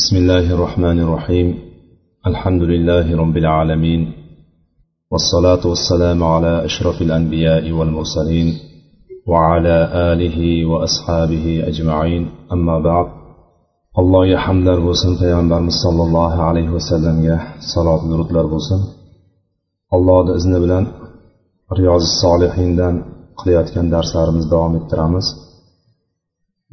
بسم 0.00 0.16
الله 0.16 0.54
الرحمن 0.54 1.00
الرحيم. 1.00 1.58
الحمد 2.26 2.62
لله 2.62 3.16
رب 3.16 3.36
العالمين. 3.36 4.12
والصلاة 5.10 5.66
والسلام 5.66 6.24
على 6.24 6.64
أشرف 6.64 7.02
الأنبياء 7.02 7.72
والمرسلين 7.72 8.48
وعلى 9.26 9.76
آله 10.12 10.66
وأصحابه 10.70 11.64
أجمعين. 11.70 12.30
أما 12.52 12.78
بعد 12.78 13.06
الله 13.98 14.26
يحمد 14.26 14.68
الرسول 14.68 15.16
في 15.18 15.34
صلى 15.84 16.02
الله 16.02 16.42
عليه 16.42 16.68
وسلم 16.70 17.24
يا 17.24 17.38
صلاة 17.74 18.08
درود 18.10 18.30
الرسول 18.30 18.82
الله 19.94 20.36
إذن 20.36 20.52
بلن 20.62 20.86
رياض 21.78 22.00
الصالحين 22.00 22.76
دان 22.76 23.04
قليات 23.36 23.70
كان 23.70 23.90
درس 23.90 24.16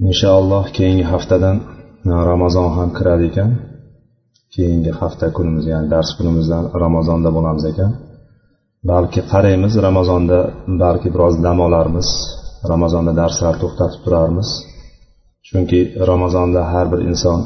إن 0.01 0.11
شاء 0.11 0.39
الله 0.39 0.69
كين 0.69 1.05
هفتدن 1.05 1.76
ramazon 2.31 2.69
ham 2.77 2.89
kiradi 2.97 3.25
ekan. 3.31 3.49
Keyingi 4.53 4.91
hafta 4.99 5.27
kunimiz 5.37 5.65
ya'ni 5.71 5.87
dars 5.93 6.09
kunimizdan 6.17 6.63
ramazonda 6.83 7.29
bo'lamiz 7.37 7.63
ekan. 7.71 7.91
Balki 8.91 9.21
qaraymiz 9.31 9.73
ramazonda 9.87 10.39
balki 10.83 11.07
biroz 11.13 11.33
dam 11.45 11.57
olarmiz. 11.67 12.09
Ramazonda 12.71 13.11
darslar 13.21 13.53
to'xtatib 13.61 13.99
turarmiz. 14.05 14.49
Chunki 15.47 15.79
ramazonda 16.09 16.61
har 16.71 16.85
bir 16.91 16.99
inson 17.09 17.39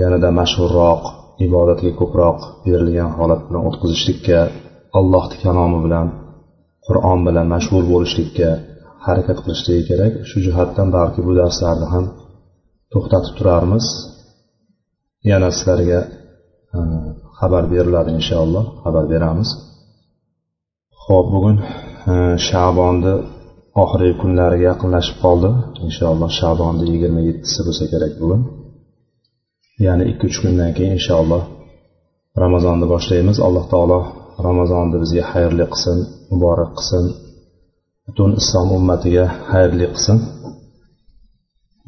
yanada 0.00 0.28
mashhurroq 0.40 1.02
ibodatga 1.46 1.90
ko'proq 2.00 2.38
berilgan 2.64 3.10
holat 3.18 3.40
bilan 3.46 3.62
o'tkazishlikka 3.68 4.38
allohni 4.98 5.36
kalomi 5.44 5.78
bilan 5.86 6.06
qur'on 6.86 7.18
bilan 7.26 7.46
mashg'ul 7.54 7.84
bo'lishlikka 7.92 8.48
harakat 9.06 9.38
qilishligi 9.44 9.82
kerak. 9.90 10.12
Shu 10.28 10.36
jihatdan 10.46 10.88
balki 10.96 11.20
bu 11.26 11.32
darslarni 11.40 11.86
ham 11.94 12.04
to'xtatib 12.96 13.34
turarmiz. 13.38 13.86
Yana 15.30 15.48
sizlarga 15.56 16.00
e, 16.76 16.78
xabar 17.38 17.64
beriladi 17.72 18.10
inshaalloh 18.18 18.64
xabar 18.84 19.04
beramiz. 19.12 19.48
Ho'p 21.04 21.26
bugun 21.34 21.56
e, 22.12 22.14
shabonni 22.48 23.14
oxirgi 23.82 24.14
kunlariga 24.22 24.64
yaqinlashib 24.70 25.16
qoldi. 25.24 25.50
Inshaalloh 25.86 26.30
shabonni 26.40 26.84
yigirma 26.92 27.20
yettisi 27.28 27.60
bo'lsa 27.66 27.84
kerak 27.92 28.14
bugun. 28.22 28.40
Ya'ni 29.86 30.04
ikki 30.10 30.24
uch 30.30 30.38
kundan 30.42 30.70
keyin 30.76 30.92
inshaalloh 30.98 31.42
ramazonni 32.42 32.86
boshlaymiz. 32.94 33.36
Alloh 33.46 33.64
taolo 33.72 34.00
ramazonni 34.46 34.96
bizga 35.02 35.22
xayrli 35.32 35.64
qilsin 35.72 35.98
muborak 36.30 36.70
qilsin. 36.78 37.04
Butun 38.06 38.30
islom 38.40 38.68
ummatiga 38.78 39.24
xayrli 39.50 39.86
qilsin. 39.94 40.18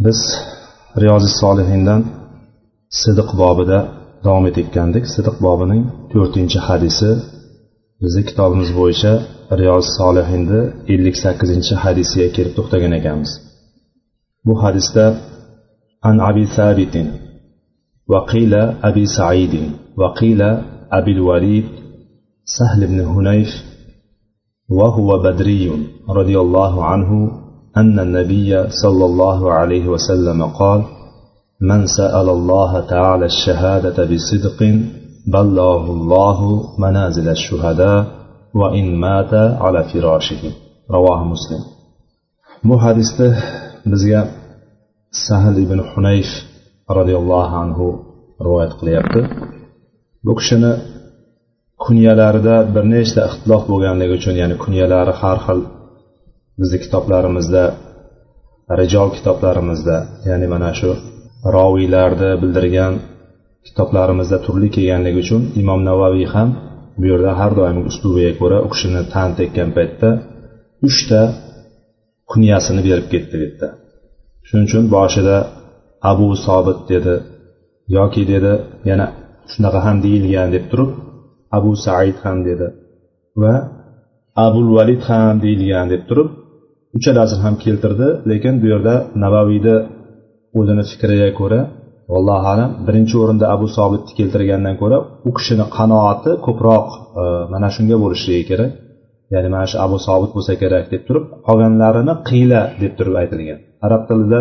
Biz 0.05 0.21
riyozi 1.02 1.30
solihindan 1.42 2.02
sidiq 3.02 3.30
bobida 3.42 3.80
davom 4.26 4.46
etayotgandik 4.50 5.06
sidiq 5.14 5.36
bobining 5.46 5.84
to'rtinchi 6.12 6.60
hadisi 6.68 7.10
bizni 8.02 8.22
kitobimiz 8.30 8.70
bo'yicha 8.80 9.14
riyoz 9.62 9.86
solihinni 10.00 10.62
ellik 10.94 11.16
sakkizinchi 11.24 11.74
hadisiga 11.84 12.28
kelib 12.36 12.54
to'xtagan 12.58 12.94
ekanmiz 13.00 13.32
bu 14.48 14.54
hadisda 14.64 15.06
an 16.10 16.16
abi 16.30 16.44
sabitin 16.58 17.08
وقيل 18.14 18.54
أبي 18.90 19.06
سعيد 19.06 19.72
وقيل 19.98 20.42
أبي 20.92 21.12
الوليد 21.12 21.66
سهل 22.46 22.88
بن 22.88 23.00
هنيف 23.00 23.64
وهو 24.70 25.20
بدري 25.20 25.72
رضي 26.10 26.40
الله 26.40 26.86
عنه 26.86 27.32
أن 27.78 28.00
النبي 28.00 28.70
صلى 28.84 29.06
الله 29.06 29.52
عليه 29.52 29.88
وسلم 29.88 30.44
قال 30.44 30.84
من 31.62 31.86
سأل 31.88 32.30
الله 32.30 32.80
تعالى 32.80 33.26
الشهادة 33.26 33.98
بصدق 34.06 34.60
بلغه 35.28 35.86
الله 35.92 36.40
منازل 36.80 37.30
الشهداء 37.30 38.06
وإن 38.56 38.96
مات 38.96 39.34
على 39.34 39.84
فراشه 39.84 40.44
رواه 40.92 41.24
مسلم 41.24 41.74
bu 42.70 42.76
hadisda 42.84 43.28
bizga 43.92 44.22
sahl 45.28 45.56
ibn 45.66 45.80
hunayf 45.92 46.30
roziyallohu 46.98 47.56
anhu 47.64 47.86
rivoyat 48.46 48.74
qilyapti 48.80 49.22
bu 50.26 50.34
kishini 50.40 50.72
kunyalarida 51.84 52.56
bir 52.74 52.84
nechta 52.94 53.22
ixtilof 53.30 53.64
bo'lganligi 53.72 54.14
uchun 54.20 54.36
ya'ni 54.42 54.56
kunyalari 54.64 55.14
har 55.22 55.38
xil 55.46 55.60
bizni 56.61 56.79
kitoblarimizda 56.85 57.63
rijol 58.81 59.09
kitoblarimizda 59.17 59.97
ya'ni 60.29 60.47
mana 60.55 60.71
shu 60.79 60.91
roviylarni 61.57 62.31
bildirgan 62.43 62.95
kitoblarimizda 63.67 64.37
turli 64.45 64.69
kelganligi 64.75 65.19
uchun 65.25 65.43
imom 65.63 65.81
navaviy 65.89 66.27
ham 66.35 66.49
bu 66.99 67.05
yerda 67.11 67.33
har 67.41 67.53
doimgi 67.59 67.85
uslubiga 67.91 68.33
ko'ra 68.41 68.59
u 68.67 68.69
kishini 68.73 69.03
tan 69.15 69.29
tekkan 69.39 69.69
paytda 69.77 70.11
uchta 70.89 71.21
kunyasini 72.31 72.81
berib 72.89 73.07
ketdi 73.13 73.35
bu 73.41 73.45
yerda 73.47 73.69
shuning 74.47 74.67
uchun 74.69 74.85
boshida 74.97 75.37
abu 76.11 76.29
sobit 76.47 76.79
dedi 76.93 77.15
yoki 77.97 78.23
dedi 78.33 78.53
yana 78.91 79.07
shunaqa 79.53 79.79
ham 79.87 79.97
deyilgan 80.05 80.49
deb 80.55 80.65
turib 80.71 80.91
abu 81.57 81.71
said 81.85 82.17
ham 82.25 82.39
dedi 82.49 82.67
va 83.43 83.55
abul 84.47 84.69
valid 84.77 85.01
ham 85.09 85.35
deyilgan 85.45 85.87
deb 85.93 86.03
turib 86.09 86.29
uchalasini 86.97 87.43
ham 87.47 87.55
keltirdi 87.65 88.09
lekin 88.31 88.55
bu 88.63 88.67
yerda 88.73 88.95
navaviyni 89.25 89.77
o'zini 90.59 90.85
fikriga 90.91 91.31
ko'ra 91.41 91.61
allohu 92.17 92.47
alam 92.55 92.71
birinchi 92.87 93.15
o'rinda 93.23 93.47
abu 93.55 93.67
sobitni 93.77 94.13
keltirgandan 94.19 94.77
ko'ra 94.83 94.99
u 95.29 95.31
kishini 95.39 95.67
qanoati 95.77 96.31
ko'proq 96.47 96.87
e, 97.23 97.25
mana 97.53 97.69
shunga 97.75 97.97
bo'lishligi 98.05 98.45
kerak. 98.51 98.71
Ya'ni 99.35 99.49
mana 99.55 99.67
shu 99.71 99.77
abu 99.87 99.97
sobit 100.07 100.31
bo'lsa 100.37 100.53
kerak 100.63 100.85
deb 100.93 101.03
turib 101.09 101.25
qolganlarini 101.47 102.15
qiyla 102.29 102.61
deb 102.83 102.93
turib 102.99 103.15
aytilgan. 103.23 103.59
Arab 103.87 104.03
tilida 104.09 104.41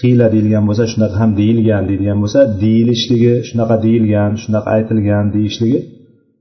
qiyla 0.00 0.26
deyilgan 0.34 0.64
bo'lsa 0.68 0.84
shunaqa 0.92 1.16
ham 1.22 1.30
deyilgan 1.40 1.82
deyilgan 1.90 2.18
bo'lsa 2.22 2.40
deyilishligi 2.62 3.34
shunaqa 3.48 3.76
deyilgan 3.86 4.30
shunaqa 4.42 4.68
aytilgan 4.76 5.24
deyishligi 5.36 5.80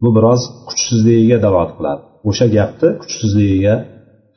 bu 0.04 0.10
biroz 0.18 0.42
kuchsizligiga 0.68 1.38
dalolat 1.46 1.72
qiladi. 1.78 2.02
O'sha 2.30 2.46
gapni 2.58 2.90
kuchsizligiga 3.02 3.76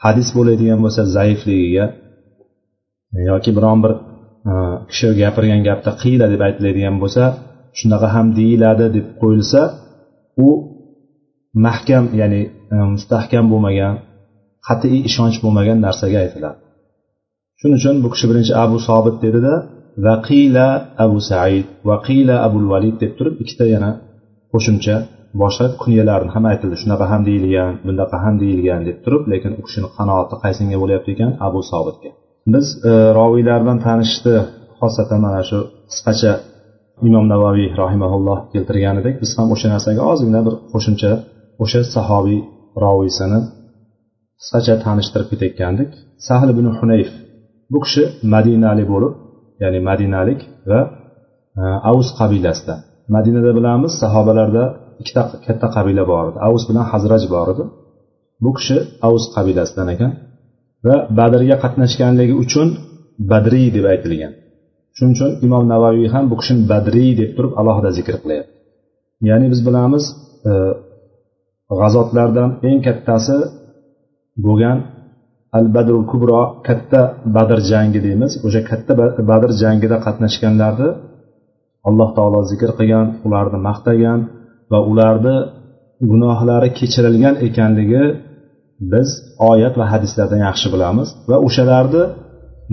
hadis 0.04 0.28
bo'ladigan 0.36 0.78
bo'lsa 0.84 1.02
zaifligiga 1.16 1.86
yoki 3.30 3.50
biron 3.56 3.78
bir 3.84 3.92
e, 4.50 4.52
kishi 4.90 5.06
gapirgan 5.22 5.60
gapda 5.68 5.90
qiyla 6.02 6.26
deb 6.32 6.40
aytiladigan 6.48 6.96
bo'lsa 7.02 7.24
shunaqa 7.78 8.08
ham 8.14 8.26
deyiladi 8.38 8.86
deb 8.96 9.06
qo'yilsa 9.22 9.60
u 10.46 10.48
mahkam 11.66 12.04
ya'ni 12.20 12.42
e, 12.74 12.76
mustahkam 12.94 13.44
bo'lmagan 13.52 13.94
qat'iy 14.66 14.98
ishonch 15.08 15.36
bo'lmagan 15.44 15.78
narsaga 15.86 16.18
aytiladi. 16.24 16.58
Shuning 17.58 17.78
uchun 17.80 17.96
bu 18.04 18.08
kishi 18.14 18.26
birinchi 18.30 18.52
abu 18.64 18.76
sobit 18.88 19.16
dedida 19.24 19.54
vaqila 20.06 20.68
abu 21.04 21.18
said 21.30 21.66
vaqila 21.90 22.34
abul 22.46 22.66
valid 22.72 22.96
deb 23.02 23.12
turib 23.18 23.34
ikkita 23.42 23.64
yana 23.74 23.90
qo'shimcha 24.52 24.96
boshqa 25.40 25.66
kunyalarni 25.82 26.30
ham 26.34 26.44
aytildi. 26.50 26.76
Shunaqa 26.82 27.04
ham 27.12 27.22
deyilgan 27.28 27.70
bunaqa 27.86 28.16
ham 28.24 28.34
deyilgan 28.42 28.80
deb 28.88 28.96
turib 29.04 29.24
lekin 29.32 29.52
u 29.58 29.62
kishini 29.66 29.88
qanoati 29.96 30.34
qaysinga 30.44 30.76
bo'lyapti 30.82 31.08
ekan? 31.14 31.30
Abu 31.46 31.60
sobitga. 31.70 32.10
Biz 32.54 32.66
e, 32.90 32.92
roviylar 33.18 33.58
bilan 33.64 33.78
tanishishni 33.86 34.36
xosatan 34.80 35.18
mana 35.26 35.40
shu 35.48 35.58
qisqacha 35.90 36.32
imom 37.08 37.24
navoiy 37.32 37.68
rahimaulloh 37.82 38.38
keltirgan 38.52 38.96
edik. 39.00 39.14
Biz 39.22 39.30
ham 39.38 39.48
o'sha 39.54 39.68
narsaga 39.74 40.02
ozgina 40.12 40.40
bir 40.46 40.54
qo'shimcha 40.72 41.12
o'sha 41.64 41.80
sahobiy 41.94 42.40
roviysini 42.84 43.40
qisqacha 44.40 44.74
tanishtirib 44.84 45.28
ketayotgandik. 45.32 45.90
Sahl 46.26 46.48
ibn 46.54 46.66
hunayf 46.78 47.10
bu 47.72 47.78
kishi 47.84 48.02
madinalik 48.34 48.86
bo'lib 48.94 49.12
ya'ni 49.62 49.78
madinalik 49.90 50.40
va 50.70 50.80
e, 51.60 51.62
avuz 51.90 52.08
qabilasidan. 52.18 52.78
Madinada 53.16 53.50
bilamiz 53.58 53.92
sahobalarda 54.02 54.64
ikkita 55.02 55.22
katta 55.46 55.66
qabila 55.76 56.04
bor 56.12 56.24
edi. 56.30 56.38
Avus 56.48 56.62
bilan 56.68 56.84
hazraj 56.92 57.22
bor 57.34 57.48
edi. 57.54 57.64
Bu 58.44 58.50
kishi 58.58 58.76
avus 59.06 59.24
qabilasidan 59.34 59.88
ekan 59.94 60.12
va 60.86 60.96
badrga 61.18 61.56
qatnashganligi 61.64 62.34
uchun 62.44 62.68
badriy 63.30 63.68
deb 63.76 63.84
aytilgan. 63.92 64.32
Shuning 64.96 65.14
uchun 65.16 65.30
imom 65.46 65.64
navoiy 65.72 66.06
ham 66.14 66.24
bu 66.30 66.36
kishini 66.40 66.62
badriy 66.72 67.10
deb 67.20 67.30
turib 67.36 67.52
alohida 67.60 67.90
zikr 67.98 68.14
qilyapti. 68.22 68.52
Ya'ni 69.28 69.46
biz 69.52 69.60
bilamiz 69.66 70.04
e, 70.50 70.52
g'azotlardan 71.80 72.50
eng 72.68 72.78
kattasi 72.86 73.36
bo'lgan 74.44 74.78
al 75.58 75.66
badru 75.76 76.00
kubro 76.10 76.42
katta 76.66 77.00
badr 77.36 77.58
jangi 77.70 78.00
deymiz. 78.06 78.32
O'sha 78.46 78.60
katta 78.70 78.92
badr 79.30 79.50
jangida 79.62 79.96
qatnashganlarni 80.06 80.90
alloh 81.88 82.08
taolo 82.16 82.40
zikr 82.50 82.70
qilgan 82.78 83.06
ularni 83.26 83.58
maqtagan 83.68 84.20
va 84.72 84.78
ularni 84.90 85.36
gunohlari 86.10 86.68
kechirilgan 86.78 87.34
ekanligi 87.46 88.04
biz 88.92 89.08
oyat 89.50 89.74
va 89.80 89.86
hadislardan 89.92 90.40
yaxshi 90.48 90.68
bilamiz. 90.74 91.08
Va 91.30 91.36
o'shalarni 91.46 92.04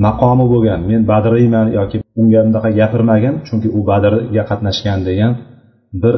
maqomi 0.06 0.46
bo'lgan 0.54 0.80
men 0.90 1.02
badriyman 1.12 1.68
yoki 1.80 1.98
unga 2.22 2.42
bunaqa 2.48 2.70
gapirmagin 2.80 3.36
chunki 3.48 3.70
u 3.78 3.80
badrga 3.90 4.44
qatnashgan 4.50 5.00
degan 5.10 5.34
bir 6.04 6.16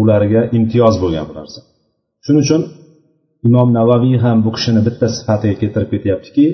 ularga 0.00 0.40
imtiyoz 0.58 0.94
bo'lgan 1.02 1.24
bu 1.30 1.34
narsa. 1.38 1.60
Shuning 2.24 2.42
uchun 2.46 2.62
imom 3.48 3.68
navaviy 3.78 4.16
ham 4.24 4.38
bu 4.46 4.50
kishini 4.56 4.80
bitta 4.86 5.06
sifatiga 5.16 5.54
keltirib 5.60 5.90
ketyaptiki 5.94 6.46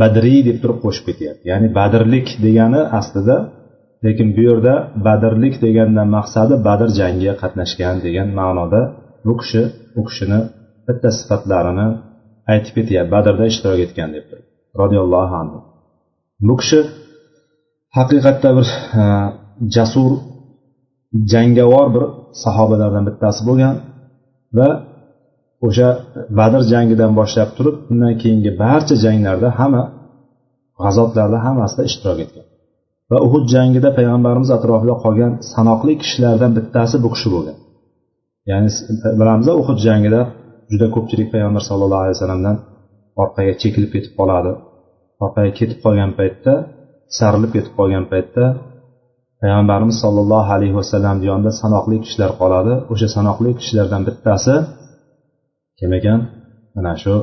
badriy 0.00 0.40
deb 0.48 0.56
turib 0.62 0.78
qo'shib 0.84 1.04
ketyapti. 1.08 1.44
Ya'ni 1.52 1.68
badrlik 1.78 2.26
degani 2.44 2.82
aslida 2.98 3.36
lekin 4.04 4.28
bu 4.36 4.42
yerda 4.48 4.74
badrlik 5.06 5.54
degandan 5.64 6.08
maqsadi 6.16 6.54
badr 6.68 6.88
jangiga 7.00 7.34
qatnashgan 7.42 7.96
degan 8.06 8.28
ma'noda 8.40 8.80
bu 9.26 9.34
kishi 9.40 9.62
u 9.98 10.00
kishini 10.08 10.40
bitta 10.86 11.08
sifatlarini 11.18 11.88
aytib 12.52 12.72
ketyapti 12.78 13.10
badrda 13.14 13.44
ishtirok 13.52 13.80
etgan 13.86 14.10
deb 14.16 14.26
roziyallohu 14.80 15.34
anhu. 15.42 15.58
Bu 16.48 16.54
kishi 16.60 16.80
haqiqatda 17.96 18.50
bir 18.58 18.66
e, 19.00 19.02
jasur 19.76 20.12
jangovar 21.32 21.86
bir 21.94 22.04
sahobalardan 22.44 23.04
bittasi 23.08 23.40
bo'lgan 23.48 23.74
va 24.58 24.68
o'sha 25.66 25.88
badr 26.38 26.60
jangidan 26.72 27.12
boshlab 27.20 27.50
turib 27.56 27.76
undan 27.92 28.14
keyingi 28.22 28.50
barcha 28.62 28.94
janglarda 29.04 29.48
hamma 29.58 29.82
g'azotlarda 30.82 31.38
hammasida 31.46 31.82
ishtirok 31.90 32.18
etgan. 32.24 32.45
Va 33.10 33.18
uhud 33.26 33.44
jangida 33.54 33.88
payg'ambarimiz 33.98 34.50
atrofida 34.56 34.94
qolgan 35.04 35.32
sanoqli 35.54 35.92
kishilardan 36.02 36.50
bittasi 36.58 36.96
bu 37.04 37.08
kishi 37.14 37.28
bo'lgan. 37.34 37.56
Ya'ni 38.50 38.68
bilamiz 39.20 39.46
uhud 39.62 39.78
jangida 39.86 40.20
juda 40.70 40.86
ko'pchilik 40.94 41.28
payg'ambar 41.34 41.62
sallallohu 41.68 42.02
alayhi 42.04 42.16
vasallamdan 42.18 42.56
orqaga 43.22 43.54
chekilib 43.62 43.90
ketib 43.94 44.12
qoladi. 44.20 44.52
Orqaga 45.24 45.52
ketib 45.58 45.78
qolgan 45.84 46.10
paytda 46.18 46.52
sarilib 47.18 47.50
ketib 47.56 47.72
qolgan 47.78 48.04
paytda 48.12 48.44
payg'ambarimiz 49.40 49.96
sollallohu 50.04 50.50
alayhi 50.56 50.74
vasallam 50.80 51.16
yonida 51.28 51.52
sanoqli 51.62 51.96
kishilar 52.04 52.30
qoladi. 52.40 52.72
O'sha 52.92 53.08
sanoqli 53.16 53.50
kishilardan 53.58 54.02
bittasi 54.08 54.54
kim 55.78 55.90
ekan? 55.98 56.20
Mana 56.76 56.94
shu 57.02 57.14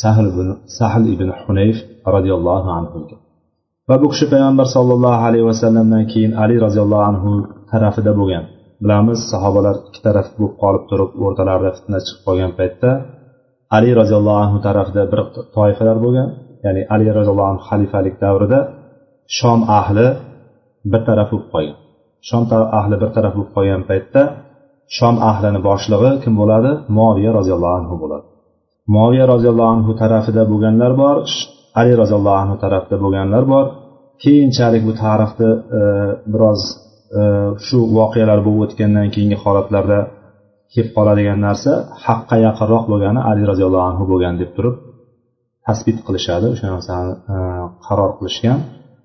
sahl 0.00 0.26
ibn 0.32 0.48
sahl 0.78 1.02
ibn 1.14 1.28
hunayf 1.42 1.78
roziyallohu 2.14 2.68
anhu 2.78 2.98
va 3.88 3.96
bu 4.02 4.06
kishi 4.12 4.26
payg'ambar 4.32 4.66
sollallohu 4.76 5.22
alayhi 5.28 5.46
vasallamdan 5.50 6.04
keyin 6.12 6.32
ali 6.42 6.56
roziyallohu 6.64 7.04
anhu 7.10 7.30
tarafida 7.72 8.12
bo'lgan. 8.20 8.44
Bilamiz 8.82 9.18
sahobalar 9.32 9.76
ikki 9.88 10.00
taraf 10.06 10.26
bo'lib 10.36 10.54
qolib 10.62 10.84
turib 10.90 11.10
o'rtalarida 11.24 11.70
fitna 11.76 11.98
chiqib 12.06 12.22
qolgan 12.26 12.52
paytda 12.58 12.90
ali 13.76 13.90
roziyallohu 14.00 14.40
anhu 14.44 14.58
tarafida 14.68 15.02
bir 15.12 15.20
toifalar 15.56 15.96
bo'lgan. 16.04 16.28
Ya'ni 16.64 16.82
ali 16.94 17.08
roziyallohu 17.18 17.50
anhu 17.52 17.62
xalifalik 17.70 18.14
davrida 18.24 18.58
shom 19.38 19.60
ahli 19.80 20.06
bir 20.92 21.00
taraf 21.08 21.28
bo'lib 21.32 21.48
qolgan. 21.54 21.78
Shom 22.28 22.42
ahli 22.80 22.96
bir 23.02 23.10
taraf 23.16 23.32
bo'lib 23.36 23.50
qolgan 23.56 23.82
paytda 23.90 24.22
shom 24.96 25.14
ahlini 25.30 25.60
boshlig'i 25.68 26.10
kim 26.22 26.34
bo'ladi? 26.40 26.70
Moviya 26.98 27.30
roziyallohu 27.38 27.76
anhu 27.80 27.94
bo'ladi. 28.02 28.26
Moviya 28.96 29.24
roziyallohu 29.32 29.70
anhu 29.76 29.92
tarafida 30.02 30.42
bo'lganlar 30.52 30.92
bor. 31.02 31.16
Ali 31.80 31.92
roziyallohu 32.00 32.38
anhu 32.42 32.56
tarafda 32.64 32.96
bo'lganlar 33.04 33.44
bor. 33.52 33.64
Keyinchalik 34.24 34.82
bu 34.88 34.92
tarixni 35.04 35.50
e, 35.78 35.82
biroz 36.32 36.60
e, 37.18 37.22
shu 37.66 37.78
voqealar 37.98 38.38
bo'lib 38.46 38.62
o'tgandan 38.66 39.08
keyingi 39.14 39.38
holatlarda 39.44 39.98
kelib 40.72 40.90
qoladigan 40.96 41.38
narsa 41.46 41.72
haqqa 42.04 42.36
yaqinroq 42.46 42.84
bo'lgani 42.92 43.20
ali 43.30 43.42
roziyallohu 43.50 43.86
anhu 43.90 44.04
bo'lgan 44.12 44.34
deb 44.42 44.50
turib 44.56 44.76
tasbit 45.66 45.98
qilishadi. 46.06 46.46
O'sha 46.54 46.66
narsani 46.74 47.12
e, 47.34 47.36
qaror 47.86 48.10
qilishgan. 48.18 48.58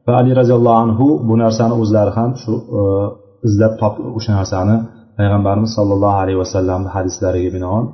Va 0.05 0.13
ali 0.21 0.31
roziyallohu 0.39 0.79
anhu 0.85 1.07
bu 1.27 1.33
narsani 1.43 1.73
o'zlari 1.81 2.11
ham 2.17 2.31
shu 2.43 2.53
izlab 3.47 3.73
topib 3.81 4.05
o'sha 4.17 4.31
narsani 4.39 4.75
payg'ambarimiz 5.17 5.71
sollallohu 5.77 6.17
alayhi 6.23 6.39
vasallamni 6.43 6.89
hadislariga 6.95 7.49
binoan 7.57 7.85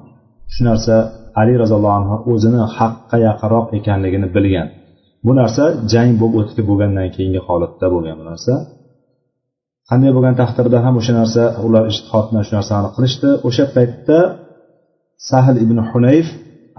shu 0.53 0.61
narsa 0.69 0.95
ali 1.41 1.53
roziyallohu 1.61 1.95
anhu 1.99 2.15
o'zini 2.33 2.61
haqqa 2.77 3.17
yaqinroq 3.27 3.65
ekanligini 3.77 4.27
bilgan. 4.35 4.67
Bu 5.25 5.31
narsa 5.39 5.63
jang 5.93 6.11
bo'lib 6.21 6.35
o'tib 6.41 6.65
bo'lgandan 6.69 7.07
keyingi 7.15 7.41
holatda 7.47 7.85
bo'lgan 7.93 8.15
bu 8.21 8.25
narsa. 8.31 8.53
Qanday 9.89 10.11
bo'lgan 10.15 10.35
taqdirda 10.41 10.77
ham 10.85 10.95
o'sha 11.01 11.13
narsa 11.21 11.43
ular 11.65 11.83
ishtihod 11.91 12.25
bilan 12.29 12.43
shu 12.47 12.53
narsani 12.59 12.89
qilishdi. 12.95 13.29
O'sha 13.47 13.65
paytda 13.75 14.19
sahl 15.29 15.55
ibn 15.65 15.77
hunayf 15.89 16.27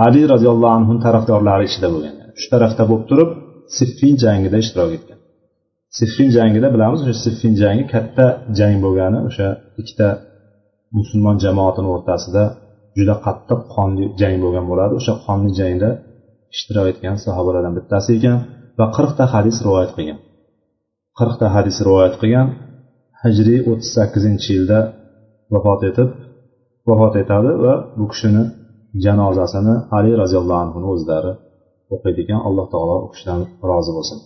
ali 0.07 0.23
roziyallohu 0.33 0.75
anhu 0.79 0.93
tarafdorlari 1.07 1.65
ichida 1.71 1.89
bo'lgan. 1.95 2.15
Shu 2.41 2.47
tarafda 2.55 2.83
bo'lib 2.91 3.05
turib 3.11 3.31
siffin 3.79 4.15
jangida 4.25 4.57
ishtirok 4.65 4.91
etgan. 4.99 5.19
Siffin 5.99 6.29
jangida 6.37 6.69
bilamiz 6.75 7.01
o'sha 7.05 7.17
siffin 7.25 7.53
jangi 7.63 7.85
katta 7.95 8.27
jang 8.59 8.77
bo'lgani 8.85 9.19
o'sha 9.29 9.49
ikkita 9.81 10.09
musulmon 10.99 11.37
jamoatini 11.45 11.89
o'rtasida 11.95 12.43
juda 12.99 13.15
qattiq 13.27 13.61
qonli 13.75 14.05
jang 14.21 14.35
bo'lgan 14.45 14.65
bo'ladi. 14.71 14.93
O'sha 15.01 15.15
qonli 15.27 15.51
jangda 15.61 15.91
ishtirok 16.55 16.87
etgan 16.93 17.17
sahobalardan 17.25 17.75
bittasi 17.79 18.11
ekan 18.19 18.37
va 18.79 18.87
qirqta 18.97 19.25
hadis 19.35 19.57
rivoyat 19.67 19.91
qilgan. 19.97 20.19
Qirqta 21.19 21.47
hadis 21.57 21.77
rivoyat 21.87 22.15
qilgan 22.21 22.49
hijriy 23.23 23.61
o'ttiz 23.71 23.91
sakkizinchi 23.97 24.49
yilda 24.57 24.79
vafot 25.55 25.81
etib 25.91 26.09
vafot 26.89 27.15
etadi 27.23 27.51
va 27.65 27.75
bu 27.99 28.05
kishini 28.13 28.43
janozasini 29.05 29.75
ali 29.97 30.11
roziyallohu 30.23 30.61
anhuni 30.67 30.87
o'zlari 30.95 31.33
o'qiydi 31.95 32.21
ekan. 32.25 32.41
Alloh 32.49 32.67
taolo 32.73 32.97
u 33.05 33.09
kishidan 33.13 33.41
rozi 33.71 33.93
bo'lsin. 33.97 34.19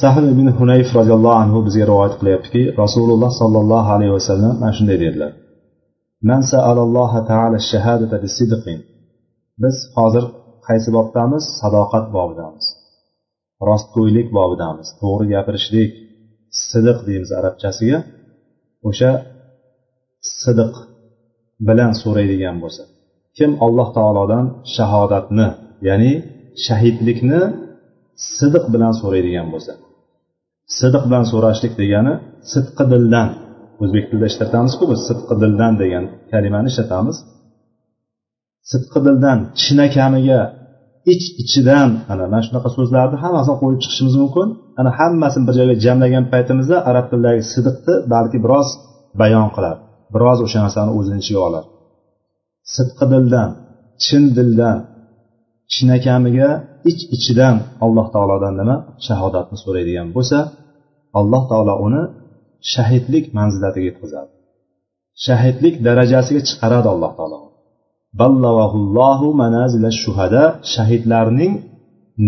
Sahl 0.00 0.24
ibn 0.34 0.46
hunayf 0.58 0.88
roziyallohu 0.98 1.38
anhu 1.44 1.58
bizga 1.66 1.84
rivoyat 1.90 2.14
qilyaptiki 2.20 2.62
rasululloh 2.82 3.30
sollallohu 3.40 3.88
alayhi 3.96 4.14
vasallam 4.18 4.52
mana 4.60 4.72
shunday 4.78 4.98
dedilar. 5.04 5.30
Biz 9.62 9.76
hozir 9.96 10.24
qaysi 10.66 10.90
bobdamiz? 10.96 11.44
Sadoqat 11.60 12.06
bobidamiz. 12.16 12.66
Rostgo'ylik 13.68 14.28
bobidamiz. 14.38 14.88
To'g'ri 15.00 15.26
gapirishlik. 15.34 15.90
Sidiq 16.68 16.98
deymiz 17.08 17.30
arabchasiga. 17.38 17.98
O'sha 18.88 19.10
sidiq 20.40 20.72
bilan 21.68 21.92
so'raydigan 22.02 22.56
bo'lsa. 22.62 22.82
Kim 23.36 23.50
alloh 23.64 23.88
taolodan 23.96 24.44
shahodatni 24.76 25.48
ya'ni 25.88 26.12
shahidlikni 26.64 27.40
sidiq 28.36 28.64
bilan 28.74 28.92
so'raydigan 29.00 29.48
bo'lsa. 29.52 29.72
Sidiq 30.78 31.02
bilan 31.08 31.24
so'rashlik 31.32 31.72
degani 31.80 32.14
sidqi 32.52 32.84
dildan 32.92 33.28
o'zbek 33.82 34.04
tilida 34.08 34.26
ishlatamizku 34.32 34.84
biz 34.90 35.00
sidqi 35.08 35.34
dildan 35.42 35.74
degan 35.82 36.04
kalimani 36.32 36.68
ishlatamiz. 36.72 37.16
Sidqi 38.70 38.98
dildan 39.06 39.38
chinakamiga 39.62 40.40
ich 41.12 41.24
ichidan 41.42 41.88
ana 42.12 42.24
mana 42.32 42.42
shunaqa 42.46 42.68
so'zlarni 42.76 43.16
hammasini 43.24 43.56
qo'yib 43.62 43.80
chiqishimiz 43.82 44.14
mumkin. 44.22 44.48
Ana 44.80 44.90
hammasini 44.98 45.44
bir 45.48 45.54
joyga 45.58 45.74
jamlagan 45.84 46.24
paytimizda 46.32 46.76
arab 46.90 47.06
tilidagi 47.10 47.42
sidiqni 47.52 47.94
balki 48.12 48.38
biroz 48.44 48.68
bayon 49.20 49.48
qiladi 49.56 49.80
biroz 50.14 50.38
o'sha 50.46 50.58
narsani 50.64 50.90
o'zini 50.98 51.18
ichiga 51.22 51.40
olar 51.48 51.64
sidqi 52.76 53.04
dildan 53.12 53.50
chin 54.04 54.22
dildan 54.36 54.78
chinakamiga 55.72 56.50
ich 56.90 57.00
ichidan 57.16 57.56
alloh 57.84 58.06
taolodan 58.14 58.54
nima? 58.60 58.76
Shahodatni 59.06 59.56
so'raydigan 59.64 60.08
bo'lsa 60.16 60.38
alloh 61.20 61.42
taolo 61.50 61.74
uni 61.86 62.02
shahidlik 62.72 63.24
manzilatiga 63.38 63.86
yetkazadi. 63.90 64.32
Shahidlik 65.26 65.74
darajasiga 65.86 66.42
chiqaradi 66.48 66.88
alloh 66.94 67.12
taolo. 67.18 67.40
Ballavahullohu 68.20 69.26
manazila 69.42 69.90
shuhada 70.02 70.44
shahidlarning 70.74 71.52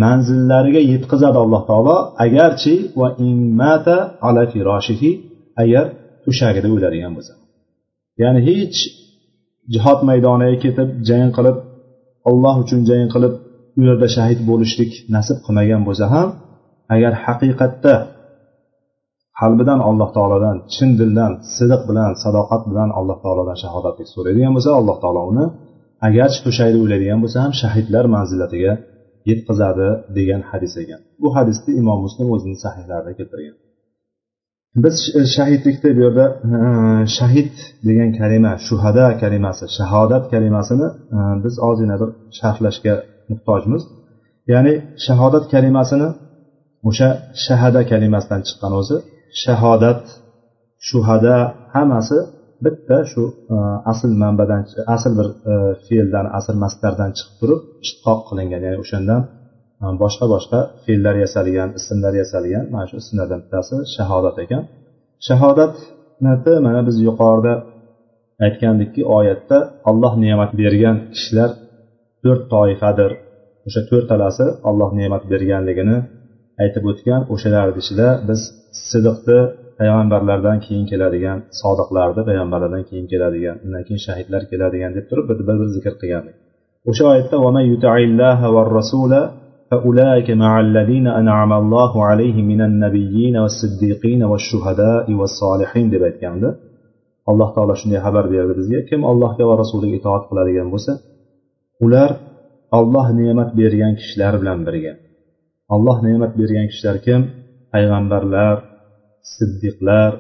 manzillariga 0.03 0.81
yetkazadi 0.93 1.39
alloh 1.45 1.63
taolo 1.71 1.97
agarchi 2.25 2.75
va 3.01 3.09
immata 3.31 3.97
ala 4.27 4.43
firoshihi 4.53 5.11
agar 5.63 5.85
to'shagida 6.25 6.69
o'ladigan 6.77 7.13
bo'lsa. 7.17 7.35
Ya'ni 8.23 8.41
hech 8.49 8.79
jihod 9.75 10.01
maydoniga 10.09 10.57
ketib 10.65 10.89
jang 11.09 11.31
qilib 11.37 11.57
olloh 12.31 12.55
uchun 12.63 12.81
jang 12.91 13.09
qilib 13.15 13.35
u 13.79 13.81
yerda 13.89 14.09
shahid 14.17 14.41
bo'lishlik 14.51 14.93
nasib 15.15 15.39
qilmagan 15.45 15.83
bo'lsa 15.89 16.05
ham 16.15 16.29
agar 16.95 17.13
haqiqatda 17.25 17.95
qalbidan 19.41 19.81
alloh 19.89 20.11
taolodan 20.17 20.57
chin 20.75 20.91
dildan 21.01 21.33
sidiq 21.57 21.83
bilan 21.89 22.11
sadoqat 22.25 22.63
bilan 22.71 22.89
alloh 22.99 23.19
taolodan 23.25 23.57
shahodatlik 23.65 24.09
so'raydigan 24.15 24.53
bo'lsa 24.57 24.71
alloh 24.81 24.97
taolo 25.03 25.23
uni 25.33 25.45
agarchi 26.09 26.41
to'shakda 26.47 26.79
o'ladigan 26.85 27.19
bo'lsa 27.23 27.39
ham 27.45 27.53
shahidlar 27.63 28.05
manzilatiga 28.17 28.73
yetkazadi 29.31 29.89
degan 30.17 30.43
hadis 30.51 30.75
ekan. 30.83 31.01
Bu 31.23 31.29
hadisni 31.37 31.73
imom 31.81 31.99
muslim 32.07 32.29
o'zini 32.35 32.57
sahihlarida 32.65 33.13
keltirgan. 33.19 33.57
Biz 34.85 34.97
shahidlikda 35.37 35.89
bu 35.97 36.01
yerda 36.07 36.27
shahid 37.19 37.53
degan 37.89 38.11
kalima 38.21 38.53
shuhada 38.69 39.07
kalimasi 39.23 39.65
shahodat 39.79 40.25
kalimasini 40.33 40.89
biz 41.45 41.55
ozgina 41.69 41.97
bir 42.03 42.11
sharhlashga 42.39 42.95
muhtojmiz. 43.31 43.83
Ya'ni 44.53 44.75
shahodat 45.07 45.45
kalimasini 45.55 46.09
o'sha 46.89 47.09
shahada 47.47 47.81
kalimasidan 47.91 48.41
chiqqan 48.49 48.73
o'zi 48.81 48.97
shahodat 49.43 50.03
shuhada 50.89 51.37
hammasi 51.75 52.19
bitta 52.65 52.99
shu 53.13 53.23
e, 53.55 53.57
asl 53.93 54.11
manbadan 54.23 54.63
asl 54.95 55.13
bir 55.19 55.29
e, 55.53 55.55
fe'ldan 55.87 56.27
asl 56.39 56.57
mastardan 56.65 57.11
chiqib 57.17 57.35
turib 57.41 57.61
ishtiqoq 57.85 58.21
qilingan 58.29 58.61
ya'ni 58.67 58.79
o'shandan 58.85 59.21
e, 59.83 59.85
boshqa 60.03 60.27
boshqa 60.35 60.59
fe'llar 60.85 61.15
yasalgan 61.25 61.69
ismlar 61.79 62.13
yasalgan 62.23 62.65
mana 62.73 62.87
shu 62.91 62.97
ismlardan 63.03 63.39
bittasi 63.45 63.77
shahodat 63.95 64.37
ekan. 64.45 64.63
Shahodatni 65.27 66.55
mana 66.67 66.81
biz 66.89 66.97
yuqorida 67.09 67.55
aytgandikki 68.47 69.03
oyatda 69.19 69.59
olloh 69.91 70.13
ne'mat 70.25 70.51
bergan 70.61 70.97
kishilar 71.13 71.51
to'rt 72.23 72.43
toifadir. 72.53 73.11
O'sha 73.67 73.81
to'rtalasi 73.91 74.47
olloh 74.69 74.91
ne'mat 74.99 75.23
berganligini 75.33 75.97
aytib 76.64 76.84
o'tgan 76.92 77.22
o'shalarni 77.34 77.80
ichida 77.84 78.08
biz 78.30 78.42
sidiqni 78.92 79.40
payg'ambarlardan 79.80 80.58
keyin 80.66 80.86
keladigan 80.92 81.38
sodiqlarni 81.62 82.22
payg'ambarlardan 82.30 82.84
keyin 82.90 83.06
keladigan 83.12 83.56
undan 83.66 83.84
keyin 83.88 84.02
shahidlar 84.08 84.42
keladigan 84.52 84.92
deb 84.98 85.06
turib 85.10 85.26
bir 85.30 85.38
bir 85.60 85.70
zikr 85.76 85.94
qilgandik 86.02 86.36
o'sha 86.90 87.04
oyatda 87.12 87.38
فأولئك 89.72 90.30
مع 90.32 90.60
الذين 90.60 91.08
أنعم 91.22 91.52
الله 91.62 91.92
عليهم 92.10 92.46
من 92.54 92.62
النبيين 92.70 93.36
والصديقين 93.44 94.22
والشهداء 94.32 95.06
والصالحين 95.20 95.88
deb 95.94 96.02
aytgandi 96.10 96.50
alloh 97.30 97.50
taolo 97.56 97.74
shunday 97.82 98.00
xabar 98.06 98.26
berdi 98.34 98.54
bizga 98.60 98.80
kim 98.90 99.02
allohga 99.12 99.44
va 99.50 99.56
rasuliga 99.64 99.96
itoat 100.02 100.24
qiladigan 100.30 100.68
bo'lsa 100.74 100.92
ular 101.86 102.10
olloh 102.80 103.08
ne'mat 103.20 103.50
bergan 103.60 103.94
kishilar 104.00 104.34
bilan 104.42 104.60
birga 104.68 104.94
alloh 105.76 105.98
ne'mat 106.08 106.32
bergan 106.40 106.66
kishilar 106.72 106.98
kim 107.06 107.22
payg'ambarlar 107.74 108.56
siddiqlar 109.36 110.12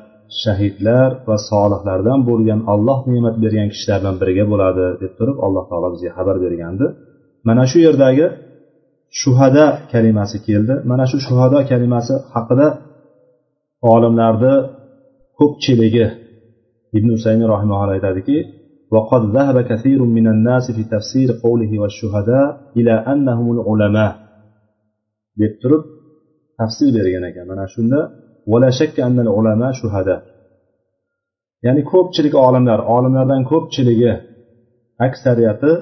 shahidlar 0.42 1.10
va 1.28 1.38
solihlardan 1.50 2.20
bo'lgan 2.30 2.60
olloh 2.74 3.00
ne'mat 3.12 3.36
bergan 3.44 3.68
kishilar 3.74 3.98
bilan 4.02 4.16
birga 4.22 4.46
bo'ladi 4.52 4.86
deb 5.02 5.12
turib 5.20 5.38
alloh 5.46 5.64
taolo 5.70 5.88
bizga 5.94 6.12
xabar 6.18 6.36
bergandi 6.46 6.86
mana 7.48 7.64
shu 7.72 7.78
yerdagi 7.88 8.26
shuhada 9.22 9.66
kalimasi 9.92 10.38
keldi 10.48 10.74
mana 10.92 11.06
shu 11.12 11.18
shuhada 11.28 11.60
kalimasi 11.72 12.14
haqida 12.34 12.68
olimlarni 13.94 14.56
ko'pchiligi 15.40 16.06
ibn 16.98 17.10
usaymin 17.18 17.48
rahimaulloh 17.54 17.96
aytadiki 17.98 18.40
وقد 18.96 19.22
ذهب 19.38 19.58
كثير 19.62 20.00
من 20.18 20.28
الناس 20.28 20.66
في 20.76 20.84
تفسير 20.96 21.30
قوله 21.44 21.72
والشهداء 21.82 22.48
إلى 22.78 22.92
أنهم 22.92 23.48
العلماء 23.56 24.12
deb 25.41 25.53
turib 25.63 25.83
tafsil 26.59 26.89
bergan 26.97 27.25
ekan. 27.31 27.45
Mana 27.53 27.65
shunda 27.75 28.01
shuhada. 29.81 30.17
Ya'ni 31.67 31.83
ko'pchilik 31.93 32.35
olimlar 32.47 32.81
olimlardan 32.97 33.43
ko'pchiligi 33.51 34.13
aksariyati 35.07 35.73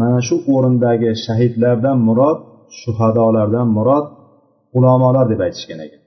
mana 0.00 0.18
shu 0.26 0.34
o'rindagi 0.54 1.10
shahidlardan 1.24 1.98
murod 2.08 2.38
shuhadolardan 2.80 3.68
murod 3.76 4.06
ulamolar 4.76 5.26
deb 5.32 5.40
aytishgan 5.46 5.80
ekan. 5.86 6.02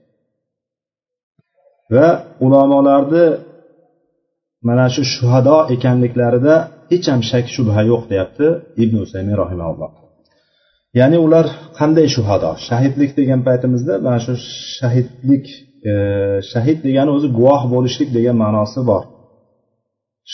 Va 1.94 2.08
ulamolarni 2.46 3.26
mana 4.68 4.86
shu 4.94 5.02
shuhado 5.14 5.58
ekanliklarida 5.76 6.56
hech 6.92 7.06
ham 7.12 7.22
shak 7.30 7.46
shubha 7.56 7.82
yo'q 7.92 8.04
deyapti 8.12 8.48
ibn 8.84 8.96
usaymin 9.06 9.36
rahimalloh 9.44 10.05
ya'ni 11.00 11.18
ular 11.26 11.46
qanday 11.80 12.08
shuhado? 12.16 12.52
Shahidlik 12.68 13.12
degan 13.20 13.42
paytimizda 13.48 13.94
mana 14.06 14.20
shu 14.26 14.34
shahidlik 14.78 15.46
e, 15.90 15.94
shahid 16.52 16.78
degani 16.88 17.12
o'zi 17.18 17.28
guvoh 17.38 17.62
bo'lishlik 17.74 18.10
degan 18.18 18.36
ma'nosi 18.44 18.80
bor. 18.90 19.04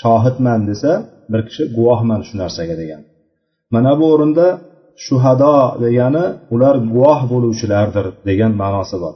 Shohidman 0.01 0.59
desa 0.69 0.91
bir 1.31 1.41
kishi 1.47 1.63
guvohman 1.77 2.21
shu 2.27 2.33
narsaga 2.41 2.75
degan. 2.81 3.01
Mana 3.73 3.91
bu 3.99 4.05
o'rinda 4.13 4.47
shuhado 5.05 5.55
degani 5.85 6.25
ular 6.53 6.75
guvoh 6.93 7.19
bo'luvchilardir 7.31 8.05
degan 8.29 8.51
ma'nosi 8.61 8.97
bor. 9.03 9.15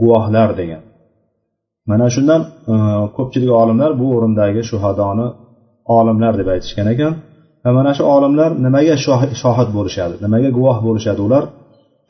Guvohlar 0.00 0.50
degan. 0.60 0.82
Mana 1.90 2.06
shundan 2.14 2.40
e, 2.72 2.74
ko'pchilik 3.16 3.50
olimlar 3.62 3.90
bu 4.00 4.06
o'rindagi 4.16 4.62
shuhadoni 4.70 5.26
olimlar 5.98 6.32
deb 6.40 6.48
aytishgan 6.54 6.88
ekan. 6.94 7.12
Va 7.64 7.70
mana 7.78 7.90
shu 7.96 8.04
olimlar 8.16 8.50
nimaga 8.66 8.94
shohid 9.42 9.70
bo'lishadi 9.76 10.14
nimaga 10.24 10.48
guvoh 10.58 10.78
bo'lishadi? 10.86 11.20
Ular 11.28 11.44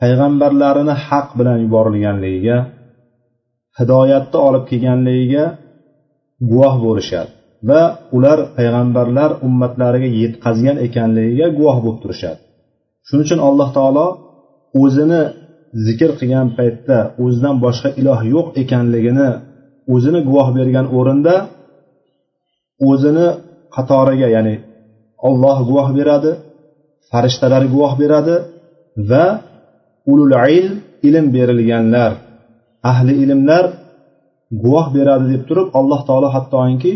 payg'ambarlarini 0.01 0.95
haq 1.07 1.27
bilan 1.39 1.57
yuborilganligiga 1.65 2.57
hidoyatni 3.79 4.39
olib 4.47 4.63
kelganligiga 4.69 5.45
guvoh 6.51 6.75
bo'lishadi. 6.85 7.31
Va 7.69 7.81
ular 8.17 8.37
payg'ambarlar 8.57 9.29
ummatlariga 9.47 10.09
yetkazgan 10.21 10.77
ekanligiga 10.87 11.47
guvoh 11.57 11.77
bo'lib 11.83 11.99
turishadi. 12.03 12.39
Shuning 13.07 13.25
uchun 13.27 13.39
alloh 13.47 13.69
taolo 13.77 14.07
o'zini 14.83 15.21
zikr 15.85 16.09
qilgan 16.19 16.47
paytda 16.57 16.97
o'zidan 17.23 17.55
boshqa 17.65 17.89
iloh 18.01 18.19
yo'q 18.33 18.47
ekanligini 18.61 19.29
o'zini 19.93 20.19
guvoh 20.27 20.47
bergan 20.57 20.85
o'rinda 20.97 21.35
o'zini 22.89 23.27
qatoriga 23.75 24.27
ya'ni 24.35 24.55
olloh 25.27 25.57
guvoh 25.69 25.89
beradi 25.97 26.31
farishtalar 27.09 27.63
guvoh 27.73 27.93
beradi 28.01 28.35
va 29.09 29.25
ulul 30.11 30.35
ilm 30.57 30.75
ilm 31.07 31.25
berilganlar 31.35 32.11
ahli 32.91 33.13
ilmlar 33.23 33.65
guvoh 34.63 34.87
beradi 34.97 35.25
deb 35.33 35.43
turib 35.49 35.67
alloh 35.79 35.99
taolo 36.07 36.27
hattoki 36.35 36.93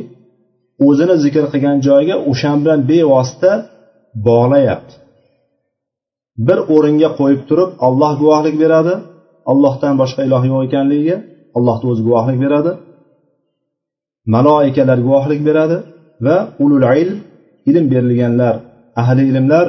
o'zini 0.87 1.15
zikr 1.23 1.43
qilgan 1.51 1.77
joyiga 1.87 2.15
o'shan 2.31 2.57
bilan 2.63 2.79
bevosita 2.89 3.51
bog'layapti. 4.27 4.93
Bir 6.47 6.59
o'ringa 6.75 7.09
qo'yib 7.19 7.41
turib 7.49 7.69
olloh 7.87 8.11
guvohlik 8.21 8.55
beradi 8.63 8.93
allohdan 9.51 9.93
boshqa 10.01 10.21
iloh 10.27 10.43
yo'q 10.51 10.61
ekanligiga 10.67 11.17
allohni 11.57 11.85
o'zi 11.91 12.01
guvohlik 12.07 12.37
beradi. 12.45 12.71
Maloikalar 14.33 14.99
guvohlik 15.07 15.41
beradi 15.47 15.77
va 16.25 16.37
ulul 16.63 16.85
ilm 17.01 17.17
ilm 17.69 17.85
berilganlar 17.93 18.55
ahli 19.01 19.23
ilmlar 19.31 19.65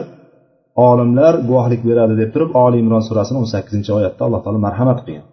olimlar 0.88 1.34
guvohlik 1.48 1.82
beradi 1.88 2.14
deb 2.20 2.30
turib 2.34 2.50
oli 2.64 2.76
imron 2.82 3.02
surasini 3.08 3.36
o'n 3.42 3.48
sakkizinchi 3.54 3.90
oyatda 3.98 4.22
alloh 4.26 4.40
taolo 4.44 4.58
marhamat 4.66 4.98
qilgan. 5.04 5.26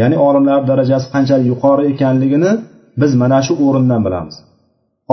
Ya'ni 0.00 0.16
olimlar 0.28 0.60
darajasi 0.70 1.06
qanchalik 1.14 1.46
yuqori 1.52 1.82
ekanligini 1.92 2.52
biz 3.00 3.12
mana 3.22 3.38
shu 3.46 3.52
o'rindan 3.66 4.00
bilamiz. 4.06 4.36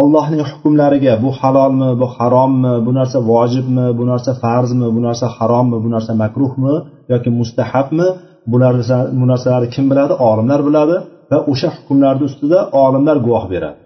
Allohning 0.01 0.41
hukmlariga 0.51 1.13
bu 1.23 1.29
halolmi 1.39 1.89
bu 2.01 2.07
harommi 2.15 2.73
bu 2.85 2.91
narsa 2.99 3.17
vojibmi 3.31 3.87
bu 3.99 4.03
narsa 4.11 4.31
farzmi 4.43 4.87
bu 4.95 4.99
narsa 5.07 5.25
harommi 5.37 5.77
bu 5.83 5.89
narsa 5.95 6.11
makruhmi 6.23 6.75
yoki 7.11 7.29
mustahabmi 7.39 8.07
bu 8.51 8.57
narsalarni 9.31 9.67
kim 9.75 9.85
biladi? 9.91 10.13
Olimlar 10.29 10.59
biladi 10.67 10.95
va 11.31 11.37
o'sha 11.51 11.69
hukmlarni 11.75 12.23
ustida 12.29 12.59
olimlar 12.85 13.17
guvoh 13.25 13.45
beradi. 13.53 13.79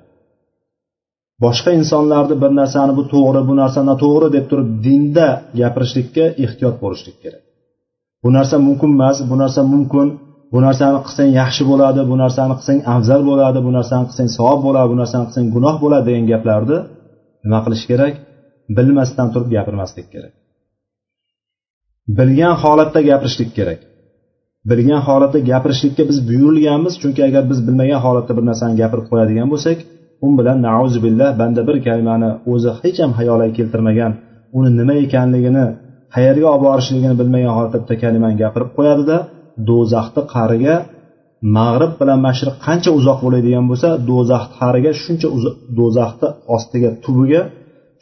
Boshqa 1.42 1.72
insonlarni 1.80 2.36
bir 2.44 2.52
narsani 2.62 2.94
bu 3.00 3.04
to'g'ri 3.14 3.42
bu 3.50 3.54
narsa 3.62 3.80
noto'g'ri 3.90 4.28
deb 4.36 4.46
turib 4.52 4.70
dinda 4.86 5.28
gapirishlikka 5.60 6.26
ehtiyot 6.46 6.76
bo'lishlik 6.84 7.18
kerak. 7.24 7.44
Bu 8.24 8.30
narsa 8.38 8.56
mumkin 8.68 8.90
emas 8.98 9.18
bu 9.30 9.36
narsa 9.44 9.62
mumkin. 9.74 10.08
Bu 10.54 10.60
narsani 10.68 11.00
qilsang 11.06 11.30
yaxshi 11.42 11.64
bo'ladi 11.72 12.02
bu 12.12 12.16
narsani 12.24 12.54
qilsang 12.60 12.80
afzal 12.96 13.22
bo'ladi 13.30 13.60
bu 13.68 13.72
narsani 13.78 14.06
qilsang 14.10 14.30
savob 14.38 14.60
bo'ladi 14.68 14.88
bu 14.94 14.98
narsani 15.02 15.24
qilsang 15.28 15.48
gunoh 15.56 15.76
bo'ladi 15.84 16.06
degan 16.10 16.26
gaplarni 16.32 16.78
nima 17.46 17.60
qilish 17.66 17.86
kerak? 17.92 18.14
Bilmasdan 18.78 19.28
turib 19.34 19.50
gapirmaslik 19.56 20.08
kerak. 20.14 20.34
Bilgan 22.18 22.56
holatda 22.64 23.00
gapirishlik 23.10 23.52
kerak. 23.58 23.80
Bilgan 24.70 25.02
holatda 25.08 25.40
gapirishlikka 25.52 26.04
biz 26.10 26.18
buyurilganmiz 26.30 26.94
chunki 27.02 27.22
agar 27.30 27.44
biz 27.52 27.60
bilmagan 27.68 28.00
holatda 28.06 28.34
bir 28.38 28.46
narsani 28.50 28.74
gapirib 28.82 29.06
qo'yadigan 29.12 29.48
bo'lsak 29.54 29.78
u 30.26 30.28
bilan 30.38 30.58
billah 31.06 31.30
banda 31.40 31.62
bir 31.68 31.78
kalimani 31.88 32.30
o'zi 32.54 32.72
hech 32.82 32.98
ham 33.04 33.12
xayoliga 33.20 33.54
keltirmagan 33.58 34.12
uni 34.58 34.70
nima 34.80 34.96
ekanligini 35.06 35.66
qayerga 36.16 36.48
olib 36.54 36.64
borishligini 36.68 37.16
bilmagan 37.22 37.54
holatda 37.58 37.78
bitta 37.82 37.96
kalimani 38.04 38.36
gapirib 38.44 38.70
qo'yadida 38.78 39.18
do'zaxni 39.70 40.22
qa'riga 40.36 40.76
mag'rib 41.58 41.94
bilan 42.02 42.20
mashriq 42.28 42.56
qancha 42.66 42.92
uzoq 43.00 43.20
bo'ladigan 43.26 43.66
bo'lsa 43.72 43.90
do'zax 44.10 44.44
qa'riga 44.60 44.92
shuncha 45.04 45.28
do'zaxni 45.80 46.28
ostiga 46.56 46.90
tubiga 47.06 47.42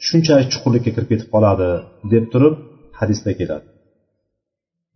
shunchalik 0.06 0.48
chuqurlikka 0.52 0.90
kirib 0.94 1.08
ketib 1.12 1.28
qoladi 1.34 1.68
deb 2.12 2.24
turib 2.32 2.54
hadisda 2.98 3.30
keladi. 3.40 3.66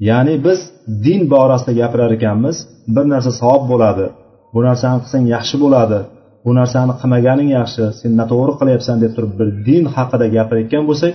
Ya'ni 0.09 0.35
biz 0.47 0.61
din 1.05 1.21
borasida 1.33 1.73
gapirar 1.81 2.11
ekanmiz 2.19 2.57
bir 2.95 3.05
narsa 3.13 3.31
savob 3.41 3.65
bo'ladi 3.73 4.07
bu 4.55 4.61
narsani 4.69 4.99
qilsang 5.03 5.25
yaxshi 5.35 5.57
bo'ladi 5.65 5.99
bu 6.47 6.51
narsani 6.61 6.93
qilmaganing 7.01 7.51
yaxshi 7.59 7.83
sen 8.01 8.11
noto'g'ri 8.21 8.53
qilyapsan 8.61 8.97
deb 9.03 9.13
turib 9.17 9.33
bir 9.39 9.49
din 9.69 9.85
haqida 9.97 10.27
gapirayotgan 10.37 10.85
bo'lsak 10.91 11.15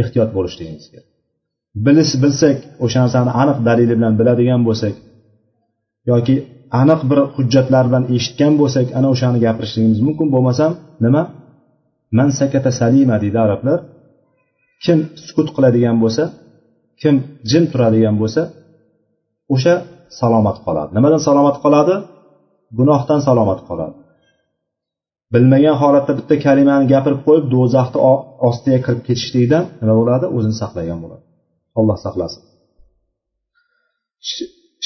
ehtiyot 0.00 0.30
bo'lishligimiz 0.36 0.86
kerak. 0.92 1.08
Bilish 1.86 2.12
bilsak 2.22 2.56
o'sha 2.84 2.98
narsani 3.04 3.30
aniq 3.42 3.58
dalili 3.68 3.94
bilan 3.98 4.14
biladigan 4.20 4.60
bo'lsak 4.68 4.94
yoki 6.10 6.34
aniq 6.80 7.00
bir 7.10 7.18
hujjatlar 7.34 7.84
bilan 7.88 8.04
eshitgan 8.16 8.54
bo'lsak 8.60 8.86
ana 8.98 9.08
o'shani 9.14 9.38
gapirishligimiz 9.46 10.00
mumkin 10.06 10.28
bo'lmasam 10.34 10.72
nima? 11.04 11.22
Man 12.18 12.28
sakata 12.38 12.70
salima 12.80 13.16
deydi 13.22 13.38
arablar. 13.46 13.78
Kim 14.84 14.98
sukut 15.26 15.48
qiladigan 15.56 15.96
bo'lsa 16.02 16.22
kim 17.00 17.14
jim 17.50 17.64
turadigan 17.72 18.16
bo'lsa 18.22 18.42
o'sha 19.54 19.74
salomat 20.20 20.56
qoladi. 20.66 20.90
Nimadan 20.96 21.20
salomat 21.28 21.56
qoladi? 21.64 21.94
Gunohdan 22.78 23.20
salomat 23.28 23.60
qoladi. 23.68 23.99
Bilmagan 25.34 25.76
holatda 25.82 26.12
bitta 26.18 26.34
kalimani 26.46 26.84
gapirib 26.92 27.20
qo'yib 27.26 27.46
do'zaxni 27.54 27.98
ostiga 28.48 28.78
kirib 28.86 29.02
ketishlikdan 29.08 29.64
nima 29.80 29.94
bo'ladi? 30.00 30.26
O'zini 30.36 30.56
saqlagan 30.62 30.98
bo'ladi. 31.04 31.24
Alloh 31.78 31.96
saqlasin. 32.06 32.42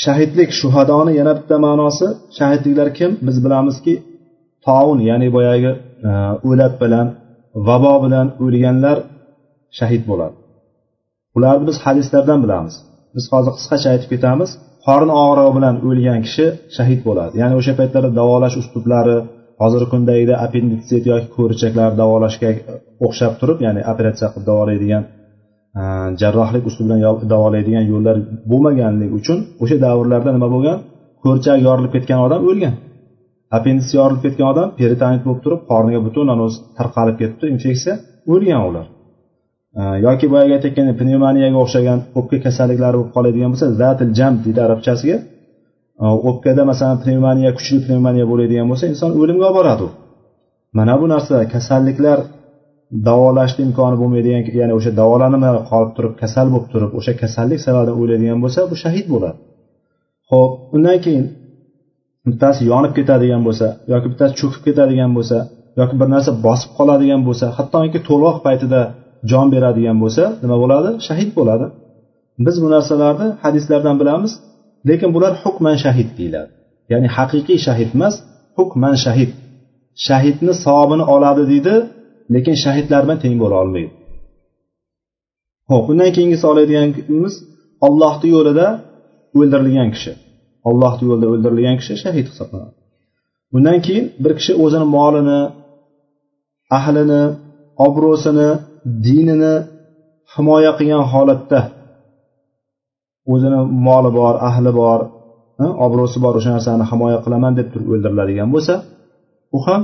Shahidlik 0.04 0.50
shuhadoni 0.60 1.12
yana 1.20 1.32
bitta 1.38 1.56
ma'nosi. 1.66 2.06
Shahidliklar 2.38 2.88
kim? 2.98 3.10
Biz 3.26 3.36
bilamizki 3.44 3.94
taun 4.66 4.98
ya'ni 5.10 5.28
boyagi 5.36 5.72
e, 6.08 6.10
o'lat 6.48 6.74
bilan 6.82 7.06
vabo 7.68 7.94
bilan 8.04 8.26
o'lganlar 8.44 8.98
shahid 9.78 10.02
bo'ladi. 10.10 10.36
Ularni 11.36 11.64
biz 11.70 11.76
hadislardan 11.84 12.38
bilamiz. 12.44 12.74
Biz 13.14 13.24
hozir 13.32 13.52
qisqacha 13.58 13.88
aytib 13.94 14.08
ketamiz. 14.14 14.50
Qorin 14.86 15.10
og'rig'i 15.24 15.52
bilan 15.58 15.74
o'lgan 15.88 16.20
kishi 16.26 16.46
shahid 16.76 17.00
bo'ladi. 17.08 17.34
Ya'ni 17.40 17.54
o'sha 17.60 17.72
paytlarda 17.80 18.10
davolash 18.20 18.56
uslublari 18.62 19.16
hozirgi 19.62 19.88
kundagida 19.92 20.34
appenditsit 20.46 21.04
yoki 21.12 21.28
ko'richaklar 21.37 21.90
davolashga 22.00 22.50
o'xshab 23.06 23.32
turib 23.40 23.58
ya'ni 23.66 23.80
operatsiya 23.92 24.28
qilib 24.32 24.46
davolaydigan 24.50 25.02
e, 25.80 25.82
jarrohlik 26.20 26.64
usulidan 26.70 26.99
bilan 27.02 27.28
davolaydigan 27.34 27.84
yo'llar 27.92 28.16
bo'lmaganligi 28.50 29.12
uchun 29.20 29.38
o'sha 29.62 29.76
davrlarda 29.87 30.30
nima 30.37 30.49
bo'lgan? 30.54 30.78
Ko'rchak 31.25 31.58
yorilib 31.66 31.92
ketgan 31.96 32.20
odam 32.26 32.40
o'lgan. 32.50 32.75
Appendits 33.56 33.92
yorilib 33.99 34.23
ketgan 34.26 34.46
odam 34.52 34.68
peritonit 34.80 35.23
bo'lib 35.26 35.40
turib 35.44 35.61
qorniga 35.70 36.00
butun 36.06 36.26
o'zi 36.46 36.58
tarqalib 36.78 37.16
ketibdi 37.20 37.44
infeksiya 37.54 37.94
o'lgan 38.32 38.61
ular. 38.68 38.87
E, 39.78 39.82
yoki 40.06 40.26
boyagi 40.32 40.52
aytayotgan 40.56 40.87
pnevmoniyaga 41.00 41.58
o'xshagan 41.64 41.99
o'pka 42.18 42.37
kasalliklari 42.46 42.96
bo'lib 42.99 43.12
qoladigan 43.16 43.50
bo'lsa 43.52 43.66
zatil 43.82 44.11
jam 44.18 44.32
deydi 44.44 44.61
arabchasiga. 44.66 45.16
O'pkada 46.28 46.62
masalan 46.70 46.98
pnevmoniya 47.02 47.50
kuchli 47.58 47.78
pnevmoniya 47.86 48.26
bo'ladigan 48.30 48.66
bo'lsa 48.70 48.84
inson 48.92 49.10
o'limga 49.20 49.44
olib 49.48 49.56
boradi. 49.58 49.82
U 49.86 49.90
mana 50.78 50.94
bu 51.00 51.06
narsa 51.14 51.36
kasalliklar 51.54 52.18
davolashni 53.08 53.62
imkoni 53.68 53.96
bo'lmaydigan 54.02 54.42
ya'ni 54.60 54.72
o'sha 54.78 54.90
davolanmay 55.00 55.52
qolib 55.70 55.92
turib 55.96 56.14
kasal 56.22 56.46
bo'lib 56.52 56.68
turib 56.72 56.90
o'sha 56.98 57.12
kasallik 57.22 57.60
sababidan 57.66 57.96
o'ladigan 58.02 58.38
bo'lsa 58.44 58.60
bu 58.70 58.76
shahid 58.82 59.06
bo'ladi. 59.12 59.38
Ho'p 60.30 60.52
undan 60.76 60.98
keyin 61.04 61.24
bittasi 62.26 62.60
yonib 62.72 62.92
ketadigan 62.98 63.42
bo'lsa 63.46 63.66
yoki 63.92 64.06
bittasi 64.12 64.32
cho'kib 64.40 64.62
ketadigan 64.66 65.10
bo'lsa 65.16 65.38
yoki 65.80 65.94
bir 66.00 66.08
narsa 66.14 66.30
bosib 66.46 66.70
qoladigan 66.78 67.20
bo'lsa 67.28 67.46
hattoki 67.56 67.98
to'lg'oq 68.08 68.38
paytida 68.46 68.80
jon 69.30 69.46
beradigan 69.54 69.96
bo'lsa 70.02 70.24
nima 70.42 70.56
bo'ladi? 70.62 70.90
Shahid 71.06 71.30
bo'ladi. 71.38 71.66
Biz 72.46 72.56
bu 72.62 72.68
narsalarni 72.74 73.28
hadislardan 73.44 73.96
bilamiz. 74.00 74.32
Lekin 74.88 75.10
bular 75.14 75.32
hukman 75.42 75.76
shahid 75.84 76.08
deyiladi. 76.18 76.50
Ya'ni 76.92 77.08
haqiqiy 77.16 77.58
shahid 77.66 77.90
emas 77.96 78.14
hukman 78.58 78.94
shahid. 79.04 79.30
Shahidni 80.06 80.52
savobini 80.64 81.04
oladi 81.14 81.42
deydi 81.52 81.74
lekin 82.34 82.56
shahidlar 82.64 83.00
bilan 83.04 83.18
teng 83.24 83.36
bo'la 83.42 83.56
olmaydi. 83.62 83.92
Ho'p 85.70 85.86
undan 85.92 86.10
keyingisi 86.16 86.44
oladiganimiz 86.52 87.34
ollohni 87.86 88.28
yo'lida 88.36 88.66
o'ldirilgan 89.38 89.88
kishi. 89.94 90.12
Ollohni 90.68 91.04
yo'lida 91.10 91.26
o'ldirilgan 91.32 91.76
kishi 91.80 91.94
shahid 92.04 92.26
hisoblanadi. 92.30 92.74
Undan 93.56 93.78
keyin 93.86 94.06
bir 94.22 94.32
kishi 94.38 94.52
o'zini 94.64 94.86
molini 94.96 95.40
ahlini 96.78 97.22
obro'sini 97.86 98.50
dinini 99.06 99.54
himoya 100.34 100.73
qilgan 100.78 101.04
holatda 101.12 101.60
o'zini 103.32 103.60
moli 103.89 104.10
bor 104.19 104.34
ahli 104.49 104.71
bor 104.80 105.00
obro'si 105.87 106.19
bor 106.25 106.34
o'sha 106.39 106.50
narsani 106.56 106.84
himoya 106.91 107.19
qilaman 107.25 107.52
deb 107.58 107.69
turib 107.73 107.89
o'ldiriladigan 107.95 108.49
bo'lsa 108.54 108.75
u 109.56 109.58
ham 109.67 109.82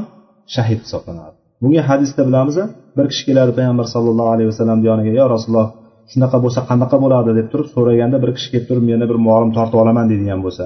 shahid 0.54 0.80
hisoblanadi. 0.84 1.34
Bunga 1.62 1.82
hadisda 1.90 2.22
bilamiz 2.28 2.56
bir 2.96 3.06
kishi 3.10 3.22
keladi 3.28 3.52
payg'ambar 3.58 3.86
sallallohu 3.94 4.30
alayhi 4.34 4.48
vasallam 4.52 4.78
yoniga 4.88 5.12
yo 5.20 5.24
rasululloh 5.34 5.68
shunaqa 6.12 6.36
bo'lsa 6.44 6.60
qanaqa 6.70 6.96
bo'ladi 7.04 7.30
deb 7.38 7.46
turib 7.52 7.68
so'raganda 7.74 8.16
bir 8.22 8.30
kishi 8.36 8.48
kelib 8.52 8.66
turib 8.70 8.84
meni 8.90 9.04
bir 9.10 9.18
molim 9.28 9.50
tortib 9.56 9.78
olaman 9.82 10.06
deydigan 10.10 10.40
bo'lsa 10.46 10.64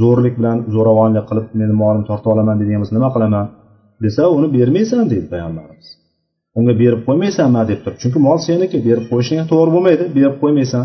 zo'rlik 0.00 0.34
bilan 0.38 0.56
zo'ravonlik 0.74 1.24
qilib 1.30 1.46
meni 1.60 1.74
molimni 1.82 2.06
tortib 2.10 2.28
olaman 2.34 2.56
deydigan 2.60 2.80
bo'lsa 2.82 2.94
nima 2.98 3.10
qilaman? 3.16 3.46
desa 4.04 4.22
uni 4.36 4.48
bermaysan 4.56 5.04
deydi 5.12 5.26
payg'ambarimiz. 5.32 5.86
Unga 6.58 6.74
berib 6.82 7.00
qo'ymaysanmi? 7.08 7.62
deb 7.70 7.80
turib 7.84 7.98
chunki 8.02 8.18
mol 8.26 8.38
seniki 8.48 8.78
berib 8.86 9.04
qo'yishing 9.10 9.38
to'g'ri 9.52 9.70
bo'lmaydi 9.74 10.04
berib 10.16 10.36
qo'ymaysan. 10.42 10.84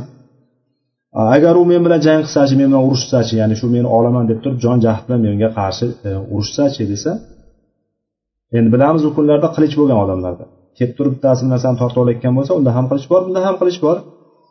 Agar 1.16 1.56
u 1.62 1.64
men 1.72 1.82
bilan 1.86 2.00
jang 2.08 2.22
qilsachi 2.26 2.56
men 2.60 2.68
bilan 2.72 2.84
urushsachi 2.88 3.34
ya'ni 3.42 3.56
shu 3.60 3.68
meni 3.76 3.88
olaman 3.98 4.24
deb 4.32 4.40
turib 4.44 4.60
jon 4.66 4.78
jahd 4.86 5.02
bilan 5.08 5.20
menga 5.28 5.50
qarshi 5.60 5.86
e, 6.08 6.10
urushsachi 6.34 6.84
desa 6.92 7.12
endi 8.58 8.70
bilamiz 8.76 9.04
u 9.08 9.10
kunlarda 9.18 9.48
qilich 9.56 9.76
bo'lgan 9.80 9.98
odamlarda. 10.04 10.46
Kelib 10.78 10.94
turib 10.98 11.14
bittasi 11.16 11.42
bir 11.44 11.50
narsani 11.54 11.78
tortib 11.82 12.00
olayotgan 12.04 12.34
bo'lsa 12.38 12.52
unda 12.60 12.72
ham 12.78 12.86
qilich 12.92 13.08
bor 13.12 13.22
bunda 13.28 13.42
ham 13.48 13.56
qilich 13.62 13.80
bor. 13.86 13.98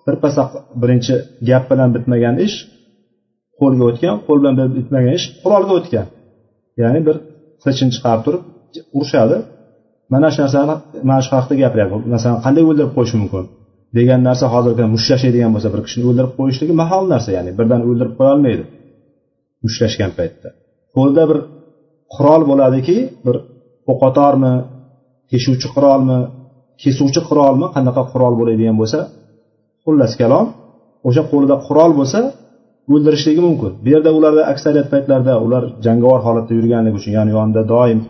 Birpasda 0.07 0.42
birinchi 0.83 1.14
gap 1.48 1.64
bilan 1.70 1.88
bitmagan 1.96 2.35
ish 2.46 2.57
qo'lga 3.61 3.83
o'tgan 3.90 4.16
qo'l 4.27 4.38
bilan 4.42 4.55
bitmagan 4.79 5.12
ish 5.18 5.27
qurolga 5.42 5.72
o'tgan. 5.79 6.07
Ya'ni 6.83 7.00
bir 7.07 7.16
qilichini 7.62 7.90
chiqarib 7.96 8.22
turib 8.27 8.42
urushadi. 8.96 9.37
Mana 10.12 10.29
shu 10.33 10.38
narsani 10.44 10.74
mana 11.09 11.20
shu 11.24 11.31
haqida 11.37 11.55
gapiryapti 11.62 11.96
masalan 12.14 12.38
qanday 12.46 12.64
o'ldirib 12.70 12.92
qo'yish 12.96 13.14
mumkin? 13.20 13.44
Degan 13.96 14.20
narsa 14.28 14.46
hozirgi 14.54 14.85
mushtlashadigan 14.94 15.50
bo'lsa 15.54 15.68
bir 15.74 15.80
kishini 15.87 16.04
o'ldirib 16.11 16.33
qo'yishligi 16.38 16.74
mahol 16.83 17.04
narsa 17.14 17.30
ya'ni 17.37 17.50
birdan 17.59 17.80
o'ldirib 17.88 18.14
qo'ya 18.18 18.30
olmaydi 18.37 18.64
mushtlashgan 19.64 20.11
paytda. 20.18 20.48
Qo'lda 20.96 21.22
bir 21.30 21.38
qurol 22.14 22.42
bo'ladiki 22.50 22.96
bir 23.26 23.37
o'qotormi 23.92 24.54
teshuvchi 25.30 25.68
qurolmi 25.74 26.18
kesuvchi 26.83 27.20
qurolmi 27.28 27.66
qanaqa 27.74 28.02
qurol 28.12 28.35
bo'ladigan 28.40 28.76
bo'lsa 28.80 28.98
xullas 29.85 30.12
kalom 30.20 30.46
o'sha 31.09 31.22
qo'lida 31.33 31.57
qurol 31.66 31.92
bo'lsa 32.00 32.20
o'ldirishligi 32.92 33.42
mumkin. 33.48 33.72
Bu 33.85 33.88
yerda 33.94 34.11
ularda 34.18 34.42
aksariyat 34.52 34.88
paytlarda 34.92 35.33
ular 35.44 35.62
jangovar 35.87 36.20
holatda 36.26 36.52
yurganligi 36.59 36.96
uchun 37.00 37.12
ya'ni 37.18 37.30
yonida 37.37 37.62
doim 37.74 38.00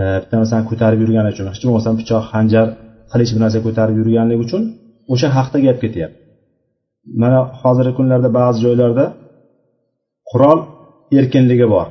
e, 0.00 0.02
bitta 0.22 0.36
narsani 0.40 0.64
ko'tarib 0.70 0.98
yurgani 1.04 1.28
uchun 1.34 1.46
hech 1.50 1.60
bo'lmasam 1.66 1.94
pichoq 2.00 2.24
hanjar 2.34 2.66
qilich 3.12 3.30
bir 3.34 3.40
narsa 3.44 3.58
ko'tarib 3.66 3.96
yurganligi 4.00 4.42
uchun 4.46 4.62
o'sha 5.12 5.28
haqda 5.36 5.58
gap 5.66 5.78
ketyapti. 5.84 6.18
Mana 7.22 7.38
hozirgi 7.62 7.92
kunlarda 7.98 8.28
ba'zi 8.38 8.58
joylarda 8.66 9.04
qurol 10.30 10.58
erkinligi 11.18 11.66
bor. 11.74 11.86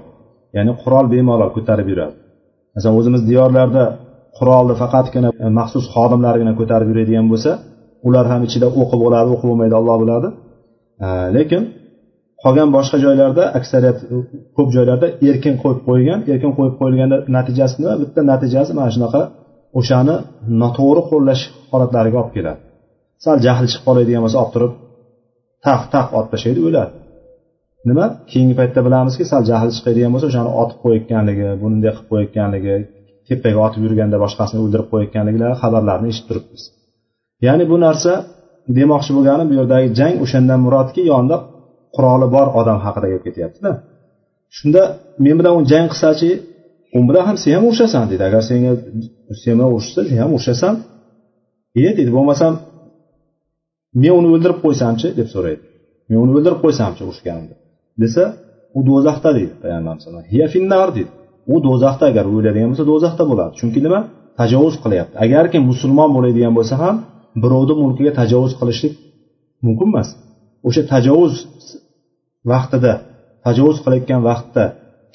Ya'ni 0.58 0.72
qurol 0.82 1.06
bemalol 1.14 1.52
ko'tarib 1.58 1.88
yuradi. 1.92 2.16
Masalan 2.76 2.96
o'zimiz 3.00 3.22
diyorlarda 3.30 3.84
qurolni 4.38 4.76
faqatgina 4.82 5.30
e, 5.44 5.48
maxsus 5.60 5.86
xodimlargina 5.96 6.54
ko'tarib 6.60 6.88
yuradigan 6.92 7.26
bo'lsa 7.32 7.52
ular 8.08 8.26
ham 8.32 8.42
ichida 8.48 8.68
o'qi 8.82 8.98
bo'ladi 9.04 9.30
o'qi 9.36 9.46
bo'lmaydi 9.50 9.76
alloh 9.80 9.96
biladi. 10.04 10.28
E, 11.06 11.08
lekin 11.38 11.62
qolgan 12.44 12.70
boshqa 12.76 12.98
joylarda 13.06 13.44
aksariyat 13.60 13.98
e, 14.14 14.16
ko'p 14.58 14.70
joylarda 14.76 15.08
erkin 15.30 15.56
qo'yib 15.64 15.82
qo'ygan 15.90 16.20
erkin 16.34 16.52
qo'yib 16.58 16.76
qo'yilganda 16.80 17.18
natijasi 17.38 17.76
nima? 17.82 17.94
Bitta 18.04 18.20
natijasi 18.32 18.72
mana 18.80 18.90
shunaqa 18.96 19.22
o'shani 19.80 20.16
noto'g'ri 20.62 21.02
qo'llash 21.12 21.44
holatlariga 21.72 22.18
olib 22.24 22.34
keladi. 22.38 22.60
Sal 23.26 23.38
jahli 23.46 23.68
chiqib 23.72 23.84
qoladigan 23.88 24.22
bo'lsa 24.26 24.38
olib 24.44 24.52
turib 24.56 24.74
taq 25.66 25.82
taq 25.94 26.08
otib 26.18 26.30
tashlaydi 26.34 26.62
o'ladi 26.68 26.94
nima? 27.90 28.06
Keyingi 28.32 28.56
paytda 28.60 28.80
bilamizki 28.88 29.24
sal 29.32 29.44
jahli 29.52 29.72
chiqadigan 29.78 30.12
bo'lsa 30.14 30.28
o'shani 30.32 30.52
otib 30.62 30.78
qo'yayotganligi 30.84 31.48
bunday 31.62 31.92
qilib 31.96 32.08
qo'yayotganligi 32.12 32.76
tepaga 33.28 33.60
otib 33.68 33.82
yurganda 33.86 34.18
boshqasini 34.24 34.60
o'ldirib 34.64 34.88
qo'yayotganliklari 34.92 35.56
xabarlarini 35.62 36.08
eshitib 36.12 36.28
turibmiz. 36.30 36.64
Ya'ni 37.46 37.64
bu 37.72 37.78
narsa 37.86 38.12
demoqchi 38.78 39.12
bo'lganim 39.18 39.48
bu 39.52 39.56
yerdagi 39.60 39.88
jang 40.00 40.16
o'shandan 40.24 40.60
murodki 40.66 41.02
yonida 41.12 41.38
quroli 41.96 42.28
bor 42.36 42.48
odam 42.60 42.80
haqida 42.86 43.08
gap 43.14 43.22
ketyaptida. 43.28 43.72
Shunda 44.58 44.82
men 45.26 45.36
bilan 45.40 45.54
u 45.60 45.62
jang 45.72 45.88
qilsachi 45.94 46.30
u 46.98 47.00
bilan 47.10 47.24
ham 47.30 47.38
sen 47.44 47.52
ham 47.58 47.64
urushasan 47.70 48.04
deydi. 48.10 48.24
Agar 48.30 48.42
senga 48.50 48.72
sen 49.44 49.54
bilan 49.58 49.70
urushsa 49.76 50.00
sen 50.10 50.18
ham 50.24 50.32
urushasan 50.38 50.74
e 51.80 51.82
deydi. 51.98 52.12
Bo'lmasam 52.18 52.54
men 54.02 54.14
uni 54.20 54.28
o'ldirib 54.36 54.60
qo'ysamchi 54.66 55.08
deb 55.20 55.28
so'raydi. 55.34 55.64
Men 56.10 56.18
uni 56.24 56.32
o'ldirib 56.38 56.60
qo'ysamchi 56.64 57.02
urushganimda 57.08 57.56
desa 58.04 58.24
u 58.78 58.80
do'zaxda 58.90 59.30
deydi 59.38 59.54
payg'ambarimiz 59.64 60.06
hiya 60.34 60.46
deydi. 60.98 61.12
U 61.54 61.56
do'zaxda 61.68 62.04
agar 62.12 62.26
o'ladigan 62.36 62.70
bo'lsa 62.72 62.86
do'zaxda 62.92 63.24
bo'ladi. 63.32 63.52
Chunki 63.60 63.80
nima? 63.86 64.00
Tajovuz 64.40 64.76
qilyapti. 64.84 65.16
Agarki 65.26 65.58
musulmon 65.70 66.10
bo'ladigan 66.16 66.54
bo'lsa 66.58 66.76
ham 66.84 66.96
birovni 67.44 67.74
mulkiga 67.84 68.12
tajovuz 68.20 68.54
qilishlik 68.60 68.94
mumkin 69.66 69.88
emas. 69.92 70.10
O'sha 70.68 70.82
tajovuz 70.94 71.34
vaqtida 72.52 72.94
tajovuz 73.46 73.78
qilayotgan 73.84 74.22
vaqtda 74.30 74.64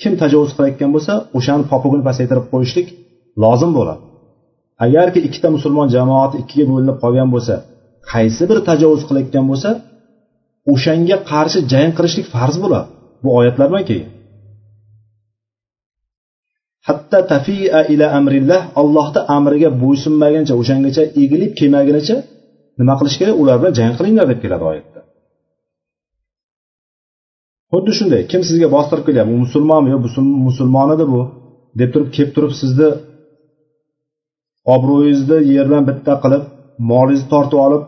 kim 0.01 0.13
tajovuz 0.23 0.51
qilayotgan 0.57 0.91
bo'lsa 0.95 1.13
o'shani 1.39 1.65
popugini 1.73 2.05
pasaytirib 2.09 2.47
qo'yishlik 2.53 2.89
lozim 3.43 3.71
bo'ladi. 3.79 4.03
Agarki 4.87 5.21
ikkita 5.29 5.49
musulmon 5.57 5.89
jamoati 5.97 6.37
ikkiga 6.43 6.65
bo'linib 6.71 6.97
qolgan 7.03 7.29
bo'lsa 7.35 7.55
qaysi 8.11 8.43
biri 8.51 8.61
tajovuz 8.69 9.03
qilayotgan 9.09 9.45
bo'lsa 9.51 9.71
o'shanga 10.73 11.17
qarshi 11.31 11.59
jang 11.73 11.91
qilishlik 11.97 12.27
farz 12.35 12.57
bo'ladi. 12.65 12.89
Bu 13.23 13.29
oyatlar 13.39 13.69
keyin 13.91 14.09
hatta 16.89 17.19
tafia 17.33 17.81
ila 17.93 18.07
amrillah 18.19 18.61
allohni 18.81 19.21
amriga 19.37 19.71
bo'ysunmaguncha 19.83 20.55
o'shangacha 20.61 21.05
egilib 21.23 21.53
kelmagunicha 21.61 22.17
nima 22.79 22.95
qilish 23.01 23.17
kerak? 23.21 23.35
Ular 23.43 23.57
bilan 23.61 23.75
jang 23.81 23.93
qilinglar 23.99 24.27
deb 24.33 24.41
keladi 24.45 24.65
oyatda. 24.71 25.01
Xuddi 27.73 27.93
shunday 27.99 28.23
kim 28.31 28.43
sizga 28.49 28.69
bostirib 28.77 29.05
kelyapti 29.09 29.33
u 29.37 29.39
musulmonmi 29.45 29.89
yo 29.95 29.99
musulmon 30.49 30.89
edi 30.95 31.05
bu? 31.13 31.21
Deb 31.81 31.91
turib 31.95 32.09
kelib 32.17 32.33
turib 32.37 32.53
sizni 32.61 32.89
obro'yingizni 34.75 35.39
yerdan 35.55 35.83
bitta 35.91 36.13
qilib 36.23 36.43
molingizni 36.91 37.29
tortib 37.35 37.59
olib 37.67 37.83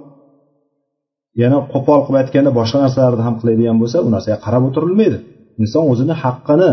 yana 1.43 1.59
qo'pol 1.73 2.01
qilib 2.05 2.19
aytganda 2.23 2.51
boshqa 2.59 2.79
narsalarni 2.85 3.23
ham 3.27 3.35
qiladigan 3.41 3.77
bo'lsa 3.83 3.97
u 4.07 4.09
narsaga 4.15 4.39
qarab 4.45 4.63
o'tirilmaydi. 4.69 5.19
Inson 5.63 5.85
o'zini 5.93 6.15
haqqini 6.23 6.71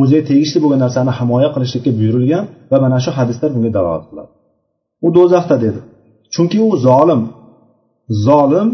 o'ziga 0.00 0.22
tegishli 0.30 0.58
bo'lgan 0.62 0.80
narsani 0.86 1.12
himoya 1.18 1.48
qilishlikka 1.54 1.90
buyurilgan 1.98 2.44
va 2.70 2.76
mana 2.84 2.98
shu 3.04 3.10
hadislar 3.18 3.48
bunga 3.54 3.70
dalolat 3.76 4.04
qiladi. 4.10 4.30
U 5.06 5.08
do'zaxda 5.16 5.56
dedi. 5.64 5.80
Chunki 6.34 6.58
u 6.68 6.70
zolim 6.86 7.22
zolim 8.26 8.68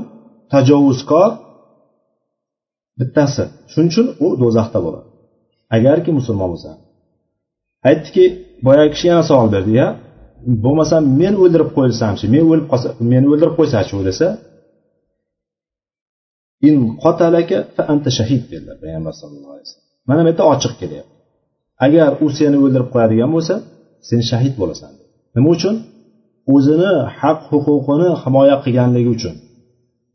tajovuzkor 0.53 1.31
bittasi. 2.99 3.45
Shuning 3.73 3.91
uchun 3.93 4.07
u 4.25 4.27
do'zaxda 4.43 4.79
bo'ladi. 4.87 5.07
Agarki 5.77 6.11
musulmon 6.19 6.49
bo'lsa. 6.53 6.71
Aytdiki 7.89 8.25
boyagi 8.67 8.91
kishi 8.95 9.07
yana 9.13 9.23
savol 9.31 9.49
berdi. 9.55 9.73
Ya 9.83 9.89
bo'lmasam 10.65 11.03
men 11.21 11.35
o'ldirib 11.43 11.71
qo'yilsamchi 11.77 12.25
men 12.35 12.43
o'lib 12.51 12.67
qolsa 12.73 12.89
meni 13.13 13.27
o'ldirib 13.33 13.55
qo'ysachi 13.59 13.93
u 14.01 14.03
desa 14.09 14.27
in 16.69 16.77
qotalaka 17.03 17.57
fa 17.77 17.83
anta 17.93 18.11
shahid 18.19 18.43
dedilar 18.53 18.77
payg'ambar 18.83 19.13
sallallohu 19.21 19.55
alayhi 19.57 19.67
vasallam. 19.69 19.89
Mana 20.09 20.21
bu 20.25 20.29
yerda 20.31 20.45
ochiq 20.53 20.75
kelyapti. 20.81 21.15
Agar 21.87 22.11
u 22.25 22.27
seni 22.39 22.57
o'ldirib 22.65 22.89
qo'yadigan 22.95 23.31
bo'lsa 23.37 23.55
sen 24.09 24.21
shahid 24.31 24.55
bo'lasan 24.61 24.93
nima 25.35 25.49
uchun? 25.57 25.75
O'zini 26.55 26.93
haq 27.21 27.39
huquqini 27.51 28.09
himoya 28.23 28.57
qilganligi 28.65 29.11
uchun. 29.17 29.35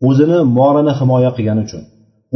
O'zini 0.07 0.37
molini 0.57 0.93
himoya 0.99 1.31
qilgani 1.37 1.61
uchun. 1.67 1.83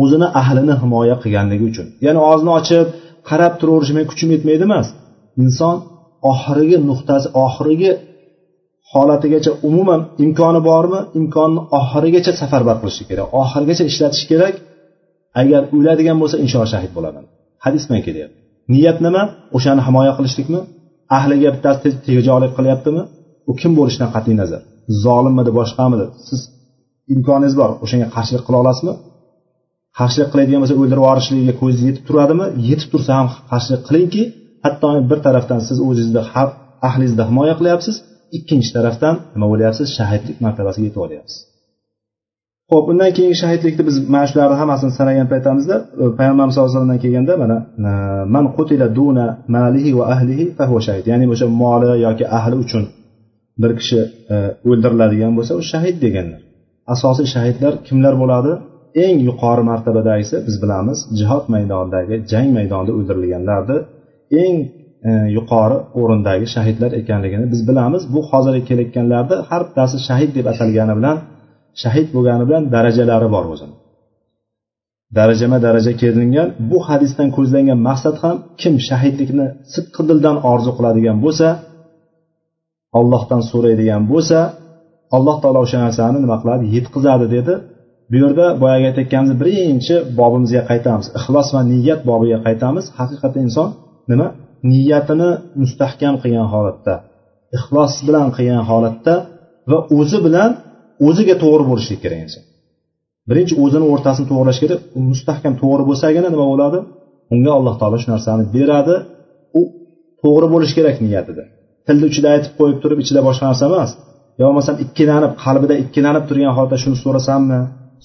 O'zini 0.01 0.27
ahlini 0.41 0.75
himoya 0.81 1.15
qilganligi 1.23 1.65
uchun. 1.71 1.87
Ya'ni 2.05 2.19
og'zini 2.31 2.51
ochib 2.59 2.85
qarab 3.29 3.53
turaverish 3.59 3.91
kuchim 4.11 4.29
yetmaydi 4.35 4.63
emas 4.69 4.87
inson 5.43 5.75
oxirgi 6.31 6.77
nuqtasi 6.89 7.27
oxirgi 7.45 7.91
holatigacha 8.93 9.51
umuman 9.67 10.01
imkoni 10.25 10.61
bormi? 10.69 10.99
Imkonni 11.19 11.61
oxirigacha 11.79 12.31
safarbar 12.41 12.75
qilishi 12.81 13.03
kerak. 13.09 13.27
Oxirigacha 13.41 13.83
ishlatish 13.91 14.23
kerak. 14.31 14.55
Agar 15.41 15.61
o'ladigan 15.75 16.17
bo'lsa 16.21 16.35
inshaalloh 16.43 16.71
shahid 16.75 16.91
bo'laman. 16.97 17.23
Hadis 17.65 17.83
bilan 17.87 18.03
kelyapti 18.07 18.43
niyat 18.73 18.97
nima? 19.05 19.23
O'shani 19.57 19.81
himoya 19.87 20.13
qilishlikmi? 20.17 20.59
Ahliga 21.17 21.49
bittasi 21.55 21.87
tegajoqlik 22.07 22.51
qilyaptimi? 22.57 23.01
U 23.49 23.51
kim 23.61 23.71
bo'lishidan 23.79 24.09
qat'iy 24.15 24.35
nazar? 24.41 24.61
Zolimmidi 25.03 25.51
boshqamidi? 25.59 26.05
Siz 26.27 26.39
imkoningiz 27.13 27.53
bor. 27.61 27.69
O'shanga 27.83 28.07
qarshilik 28.15 28.43
qila 28.47 28.57
olasizmi? 28.63 28.93
Qarshilik 29.99 30.29
qiladigan 30.33 30.59
bo'lsa 30.63 30.75
o'ldirib 30.81 31.01
yuborishligiga 31.03 31.53
ko'zingiz 31.61 31.85
yetib 31.89 32.03
turadimi? 32.09 32.45
Yetib 32.69 32.89
tursa 32.93 33.11
ham 33.19 33.27
qarshilik 33.51 33.81
qilingki 33.87 34.23
hatto 34.65 34.87
bir 35.09 35.19
tarafdan 35.25 35.59
siz 35.67 35.77
o'zingizni 35.87 36.21
ahlingizni 36.87 37.23
himoya 37.29 37.53
qilyapsiz. 37.59 37.95
Ikkinchi 38.37 38.69
tarafdan 38.77 39.15
nima 39.35 39.47
bo'lyapsiz? 39.53 39.87
Shahidlik 39.97 40.37
martabasiga 40.45 40.85
yetib 40.87 41.01
olyapsiz. 41.07 41.37
Ho'p 42.71 42.85
undan 42.91 43.11
keyingi 43.17 43.37
shahidlikni 43.43 43.83
biz 43.89 43.95
mana 44.13 44.25
shularni 44.29 44.55
hammasini 44.61 44.91
sanagan 44.99 45.27
paytimizda 45.33 45.75
e, 46.01 46.03
payg'ambarimiz 46.19 46.53
sallallohu 46.55 46.85
alayhi 46.87 47.03
kelganda 47.05 47.33
mana 47.43 47.57
e, 47.89 47.91
man 48.35 48.45
qutila 48.57 48.87
duna 48.99 49.25
malihi 49.55 49.91
va 49.97 50.03
ahlihi 50.13 50.45
fahuva 50.57 50.81
shahid. 50.87 51.05
Ya'ni 51.11 51.25
o'sha 51.33 51.47
moli 51.63 51.91
yoki 52.05 52.25
ahli 52.37 52.55
uchun 52.63 52.83
bir 53.61 53.71
kishi 53.79 53.99
e, 54.33 54.35
o'ldiriladigan 54.69 55.31
bo'lsa 55.37 55.53
u 55.61 55.63
shahid 55.71 55.95
deganlar. 56.05 56.41
Asosiy 56.93 57.27
shahidlar 57.35 57.73
kimlar 57.87 58.13
bo'ladi? 58.21 58.51
Eng 59.05 59.17
yuqori 59.29 59.63
martabadagisi 59.71 60.35
biz 60.47 60.55
bilamiz 60.63 60.99
jihod 61.19 61.45
maydonidagi 61.53 62.15
jang 62.31 62.49
maydonida 62.57 62.91
o'ldirilganlarni 62.97 63.77
eng 64.43 64.57
E, 65.09 65.11
yuqori 65.37 65.77
o'rindagi 65.99 66.45
shahidlar 66.55 66.91
ekanligini 67.01 67.45
biz 67.53 67.61
bilamiz. 67.69 68.01
Bu 68.13 68.21
hozirgi 68.29 68.63
kelayotganlarda 68.69 69.35
har 69.49 69.61
bittasi 69.67 69.97
shahid 70.07 70.31
deb 70.37 70.45
atalgani 70.53 70.93
bilan 70.99 71.17
shahid 71.81 72.07
bo'lgani 72.15 72.43
bilan 72.49 72.63
darajalari 72.75 73.27
bor 73.35 73.45
o'zini. 73.53 73.75
Darajama 75.17 75.57
daraja 75.67 75.93
kelingan 76.01 76.49
bu 76.71 76.77
hadisdan 76.87 77.29
ko'zlangan 77.37 77.79
maqsad 77.89 78.15
ham 78.23 78.35
kim 78.61 78.73
shahidlikni 78.87 79.47
sidqi 79.73 80.01
dildan 80.09 80.37
orzu 80.51 80.71
qiladigan 80.77 81.17
bo'lsa 81.25 81.47
ollohdan 82.99 83.41
so'raydigan 83.51 84.03
bo'lsa 84.11 84.37
alloh 85.15 85.35
taolo 85.43 85.59
o'sha 85.65 85.77
narsani 85.85 86.17
nima 86.25 86.37
qiladi? 86.41 86.63
Yetkazadi 86.75 87.25
dedi. 87.35 87.53
Bu 88.11 88.15
yerda 88.23 88.45
boyagi 88.61 88.85
aytayotganimiz 88.89 89.33
birinchi 89.41 89.95
bobimizga 90.19 90.61
qaytamiz. 90.69 91.07
Ixlos 91.19 91.47
va 91.55 91.61
niyat 91.73 92.01
bobiga 92.09 92.39
qaytamiz. 92.47 92.85
Haqiqatda 92.99 93.39
inson 93.47 93.67
nima? 94.11 94.27
Niyatini 94.71 95.29
mustahkam 95.61 96.15
qilgan 96.21 96.47
holatda 96.53 96.93
ixlos 97.57 97.93
bilan 98.07 98.27
qilgan 98.37 98.63
holatda 98.69 99.13
va 99.71 99.77
o'zi 99.99 100.17
bilan 100.25 100.49
o'ziga 101.07 101.35
to'g'ri 101.43 101.63
bo'lishlik 101.71 101.99
kerak 102.03 102.19
inson 102.25 102.43
birinchi 103.29 103.53
o'zini 103.63 103.85
o'rtasini 103.93 104.25
to'g'irlash 104.31 104.59
kerak 104.63 104.79
mustahkam 105.09 105.53
to'g'ri 105.61 105.83
bo'lsagina 105.89 106.29
nima 106.35 106.45
bo'ladi? 106.51 106.79
Unga 107.33 107.51
alloh 107.59 107.75
taolo 107.81 107.97
shu 108.01 108.07
narsani 108.13 108.43
beradi. 108.55 108.95
U 109.59 109.61
to'g'ri 110.21 110.47
bo'lishi 110.53 110.73
kerak 110.79 110.97
niyatida 111.05 111.43
tilni 111.87 112.05
uchida 112.11 112.27
aytib 112.35 112.53
qo'yib 112.59 112.77
turib 112.83 112.99
ichida 113.03 113.21
boshqa 113.27 113.43
narsa 113.49 113.63
emas. 113.71 113.89
Yo 114.39 114.43
bo'lmasam 114.47 114.75
ikkilanib 114.85 115.33
qalbida 115.43 115.75
ikkilanib 115.83 116.23
turgan 116.29 116.53
holatda 116.57 116.77
shuni 116.83 116.97
so'rasammi 117.03 117.59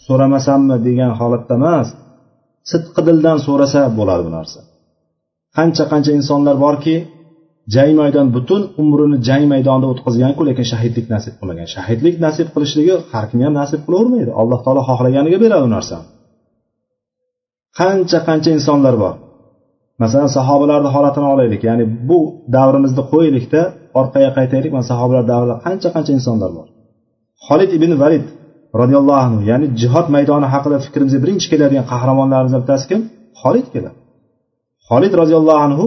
so'ramasammi 0.06 0.76
degan 0.86 1.12
holatda 1.20 1.54
emas. 1.60 1.88
Sidqi 2.70 3.00
dildan 3.08 3.38
so'rasa 3.46 3.80
bo'ladi 3.98 4.22
bu 4.28 4.32
narsa. 4.38 4.58
Qancha 5.58 5.84
qancha 5.92 6.10
insonlar 6.18 6.56
borki 6.64 6.94
jang 7.74 7.92
maydon 8.00 8.26
butun 8.36 8.62
umrini 8.82 9.16
jang 9.28 9.44
maydonida 9.52 9.86
o'tkazganku 9.92 10.42
lekin 10.48 10.66
shahidlik 10.72 11.06
nasib 11.14 11.34
qilmagan. 11.38 11.66
Shahidlik 11.74 12.16
nasib 12.26 12.46
qilishligi 12.54 12.94
har 13.12 13.24
kimga 13.30 13.44
ham 13.48 13.54
nasib 13.62 13.80
qilavermaydi. 13.86 14.30
Alloh 14.40 14.58
taolo 14.64 14.82
xohlaganiga 14.88 15.38
beradi 15.44 15.64
u 15.68 15.70
narsani. 15.76 16.06
Qancha 17.78 18.18
qancha 18.28 18.50
insonlar 18.58 18.94
bor. 19.02 19.14
Masalan 20.02 20.30
sahobalarni 20.38 20.90
holatini 20.96 21.28
olaylik. 21.34 21.60
Ya'ni 21.68 21.84
bu 22.08 22.18
davrimizni 22.56 23.02
qo'yaylikda 23.12 23.60
orqaga 24.00 24.30
qaytaylik 24.38 24.70
mana 24.76 24.86
sahobalar 24.92 25.24
davrida 25.32 25.54
qancha 25.66 25.88
qancha 25.94 26.12
insonlar 26.18 26.50
bor. 26.58 26.66
Xolid 27.46 27.70
ibn 27.78 27.90
valid 28.02 28.26
roziyallohu 28.80 29.20
anhu 29.26 29.40
ya'ni 29.50 29.66
jihod 29.80 30.06
maydoni 30.14 30.46
haqida 30.54 30.76
fikrimizga 30.86 31.18
birinchi 31.24 31.46
keladigan 31.52 31.86
qahramonlarimizdan 31.92 32.60
bittasi 32.62 32.84
kim? 32.90 33.00
Xolid 33.42 33.66
keladi. 33.74 33.96
Xolid 34.88 35.12
roziyallohu 35.20 35.60
anhu 35.66 35.86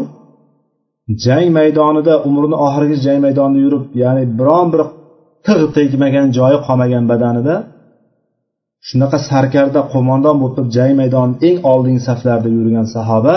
jang 1.26 1.48
maydonida 1.58 2.14
umrini 2.28 2.58
oxirgi 2.68 2.98
jang 3.06 3.20
maydonida 3.26 3.60
yurib 3.66 3.86
ya'ni 4.04 4.24
biron 4.40 4.68
bir 4.74 4.82
tig' 5.46 5.68
tegmagan 5.78 6.28
joyi 6.38 6.58
qolmagan 6.68 7.04
badanida 7.12 7.56
shunaqa 8.88 9.18
sarkarda 9.30 9.82
qo'mondon 9.94 10.36
bo'lib 10.42 10.54
turib 10.58 10.72
jang 10.78 10.94
maydonini 11.02 11.38
eng 11.48 11.58
oldingi 11.72 12.02
saflarda 12.08 12.50
yurgan 12.58 12.88
sahoba 12.96 13.36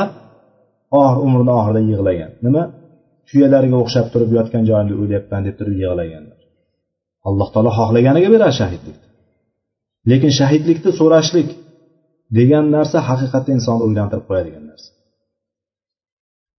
oxir 1.00 1.18
umrini 1.26 1.52
oxirida 1.58 1.82
yig'lagan. 1.90 2.30
Nima? 2.46 2.62
Tuyalarga 3.28 3.76
o'xshab 3.82 4.06
turib 4.12 4.30
yotgan 4.38 4.62
joyimda 4.68 4.94
o'lyapman 5.02 5.40
deb 5.46 5.54
turib 5.58 5.76
yig'laganlar. 5.82 6.38
Alloh 7.28 7.48
taolo 7.54 7.70
xohlaganiga 7.78 8.28
beradi 8.34 8.54
shahidlikni 8.60 9.08
lekin 10.10 10.30
shahidlikni 10.38 10.90
so'rashlik 11.00 11.48
degan 12.38 12.64
narsa 12.76 12.98
haqiqatda 13.08 13.50
insonni 13.56 13.82
o'ylantirib 13.86 14.24
qo'yadigan 14.30 14.64
narsa. 14.70 14.88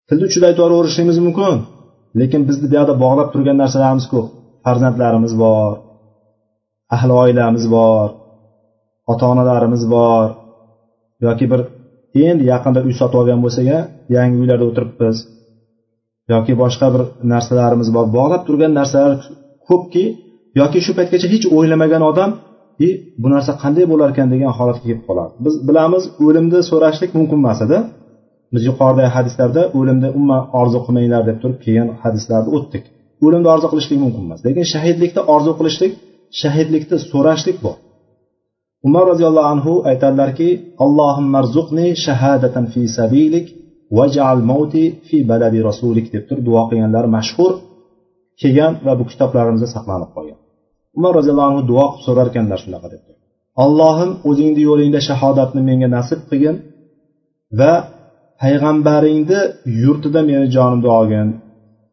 Tilni 0.08 0.26
uchida 0.30 0.46
aytib 0.50 0.64
yuborishligimiz 0.72 1.18
mumkin. 1.28 1.58
Lekin 2.20 2.42
bizni 2.48 2.68
buyoqda 2.72 2.94
bog'lab 3.04 3.28
turgan 3.34 3.58
narsalarimiz 3.64 4.06
ko'p. 4.14 4.28
Farzandlarimiz 4.66 5.34
bor 5.44 5.74
ahli 6.96 7.14
oilamiz 7.24 7.66
bor 7.76 8.08
ota 9.12 9.26
onalarimiz 9.34 9.84
bor. 9.94 10.28
Yoki 11.26 11.46
bir 11.52 11.62
endi 12.26 12.44
yaqinda 12.54 12.80
uy 12.88 12.94
sotib 13.00 13.18
olgan 13.22 13.40
bo'lsak 13.46 13.66
yangi 14.16 14.36
uylarda 14.42 14.66
o'tiribmiz. 14.70 15.18
Yoki 16.34 16.54
boshqa 16.62 16.88
bir 16.94 17.02
narsalarimiz 17.34 17.90
bor. 17.96 18.06
Bog'lab 18.18 18.42
turgan 18.48 18.72
narsalar 18.80 19.14
ko'pki 19.68 20.04
yoki 20.62 20.80
shu 20.86 20.92
paytgacha 20.98 21.28
hech 21.34 21.46
o'ylamagan 21.58 22.04
odam 22.12 22.32
и 22.86 22.88
bu 23.22 23.28
narsa 23.34 23.52
qanday 23.64 23.86
bo'lar 23.92 24.08
ekan? 24.14 24.28
degan 24.34 24.52
holatga 24.58 24.86
kelib 24.90 25.04
qoladi. 25.10 25.32
Biz 25.46 25.54
bilamiz 25.68 26.04
o'limni 26.26 26.60
so'rashlik 26.70 27.12
mumkin 27.18 27.40
emas 27.44 27.60
edi. 27.66 27.78
Biz 28.56 28.64
yuqoridagi 28.70 29.12
hadislarda 29.18 29.62
o'limni 29.80 30.10
umuman 30.18 30.44
orzu 30.60 30.80
qilmanglar 30.86 31.22
deb 31.30 31.38
turib 31.42 31.60
kelgan 31.66 31.90
hadislarni 32.04 32.50
o'tdik. 32.58 32.84
O'limni 33.26 33.50
orzu 33.56 33.68
qilishlik 33.72 34.00
mumkin 34.04 34.24
emas. 34.28 34.40
Lekin 34.48 34.66
shahidlikni 34.74 35.22
orzu 35.36 35.52
qilishlik 35.60 35.92
shahidlikni 36.42 36.98
so'rashlik 37.12 37.58
bor. 37.66 37.76
Umar 38.88 39.04
roziyallohu 39.12 39.50
anhu 39.56 39.74
aytadilarki 39.92 40.50
allohimmarzuqni 40.86 41.88
shahadatan 42.06 42.66
fi 42.74 42.82
sabilik 42.98 43.46
vajal 43.98 44.40
mauti 44.52 44.84
fi 45.08 45.18
baladi 45.32 45.60
rasulik 45.70 46.08
deb 46.14 46.24
turib 46.30 46.44
duo 46.50 46.62
qilganlari 46.70 47.10
mashhur 47.18 47.52
kelgan 48.42 48.74
va 48.86 48.94
bu 49.00 49.04
kitoblarimizda 49.12 49.68
saqlanib 49.76 50.10
qolgan. 50.16 50.40
Umar 50.98 51.12
roziyallohu 51.20 51.50
anhu 51.52 51.64
duo 51.72 51.86
qilib 51.92 52.04
so'rar 52.06 52.28
ekanlar 52.32 52.60
shunaqa 52.66 52.88
deb 52.94 53.02
allohim 53.64 54.12
o'zingni 54.30 54.62
yo'lingda 54.70 55.00
shahodatni 55.10 55.62
menga 55.70 55.88
nasib 55.98 56.20
qilgin 56.30 56.56
va 57.60 57.74
payg'ambaringni 58.42 59.40
yurtida 59.84 60.22
meni 60.30 60.46
jonimni 60.56 60.90
olgin 61.00 61.28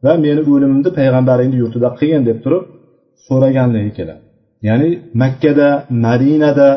va 0.05 0.13
meni 0.25 0.43
o'limimni 0.53 0.91
payg'ambaringni 0.99 1.57
yurtida 1.63 1.89
qilgin 1.99 2.23
deb 2.29 2.39
turib 2.45 2.65
so'raganligi 3.27 3.93
keladi. 3.99 4.23
Ya'ni 4.69 4.89
makkada 5.23 5.69
madinada 6.07 6.69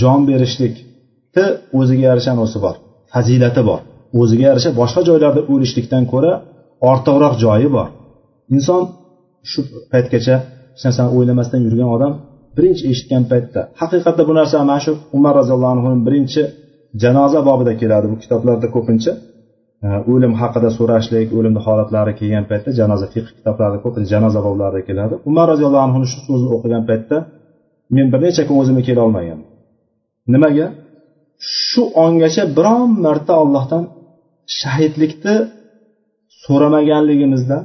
jon 0.00 0.20
berishlikni 0.30 1.44
o'ziga 1.78 2.04
yarasha 2.10 2.32
nosi 2.40 2.58
bor 2.64 2.74
fazilati 3.12 3.62
bor. 3.70 3.80
O'ziga 4.20 4.44
yarasha 4.50 4.70
boshqa 4.80 5.00
joylarda 5.08 5.42
o'lishlikdan 5.52 6.04
ko'ra 6.12 6.32
ortiqroq 6.90 7.34
joyi 7.44 7.68
bor. 7.76 7.88
Inson 8.56 8.82
shu 9.50 9.60
paytgacha 9.92 10.34
hech 10.74 10.82
narsani 10.86 11.10
o'ylamasdan 11.16 11.60
yurgan 11.66 11.88
odam 11.96 12.12
birinchi 12.56 12.82
eshitgan 12.92 13.22
paytda 13.30 13.60
haqiqatda 13.80 14.22
bu 14.28 14.32
narsa 14.38 14.56
mana 14.70 14.80
shu 14.84 14.92
umar 15.16 15.32
roziyallohu 15.40 15.72
anhuni 15.76 15.98
birinchi 16.06 16.42
janoza 17.02 17.40
bobida 17.48 17.72
keladi 17.80 18.06
bu 18.12 18.16
kitoblarda 18.22 18.68
ko'pincha. 18.76 19.12
O'lim 20.12 20.32
haqida 20.40 20.68
so'rashlik 20.78 21.28
o'limni 21.38 21.60
holatlari 21.66 22.12
kelgan 22.20 22.44
paytda 22.50 22.70
janoza 22.80 23.06
fiq 23.14 23.26
kitoblarida 23.36 23.78
ko'pincha 23.84 24.08
janoza 24.14 24.40
boblarida 24.46 24.82
keladi. 24.88 25.14
Umar 25.30 25.46
roziyallohu 25.52 25.84
anhuni 25.86 26.06
shu 26.12 26.18
so'zni 26.28 26.48
o'qigan 26.56 26.82
paytda 26.90 27.16
men 27.96 28.06
bir 28.12 28.20
necha 28.26 28.42
kun 28.48 28.56
o'zimga 28.62 28.82
kelolmaganman 28.88 29.48
nimaga? 30.34 30.66
Shu 31.66 31.82
ongacha 32.04 32.44
biron 32.56 32.88
marta 33.06 33.34
ollohdan 33.42 33.84
shahidlikni 34.60 35.36
so'ramaganligimizdan 36.44 37.62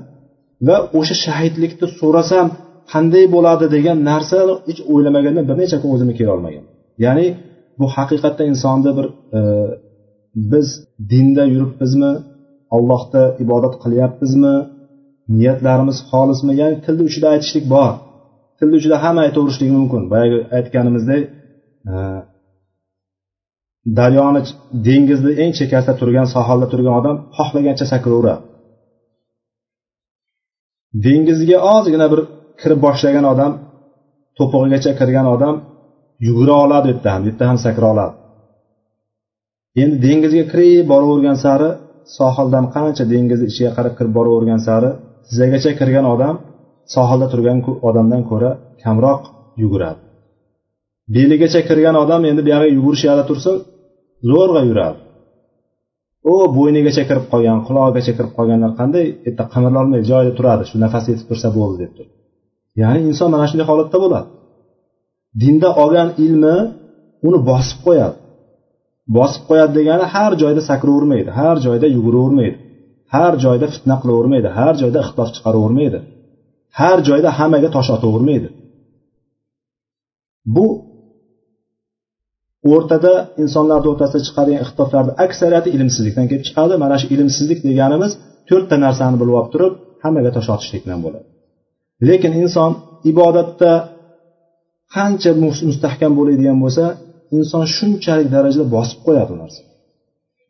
va 0.67 0.77
o'sha 0.99 1.15
shahidlikni 1.25 1.87
so'rasam 1.99 2.47
qanday 2.93 3.25
bo'ladi 3.35 3.65
degan 3.75 3.97
narsani 4.11 4.53
hech 4.67 4.81
o'ylamagandan 4.93 5.45
bir 5.49 5.55
necha 5.61 5.77
kun 5.81 5.89
o'zimga 5.95 6.15
kelolmagan 6.21 6.63
ya'ni 7.05 7.27
bu 7.79 7.85
haqiqatda 7.95 8.43
insonda 8.51 8.89
bir 8.97 9.05
e, 9.37 9.39
biz 10.51 10.67
dinda 11.11 11.43
yuribmizmi 11.53 12.11
allohda 12.75 13.23
ibodat 13.43 13.75
qilyapmizmi 13.83 14.55
niyatlarimiz 15.37 15.97
xolismi 16.09 16.53
ya'ni 16.61 16.77
tilni 16.85 17.03
uchida 17.09 17.27
aytishlik 17.33 17.65
bor. 17.75 17.91
Tilni 18.59 18.75
uchida 18.81 18.97
hamma 19.03 19.21
aytaverishligi 19.27 19.73
mumkin. 19.79 20.01
Boyagi 20.11 20.39
aytganimizdek 20.57 21.23
e, 21.91 21.95
daryoni 23.99 24.41
dengizni 24.87 25.31
eng 25.43 25.51
chekkasida 25.59 25.93
turgan 26.01 26.27
sohilda 26.35 26.67
turgan 26.73 26.95
odam 27.01 27.15
xohlagancha 27.37 27.85
sakraveradi 27.93 28.43
dengizga 31.05 31.57
ozgina 31.75 32.07
bir 32.13 32.21
kirib 32.61 32.79
boshlagan 32.85 33.25
odam 33.33 33.51
to'pig'igacha 34.37 34.91
kirgan 34.99 35.27
odam 35.35 35.55
yugura 36.25 36.55
oladi 36.65 36.85
u 36.87 36.91
yerda 36.93 37.09
ham 37.13 37.21
bu 37.23 37.27
yerda 37.29 37.43
ham 37.49 37.57
sakra 37.65 37.87
oladi 37.93 38.15
endi 39.81 39.95
dengizga 40.05 40.43
kirib 40.51 40.85
boravergan 40.91 41.37
sari 41.45 41.69
sohildan 42.17 42.65
qancha 42.75 43.03
dengizni 43.13 43.45
ichiga 43.51 43.71
qarab 43.77 43.93
kirib 43.97 44.13
boravergan 44.17 44.59
sari 44.67 44.89
tizzagacha 45.25 45.71
kirgan 45.79 46.05
odam 46.13 46.35
sohilda 46.95 47.27
turgan 47.33 47.57
odamdan 47.87 48.21
ko'ra 48.29 48.51
kamroq 48.83 49.21
yuguradi. 49.61 50.01
Beligacha 51.15 51.61
kirgan 51.69 51.95
odam 52.03 52.21
endi 52.29 52.41
buyog'iga 52.47 52.75
yugurish 52.77 53.03
yoqda 53.07 53.23
tursin 53.29 53.55
zo'rg'a 54.31 54.61
yuradi. 54.69 54.99
U 56.31 56.35
bo'ynigacha 56.57 57.03
kirib 57.09 57.25
qolgan 57.31 57.59
qulog'igacha 57.67 58.11
kirib 58.17 58.31
qolganlar 58.37 58.71
qanday 58.79 59.05
yerda 59.25 59.43
qimirlolmay 59.53 60.01
joyida 60.09 60.33
turadi 60.37 60.63
shu 60.69 60.75
nafas 60.85 61.03
yetib 61.11 61.25
tursa 61.29 61.47
bo'ldi 61.57 61.77
deb 61.83 61.91
turib. 61.97 62.13
Ya'ni 62.81 62.99
inson 63.09 63.29
mana 63.33 63.45
shunday 63.49 63.67
holatda 63.71 63.97
bo'ladi. 64.03 64.27
Dinda 65.41 65.69
olgan 65.83 66.09
ilmi 66.25 66.57
uni 67.27 67.39
bosib 67.49 67.79
qo'yadi. 67.87 68.17
Bosib 69.17 69.43
qo'yadi 69.49 69.71
degani 69.79 70.05
har 70.13 70.31
joyda 70.41 70.61
sakravermaydi 70.69 71.29
har 71.39 71.55
joyda 71.65 71.87
yuguravermaydi 71.95 72.57
har 73.15 73.33
joyda 73.45 73.65
fitna 73.73 73.95
qilavermaydi 74.01 74.49
har 74.59 74.73
joyda 74.81 74.99
ixtilof 75.05 75.29
chiqaravermaydi 75.35 75.99
har 76.79 76.97
joyda 77.09 77.29
hammaga 77.39 77.69
tosh 77.75 77.89
otavermaydi. 77.95 78.47
Bu 80.55 80.67
o'rtada 82.73 83.13
insonlarni 83.43 83.87
o'rtasida 83.91 84.21
chiqadigan 84.27 84.61
ixtiloflarni 84.65 85.13
aksariyati 85.25 85.69
ilmsizlikdan 85.75 86.25
kelib 86.29 86.43
chiqadi. 86.47 86.73
Mana 86.83 86.95
shu 87.01 87.07
ilmsizlik 87.15 87.59
deganimiz 87.69 88.11
to'rtta 88.49 88.75
narsani 88.85 89.17
bilib 89.21 89.35
olib 89.39 89.49
turib 89.53 89.73
hammaga 90.03 90.31
tosh 90.35 90.49
otishlikdan 90.55 90.99
bo'ladi. 91.05 91.27
Lekin 92.09 92.33
inson 92.43 92.71
ibodatda 93.11 93.71
qancha 94.95 95.31
mustahkam 95.69 96.11
bo'ladigan 96.19 96.57
bo'lsa 96.63 96.85
inson 97.37 97.63
shunchalik 97.77 98.27
darajada 98.35 98.65
bosib 98.75 98.99
qo'yadi 99.07 99.31
u 99.35 99.37
narsa. 99.43 99.61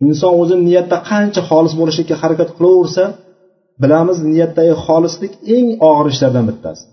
Inson 0.08 0.34
o'zini 0.42 0.64
niyatda 0.70 0.98
qancha 1.12 1.42
xolis 1.50 1.74
bo'lishlikka 1.80 2.16
harakat 2.22 2.50
qilaversa 2.58 3.04
bilamiz 3.84 4.18
niyatdagi 4.32 4.74
xolislik 4.86 5.34
eng 5.56 5.68
og'ir 5.90 6.08
ishlardan 6.14 6.46
bittasi. 6.50 6.84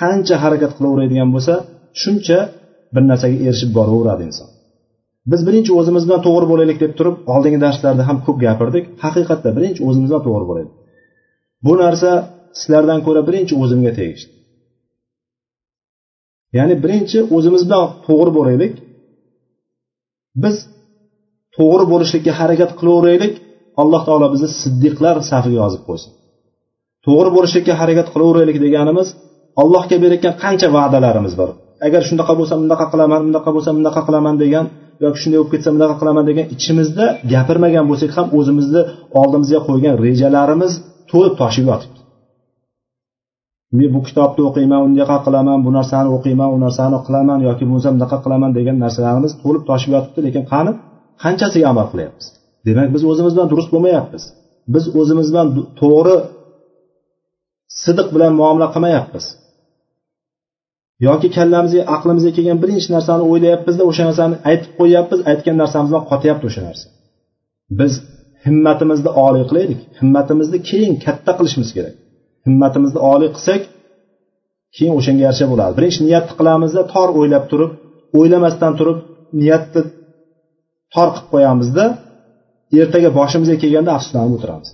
Qancha 0.00 0.34
harakat 0.44 0.72
qilaveradigan 0.76 1.28
bo'lsa 1.34 1.54
shuncha 2.02 2.38
bir 2.94 3.02
narsaga 3.10 3.36
erishib 3.48 3.70
boraveradi 3.78 4.22
inson. 4.28 4.48
Biz 5.30 5.40
birinchi 5.48 5.70
o'zimiz 5.80 6.02
bilan 6.06 6.20
to'g'ri 6.26 6.46
bo'laylik 6.52 6.78
deb 6.84 6.92
turib 6.98 7.16
oldingi 7.34 7.58
darslarda 7.66 8.02
ham 8.08 8.18
ko'p 8.26 8.38
gapirdik. 8.46 8.84
Haqiqatda 9.04 9.50
birinchi 9.56 9.80
o'zimiz 9.88 10.08
bilan 10.10 10.22
to'g'ri 10.28 10.44
bo'laylik. 10.50 10.74
Bu 11.66 11.72
narsa 11.82 12.10
sizlardan 12.60 13.00
ko'ra 13.06 13.20
birinchi 13.28 13.54
o'zimga 13.62 13.92
tegishli. 13.98 14.33
Ya'ni 16.56 16.74
birinchi 16.84 17.18
o'zimiz 17.36 17.62
bilan 17.68 17.84
to'g'ri 18.06 18.30
bo'laylik. 18.38 18.72
Biz 20.42 20.56
to'g'ri 21.56 21.84
bo'lishlikka 21.92 22.32
harakat 22.40 22.70
qilaveraylik. 22.80 23.34
Alloh 23.82 24.02
taolo 24.08 24.26
bizni 24.34 24.48
siddiqlar 24.62 25.16
safiga 25.30 25.56
yozib 25.62 25.82
qo'ysin. 25.88 26.10
To'g'ri 27.06 27.30
bo'lishlikka 27.36 27.74
harakat 27.80 28.08
qilaveraylik 28.14 28.56
deganimiz 28.64 29.08
allohga 29.62 29.96
berayotgan 30.02 30.34
qancha 30.42 30.68
va'dalarimiz 30.76 31.34
bor. 31.40 31.50
Agar 31.86 32.02
shunaqa 32.08 32.34
bo'lsa 32.38 32.54
bunaqa 32.62 32.86
qilaman 32.92 33.20
bunaqa 33.28 33.50
bo'lsa 33.56 33.70
bunaqa 33.78 34.00
qilaman 34.06 34.34
degan 34.42 34.66
yoki 35.04 35.18
shunday 35.22 35.38
bo'lib 35.40 35.52
ketsa 35.54 35.68
bunaqa 35.76 35.94
qilaman 36.00 36.24
degan 36.30 36.46
ichimizda 36.54 37.06
gapirmagan 37.32 37.84
bo'lsak 37.90 38.10
ham 38.16 38.26
o'zimizni 38.38 38.82
oldimizga 39.20 39.60
qo'ygan 39.68 39.94
rejalarimiz 40.06 40.72
to'lib 41.10 41.34
toshib 41.40 41.64
yotibdi. 41.70 41.98
Men 43.78 43.90
bu 43.94 44.00
kitobni 44.08 44.42
o'qiyman 44.48 44.80
unaqa 44.88 45.16
qilaman 45.26 45.58
bu 45.66 45.70
narsani 45.78 46.08
o'qiyman 46.16 46.48
u 46.54 46.58
narsani 46.64 46.98
qilaman 47.06 47.38
yoki 47.48 47.64
bo'lmasa 47.68 47.90
bunaqa 47.96 48.16
qilaman 48.24 48.50
degan 48.58 48.76
narsalarimiz 48.84 49.32
to'lib 49.42 49.62
toshib 49.70 49.90
yotibdi 49.96 50.20
lekin 50.26 50.44
qani? 50.52 50.70
Qanchasiga 51.22 51.66
amal 51.72 51.86
qilyapmiz 51.92 52.26
demak 52.66 52.88
biz 52.94 53.02
o'zimiz 53.10 53.32
bilan 53.36 53.48
durust 53.52 53.70
bo'lmayapmiz. 53.74 54.22
Biz 54.74 54.84
o'zimiz 55.00 55.26
bilan 55.32 55.48
to'g'ri 55.80 56.16
sidiq 57.82 58.08
bilan 58.14 58.32
muomala 58.40 58.68
qilmayapmiz. 58.74 59.24
Yoki 61.06 61.28
kallamizga 61.36 61.82
aqlimizga 61.94 62.32
kelgan 62.36 62.58
birinchi 62.62 62.88
narsani 62.96 63.22
o'ylayapmizda 63.30 63.82
o'sha 63.90 64.02
narsani 64.08 64.36
aytib 64.50 64.72
qo'yyapmiz 64.78 65.20
aytgan 65.30 65.56
narsamiz 65.62 65.88
bilan 65.90 66.04
qotyapti 66.10 66.44
o'sha 66.50 66.62
narsa. 66.68 66.86
Biz 67.80 67.92
himmatimizni 68.46 69.10
oliy 69.26 69.44
qilaylik 69.50 69.80
himmatimizni 70.00 70.58
keyin 70.70 70.94
katta 71.04 71.32
qilishimiz 71.38 71.70
kerak. 71.76 71.94
Himmatimizni 72.46 73.00
oliy 73.12 73.30
qilsak 73.36 73.62
keyin 74.76 74.92
o'shanga 74.98 75.22
yarasha 75.26 75.46
bo'ladi. 75.52 75.72
Birinchi 75.78 76.00
niyatni 76.08 76.32
qilamizda 76.38 76.82
tor 76.92 77.08
o'ylab 77.18 77.44
turib 77.50 77.72
o'ylamasdan 78.18 78.72
turib 78.78 78.98
niyatni 79.40 79.82
tor 80.94 81.08
qilib 81.14 81.28
qo'yamizda 81.34 81.84
ertaga 82.82 83.10
boshimizga 83.18 83.56
kelganda 83.62 83.90
afsuslanib 83.96 84.34
o'tiramiz. 84.36 84.68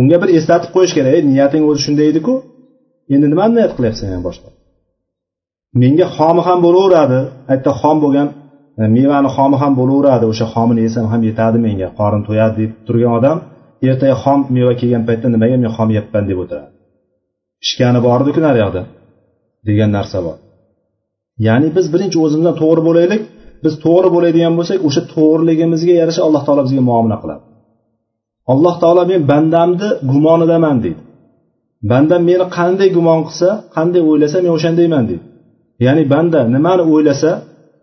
Unga 0.00 0.16
bir 0.22 0.30
eslatib 0.38 0.70
qo'yish 0.76 0.94
kerak 0.96 1.12
ey 1.16 1.22
niyating 1.32 1.62
o'zi 1.68 1.80
shunday 1.86 2.06
ediku 2.12 2.34
endi 3.14 3.26
nimani 3.32 3.52
niyat 3.58 3.72
qilyapsan 3.76 4.06
yana 4.12 4.22
boshqa? 4.28 4.48
Menga 5.82 6.06
xomi 6.16 6.42
ham 6.48 6.58
bo'laveradi. 6.66 7.20
Aytda 7.52 7.70
xom 7.80 7.96
bo'lgan 8.04 8.28
e, 8.80 8.82
mevani 8.96 9.30
xomi 9.36 9.56
ham 9.62 9.72
bo'laveradi. 9.80 10.24
O'sha 10.32 10.46
xomini 10.54 10.80
yesam 10.86 11.04
ham 11.12 11.20
yetadi 11.28 11.58
menga 11.66 11.88
qorin 11.98 12.22
to'yadi 12.28 12.54
deb 12.62 12.72
turgan 12.86 13.12
odam 13.18 13.38
ertaga 13.86 14.16
xom 14.24 14.40
meva 14.56 14.72
kelgan 14.80 15.02
paytda 15.08 15.26
nimaga 15.34 15.56
men 15.62 15.70
xom 15.76 15.88
yeyapman 15.94 16.24
deb 16.30 16.38
o'tiradi. 16.42 16.68
Pishgani 17.62 18.00
bor 18.06 18.18
ediku 18.24 18.40
naryoqda 18.48 18.82
degan 19.68 19.90
narsa 19.96 20.18
bor. 20.26 20.36
Ya'ni 21.46 21.68
biz 21.76 21.86
birinchi 21.94 22.18
o'zimizdan 22.24 22.56
to'g'ri 22.62 22.82
bo'laylik 22.88 23.22
biz 23.64 23.74
to'g'ri 23.84 24.08
bo'ladigan 24.14 24.52
bo'lsak 24.58 24.78
o'sha 24.88 25.02
to'g'riligimizga 25.14 25.94
yarasha 26.00 26.22
alloh 26.26 26.42
taolo 26.46 26.62
bizga 26.66 26.82
muomala 26.90 27.16
qiladi. 27.22 27.42
Alloh 28.52 28.74
taolo 28.82 29.02
men 29.10 29.20
bandamni 29.32 29.88
gumonidaman 30.10 30.76
deydi. 30.84 31.00
Bandam 31.90 32.22
meni 32.30 32.46
qanday 32.58 32.88
gumon 32.96 33.20
qilsa 33.28 33.48
qanday 33.76 34.02
o'ylasa 34.10 34.36
men 34.44 34.52
o'shandayman 34.56 35.04
deydi. 35.10 35.24
Ya'ni 35.86 36.02
banda 36.12 36.40
nimani 36.54 36.82
o'ylasa 36.92 37.30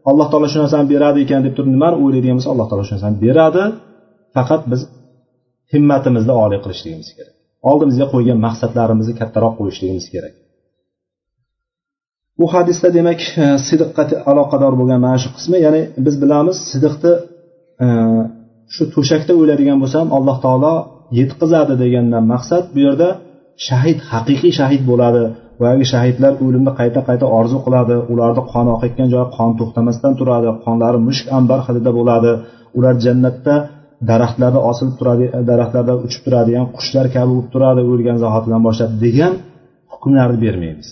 alloh 0.10 0.28
taolo 0.32 0.48
shu 0.52 0.58
narsani 0.64 0.86
beradi 0.94 1.18
ekan 1.26 1.42
deb 1.46 1.54
turib 1.58 1.72
nimani 1.76 1.96
o'ylaydigan 2.04 2.36
bo'lsa 2.38 2.50
alloh 2.54 2.68
taolo 2.70 2.84
shu 2.88 2.94
narsani 2.96 3.18
beradi. 3.26 3.64
Faqat 4.36 4.62
biz 4.72 4.82
himmatimizni 5.74 6.34
oliy 6.44 6.60
qilishligimiz 6.64 7.10
kerak. 7.18 7.34
Oldimizga 7.70 8.06
qo'ygan 8.14 8.40
maqsadlarimizni 8.48 9.14
kattaroq 9.22 9.54
qo'yishligimiz 9.60 10.06
kerak. 10.14 10.34
Bu 12.40 12.46
hadisda 12.54 12.88
demak 12.98 13.20
e, 13.44 13.46
sidiqqa 13.68 14.04
aloqador 14.32 14.74
bo'lgan 14.80 15.00
mana 15.06 15.18
shu 15.24 15.30
qismi 15.38 15.58
ya'ni 15.66 15.82
biz 16.06 16.16
bilamiz 16.24 16.58
sidiqni 16.72 17.14
e, 17.86 17.88
shu 18.76 18.84
to'shakda 18.96 19.34
o'ladigan 19.42 19.78
bo'lsa 19.82 19.98
ham 20.02 20.10
alloh 20.18 20.38
taolo 20.46 20.74
yetqizadi 21.20 21.74
degandan 21.84 22.24
maqsad 22.34 22.64
bu 22.76 22.80
yerda 22.88 23.10
shahid 23.68 24.00
haqiqiy 24.12 24.54
shahid 24.60 24.82
bo'ladi 24.92 25.24
boyagi 25.60 25.86
shahidlar 25.94 26.34
o'limni 26.46 26.72
qayta 26.80 27.00
qayta 27.10 27.26
orzu 27.40 27.58
qiladi. 27.66 27.96
Ularni 28.14 28.44
qoni 28.54 28.70
oqayotgan 28.76 29.08
joyi 29.14 29.28
qon 29.38 29.52
to'xtamasdan 29.60 30.14
turadi 30.20 30.50
qonlari 30.66 31.00
mushk 31.08 31.26
ambar 31.38 31.60
hidida 31.68 31.92
bo'ladi. 32.00 32.32
Ular 32.78 32.96
jannatda 33.06 33.56
daraxtlarda 34.10 34.60
osilib 34.70 34.96
turadi 35.00 35.26
daraxtlarda 35.50 35.94
uchib 36.06 36.22
turadigan 36.26 36.66
qushlar 36.76 37.06
kabi 37.16 37.30
bo'lib 37.34 37.50
turadi 37.54 37.82
o'lgan 37.92 38.18
zahotidan 38.24 38.62
boshlab 38.68 38.92
degan 39.04 39.34
hukmlarni 39.92 40.38
bermaymiz. 40.46 40.90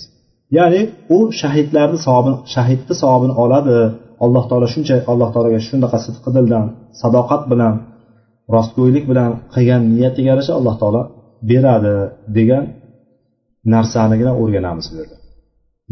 Ya'ni 0.58 0.82
u 1.16 1.18
shahidlarni 1.42 1.98
savobini 2.06 2.38
shahidni 2.54 2.94
savobini 3.02 3.34
oladi. 3.44 3.78
Alloh 4.26 4.44
taolo 4.50 4.68
shuncha 4.74 4.96
alloh 5.12 5.30
taologa 5.34 5.60
shunaqa 5.68 5.98
sidqi 6.06 6.30
dildan 6.36 6.66
sadoqat 7.02 7.44
bilan 7.52 7.74
rostgo'ylik 8.56 9.06
bilan 9.12 9.30
qilgan 9.54 9.82
niyatiga 9.94 10.28
yarasha 10.32 10.54
alloh 10.60 10.76
taolo 10.82 11.02
beradi 11.50 11.96
degan 12.38 12.64
narsanigina 13.74 14.32
o'rganamiz 14.42 14.86
bu 14.92 14.96
yerda. 15.00 15.16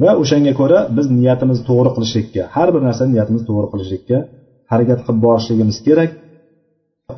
Va 0.02 0.12
o'shanga 0.22 0.54
ko'ra 0.60 0.80
biz 0.98 1.06
niyatimizni 1.20 1.64
to'g'ri 1.70 1.92
qilishlikka 1.96 2.44
har 2.56 2.68
bir 2.74 2.82
narsani 2.88 3.10
niyatimizni 3.16 3.46
to'g'ri 3.50 3.68
qilishlikka 3.74 4.18
harakat 4.72 5.00
qilib 5.06 5.20
borishligimiz 5.26 5.78
kerak. 5.88 6.12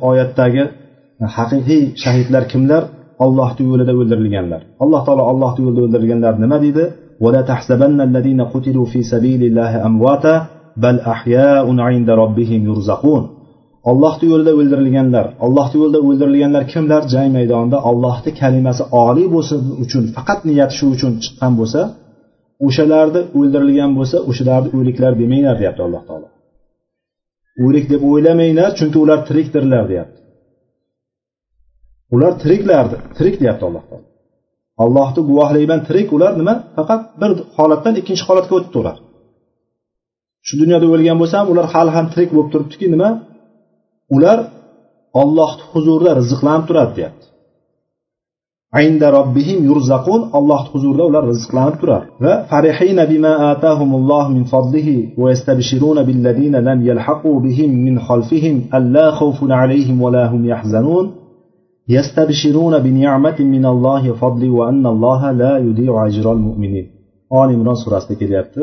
oyatdagi 0.09 0.63
haqiqiy 1.37 1.83
shahidlar 2.03 2.43
kimlar 2.51 2.83
ollohni 3.25 3.63
yo'lida 3.71 3.93
o'ldirilganlar 3.99 4.61
alloh 4.83 5.01
taolo 5.07 5.23
ollohni 5.31 5.61
yo'lida 5.65 5.81
o'ldirilganlar 5.85 6.33
nima 6.43 6.57
deydi 6.65 6.85
ولا 7.23 7.41
تحسبن 7.51 8.01
الذين 8.09 8.41
قتلوا 8.53 8.85
في 8.91 8.99
سبيل 9.13 9.41
الله 9.49 9.71
أمواتا 9.89 10.35
بل 10.83 10.95
أحياء 11.13 11.65
عند 11.87 12.09
ربهم 12.09 12.61
يرزقون 12.69 13.23
ollohni 13.91 14.25
yo'lida 14.31 14.51
o'ldirilganlar 14.59 15.25
ollohni 15.45 15.77
yo'lida 15.81 15.99
o'ldirilganlar 16.07 16.63
kimlar 16.73 17.01
jang 17.13 17.29
maydonida 17.37 17.77
ollohni 17.89 18.31
kalimasi 18.41 18.83
oliy 19.05 19.27
bo'lsin 19.35 19.59
uchun 19.83 20.03
faqat 20.15 20.39
niyat 20.49 20.71
shu 20.77 20.85
uchun 20.95 21.13
chiqqan 21.23 21.53
bo'lsa 21.59 21.81
o'shalarni 22.67 23.21
o'ldirilgan 23.37 23.91
bo'lsa 23.97 24.17
o'shalarni 24.29 24.69
o'liklar 24.77 25.11
demanglar 25.21 25.55
deyapti 25.61 25.81
alloh 25.87 26.01
taolo 26.09 26.27
O'lik 27.64 27.86
deb 27.92 28.02
o'ylamanglar 28.10 28.70
chunki 28.78 28.98
ular 29.04 29.20
tirikdirlar 29.28 29.84
deyapti. 29.90 30.20
Ular 32.14 32.32
tiriklardir 32.42 33.00
tirik 33.16 33.36
deyapti 33.42 33.64
alloh 33.68 33.84
taolo. 33.90 34.06
Allohni 34.84 35.20
guvohligi 35.30 35.64
bilan 35.66 35.80
tirik 35.88 36.08
ular 36.16 36.32
nima? 36.40 36.54
Faqat 36.76 37.02
bir 37.20 37.30
holatdan 37.56 37.94
ikkinchi 38.00 38.24
holatga 38.28 38.54
o'tibdi 38.58 38.78
ular 38.82 38.96
shu 40.46 40.54
dunyoda 40.62 40.86
o'lgan 40.94 41.16
bo'lsa 41.20 41.34
ham 41.40 41.48
ular 41.52 41.66
hali 41.74 41.90
ham 41.96 42.06
tirik 42.12 42.30
bo'lib 42.34 42.50
turibdiki 42.54 42.86
nima? 42.94 43.10
Ular 44.16 44.38
ollohni 45.22 45.64
huzurida 45.72 46.12
rizqlanib 46.20 46.64
turadi 46.68 46.92
deyapti. 46.98 47.23
inda 48.87 49.07
robbihim 49.17 49.59
yurzaqun 49.69 50.21
allohni 50.37 50.69
huzurida 50.73 51.03
ular 51.09 51.23
rizqlanib 51.33 51.75
turadi 51.81 52.07
va 52.23 52.33
farihina 52.51 53.03
bima 53.13 53.33
atahumulloh 53.51 54.25
min 54.35 54.43
fadlihi 54.53 54.95
va 55.21 55.27
yastabshiruna 55.33 56.01
billadina 56.09 56.59
lam 56.67 56.79
yalhaqu 56.89 57.31
bihim 57.45 57.71
min 57.85 57.95
khalfihim 58.07 58.55
alla 58.77 59.05
khawfun 59.19 59.49
alayhim 59.61 59.97
va 60.03 60.09
la 60.15 60.23
hum 60.31 60.41
yahzanun 60.53 61.05
يستبشرون 61.97 62.73
بنعمة 62.87 63.39
من 63.55 63.65
الله 63.73 64.01
وفضل 64.11 64.43
وأن 64.57 64.83
الله 64.93 65.21
لا 65.41 65.53
يضيع 65.67 65.93
أجر 66.07 66.25
المؤمنين 66.37 66.85
آل 67.41 67.49
إمران 67.57 67.77
surasida 67.83 68.15
kelyapti 68.21 68.61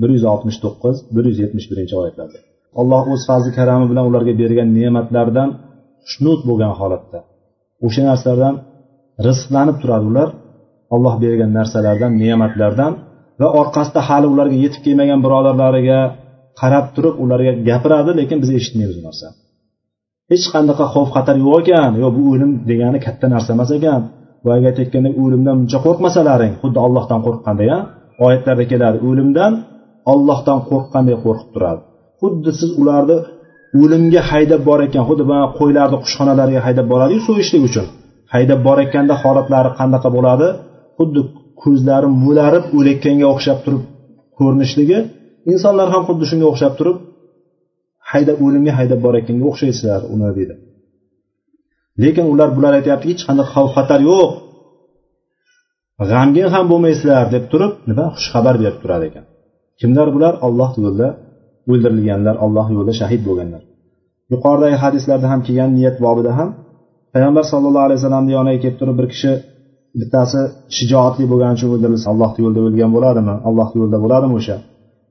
bir 0.00 0.08
yuz 0.16 0.24
oltmish 0.32 0.58
to'qqiz 0.64 0.96
bir 1.14 1.24
yuz 1.30 1.38
yetmish 1.44 1.66
birinchi 1.70 1.94
oyatlarda 2.00 2.38
alloh 2.80 3.02
o'z 3.12 3.22
fazli 3.30 3.50
karami 3.58 3.86
bilan 3.90 4.04
ularga 4.10 4.32
bergan 4.42 4.68
ne'matlardan 4.78 5.48
xushnud 6.06 6.40
bo'lgan 6.48 6.72
holatda 6.80 7.18
o'sha 7.86 8.02
narsalardan 8.10 8.54
rizqlanib 9.27 9.77
turadi 9.81 10.05
ular. 10.11 10.29
Olloh 10.95 11.15
bergan 11.23 11.51
narsalardan 11.57 12.11
ne'matlardan 12.21 12.93
va 13.41 13.47
orqasida 13.61 14.01
hali 14.09 14.27
ularga 14.33 14.57
yetib 14.63 14.81
kelmagan 14.85 15.19
birodarlariga 15.25 15.99
qarab 16.61 16.85
turib 16.95 17.15
ularga 17.23 17.51
gapiradi 17.69 18.11
lekin 18.19 18.37
biz 18.43 18.49
eshitmaymiz 18.57 18.97
u 19.01 19.03
narsani 19.07 19.35
hech 20.31 20.45
qanaqa 20.53 20.85
xavf 20.93 21.09
xatar 21.15 21.35
yo'q 21.45 21.55
ekan. 21.63 21.91
Yo 22.03 22.07
bu 22.17 22.21
o'lim 22.33 22.51
degani 22.69 22.99
katta 23.05 23.25
narsa 23.33 23.49
emas 23.55 23.69
ekan. 23.77 24.01
Boyagi 24.45 24.65
aytayotgandek 24.71 25.13
o'limdan 25.23 25.55
muncha 25.61 25.79
qo'rqmasalaring. 25.85 26.53
Xuddi 26.61 26.79
ollohdan 26.85 27.19
qo'rqqanday 27.25 27.69
oyatlarda 28.25 28.65
keladi 28.71 28.97
o'limdan 29.09 29.51
ollohdan 30.13 30.59
qo'rqqanday 30.69 31.15
qo'rqib 31.25 31.49
turadi. 31.55 31.81
Xuddi 32.21 32.51
siz 32.59 32.71
ularni 32.81 33.17
o'limga 33.81 34.21
haydab 34.31 34.61
borayotgan 34.69 35.03
xuddi 35.09 35.23
qo'ylarni 35.59 35.97
qushxonalariga 36.03 36.61
haydab 36.67 36.85
boradiyu 36.93 37.21
so'yishlik 37.27 37.63
uchun. 37.69 37.85
Haydab 38.33 38.59
borayotganda 38.67 39.15
holatlari 39.23 39.69
qanaqa 39.79 40.09
bo'ladi? 40.15 40.47
Xuddi 40.97 41.21
ko'zlari 41.63 42.07
mo'larib 42.23 42.65
o'layotganga 42.77 43.27
o'xshab 43.33 43.59
turib 43.65 43.83
ko'rinishligi. 44.37 44.99
Insonlar 45.51 45.87
ham 45.93 46.03
xuddi 46.09 46.25
shunga 46.31 46.47
o'xshab 46.51 46.73
turib 46.79 46.97
haydab 48.11 48.37
o'limga 48.45 48.73
haydab 48.79 48.99
borayotganga 49.05 49.45
o'xshaysizlar 49.51 50.01
uni 50.13 50.29
deydi. 50.37 50.55
Lekin 52.03 52.25
ular 52.33 52.49
bular 52.57 52.73
aytyapti 52.79 53.05
hech 53.11 53.23
qanday 53.27 53.47
xavf 53.53 53.71
xatar 53.77 53.99
yo'q. 54.09 54.29
G'amgin 56.11 56.47
ham 56.53 56.65
bo'lmaysizlar 56.71 57.25
deb 57.35 57.43
turib 57.51 57.73
nima? 57.89 58.05
Xushxabar 58.15 58.55
berib 58.61 58.77
turar 58.83 59.01
ekan. 59.09 59.25
Kimlar 59.79 60.07
bular? 60.15 60.33
Olloh 60.47 60.71
yo'lida 60.83 61.09
o'ldirilganlar 61.71 62.35
olloh 62.45 62.67
yo'lida 62.75 62.93
shahid 63.01 63.21
bo'lganlar. 63.27 63.61
Yuqoridagi 64.33 64.77
hadislarda 64.83 65.27
ham 65.31 65.39
kelgan 65.47 65.69
niyat 65.77 65.95
bobida 66.05 66.31
ham 66.39 66.49
payg'ambar 67.13 67.43
sallallohu 67.51 67.85
alayhi 67.87 67.99
vasallamni 67.99 68.31
yoniga 68.37 68.59
kelib 68.63 68.77
turib 68.81 68.95
bir 68.99 69.07
kishi 69.13 69.31
bittasi 70.01 70.39
shijoatli 70.77 71.25
bo'lgani 71.31 71.55
uchun 71.57 71.69
o'ldirilsa 71.75 72.07
allohni 72.13 72.39
yo'lida 72.45 72.61
o'lgan 72.67 72.91
bo'ladimi? 72.95 73.35
Allohni 73.49 73.77
yo'lida 73.81 73.99
bo'ladimi 74.03 74.33
o'sha? 74.39 74.57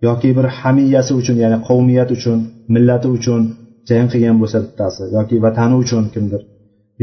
Yoki 0.07 0.29
bir 0.39 0.47
hamiyasi 0.61 1.13
uchun 1.21 1.37
ya'ni 1.45 1.59
qavmiyati 1.69 2.13
uchun 2.19 2.39
millati 2.75 3.09
uchun 3.17 3.41
jang 3.91 4.07
qilgan 4.13 4.37
bo'lsa 4.43 4.59
bittasi 4.65 5.03
yoki 5.17 5.37
vatani 5.47 5.77
uchun 5.83 6.03
kimdir? 6.15 6.41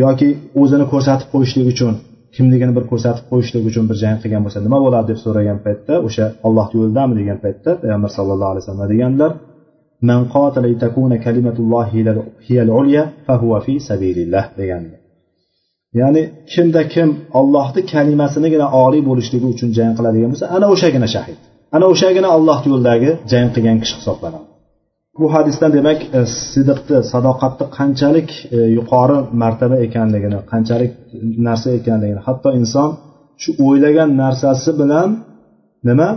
Yoki 0.04 0.30
o'zini 0.62 0.86
ko'rsatib 0.94 1.28
qo'yishlik 1.34 1.68
uchun 1.74 1.94
kimligini 2.36 2.74
bir 2.78 2.84
ko'rsatib 2.92 3.26
qo'yishlik 3.32 3.64
uchun 3.70 3.84
bir 3.90 3.98
jang 4.04 4.18
qilgan 4.24 4.42
bo'lsa 4.46 4.60
nima 4.66 4.78
bo'ladi 4.86 5.06
deb 5.12 5.20
so'ragan 5.26 5.58
paytda 5.66 5.94
o'sha 6.08 6.26
ollohni 6.48 6.76
yo'lidami 6.82 7.14
degan 7.20 7.38
paytda 7.46 7.70
payg'ambar 7.82 8.10
sallallohu 8.18 8.52
alayhi 8.54 8.64
vasallam 8.64 8.88
deganlar? 8.94 9.32
Man 10.02 10.28
كلمة 10.30 10.80
takuna 10.80 11.18
kalimatullohi 11.18 12.08
العليا 12.52 13.10
فهو 13.28 13.60
في 13.60 13.80
fi 13.80 13.84
sabilillah 13.88 14.46
degan 14.58 14.84
ya'ni 15.94 16.24
kimda 16.54 16.82
kim 16.94 17.10
ollohni 17.40 17.82
kalimasinigina 17.94 18.68
oliy 18.84 19.02
bo'lishligi 19.10 19.48
uchun 19.54 19.70
jang 19.78 19.94
qiladigan 19.98 20.30
bo'lsa 20.34 20.46
ana 20.56 20.66
o'shagina 20.74 21.08
shahid. 21.16 21.40
Ana 21.76 21.86
o'shagina 21.94 22.30
olloh 22.38 22.60
yo'lidagi 22.70 23.10
jang 23.32 23.48
qilgan 23.56 23.78
kishi 23.82 23.96
hisoblanadi. 24.00 24.48
Bu 25.20 25.28
hadisdan 25.36 25.72
demak 25.78 26.00
e, 26.18 26.20
sidiqni 26.52 26.98
sadoqatni 27.12 27.66
qanchalik 27.78 28.30
e, 28.56 28.58
yuqori 28.78 29.18
martaba 29.42 29.76
ekanligini 29.86 30.40
qanchalik 30.52 30.92
narsa 31.48 31.68
ekanligini 31.80 32.22
hatto 32.28 32.50
inson 32.60 32.90
shu 33.42 33.50
o'ylagan 33.68 34.10
narsasi 34.24 34.72
bilan 34.82 35.10
nima? 35.90 36.10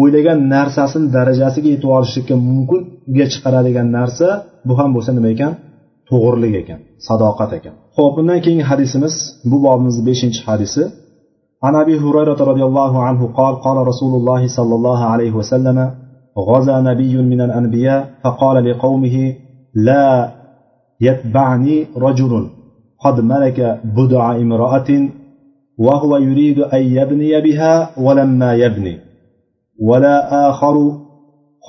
o'ylagan 0.00 0.38
narsasini 0.54 1.06
darajasiga 1.16 1.68
yetib 1.74 1.90
olishlikka 1.96 2.34
mumkinga 2.48 3.26
chiqaradigan 3.32 3.88
narsa 3.98 4.26
bu 4.68 4.72
ham 4.78 4.90
bo'lsa 4.96 5.10
nima 5.16 5.28
ekan 5.34 5.52
to'g'rilik 6.10 6.54
ekan 6.62 6.78
sadoqat 7.06 7.50
ekan 7.58 7.74
ho'p 7.96 8.12
bundan 8.16 8.38
keyingi 8.44 8.64
hadisimiz 8.70 9.14
bu 9.50 9.56
bobimizni 9.66 10.02
beshinchi 10.08 10.42
hadisi 10.50 10.84
عن 11.66 11.74
ابي 11.82 11.94
هريره 12.04 12.40
رضي 12.50 12.64
الله 12.68 12.92
عنه 13.06 13.20
قال 13.38 13.54
قال 13.66 13.78
رسول 13.90 14.12
الله 14.18 14.42
صلى 14.56 14.74
الله 14.78 15.00
عليه 15.12 15.32
وسلم 15.40 15.78
غزا 16.48 16.76
نبي 16.90 17.14
من 17.32 17.40
الأنبياء 17.40 18.00
فقال 18.22 18.56
لقومه 18.68 19.16
لا 19.88 20.06
يتبعني 21.00 21.86
رجل 22.06 22.32
قد 23.04 23.16
ملك 23.20 23.80
بدع 23.98 24.24
امرأة 24.36 24.90
وهو 25.78 26.16
يريد 26.16 26.58
أن 26.58 26.82
يبني 26.98 27.40
بها 27.40 27.90
ولما 28.04 28.50
يبني 28.54 28.98
ولا 29.81 30.49
آخر 30.49 30.97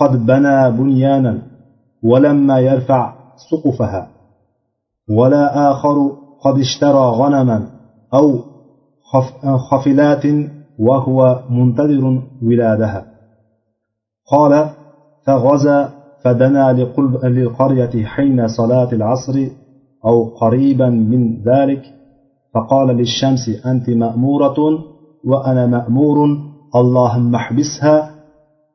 قد 0.01 0.27
بنى 0.27 0.71
بنيانا 0.71 1.43
ولما 2.03 2.59
يرفع 2.61 3.13
سقفها 3.51 4.09
ولا 5.11 5.71
آخر 5.71 6.13
قد 6.45 6.59
اشترى 6.59 7.05
غنما 7.21 7.69
أو 8.15 8.39
خفلات 9.71 10.25
وهو 10.79 11.39
منتظر 11.51 12.23
ولادها. 12.43 13.07
قال 14.33 14.71
فغزا 15.27 15.93
فدنا 16.25 16.73
للقرية 17.25 18.05
حين 18.05 18.49
صلاة 18.49 18.93
العصر 18.93 19.49
أو 20.05 20.25
قريبا 20.25 20.89
من 20.89 21.43
ذلك 21.43 21.83
فقال 22.55 22.89
للشمس 22.97 23.49
أنت 23.67 23.91
مأمورة 23.91 24.79
وأنا 25.25 25.67
مأمور 25.67 26.39
اللهم 26.76 27.36
احبسها 27.36 27.96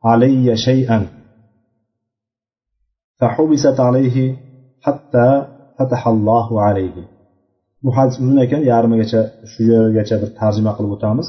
علي 0.05 0.57
شيئا 0.57 1.07
فحبست 3.21 3.81
عليه 3.81 4.17
حتى 4.81 5.29
فتح 5.79 6.09
الله 6.09 6.63
عليه 6.63 6.97
bu 7.85 7.91
hadis 7.97 8.17
uzun 8.23 8.39
ekan 8.45 8.63
yarmigacha 8.73 9.21
shu 9.53 9.63
yergacha 9.73 10.17
bir 10.23 10.31
tarjima 10.41 10.73
qilib 10.77 10.93
o'tamiz 10.97 11.27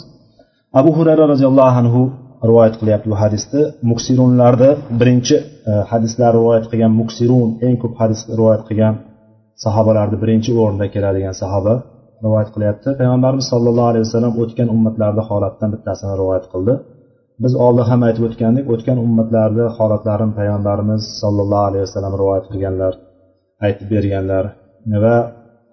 abu 0.80 0.90
hurayra 0.98 1.26
roziyallohu 1.34 1.72
anhu 1.82 2.02
rivoyat 2.50 2.76
qilyapti 2.80 3.08
bu 3.12 3.18
hadisni 3.24 3.62
muksirunlarni 3.90 4.70
birinchi 5.00 5.36
e, 5.70 5.72
hadislar 5.92 6.32
rivoyat 6.40 6.66
qilgan 6.72 6.94
muksirun 7.02 7.50
eng 7.66 7.76
ko'p 7.82 7.94
hadis 8.02 8.20
rivoyat 8.40 8.64
qilgan 8.70 8.96
sahobalarni 9.64 10.18
birinchi 10.24 10.52
o'rinda 10.62 10.86
keladigan 10.94 11.36
sahoba 11.42 11.74
Rivoyat 12.25 12.49
qilyapti. 12.55 12.89
Payg'ambarimiz 13.01 13.47
sollallohu 13.53 13.89
alayhi 13.93 14.05
vasallam 14.07 14.35
o'tgan 14.43 14.69
ummatlarni 14.75 15.23
holatidan 15.31 15.71
bittasini 15.75 16.15
rivoyat 16.21 16.47
qildi. 16.53 16.75
Biz 17.43 17.53
oldin 17.65 17.85
ham 17.91 18.01
aytib 18.07 18.23
o'tgandik 18.29 18.65
o'tgan 18.75 18.99
ummatlarni 19.07 19.65
holatlarini 19.77 20.33
payg'ambarimiz 20.39 21.03
sollallohu 21.23 21.65
alayhi 21.71 21.85
vasallam 21.87 22.15
rivoyat 22.23 22.47
qilganlar 22.53 22.93
aytib 23.67 23.87
berganlar 23.95 24.45
va 25.05 25.17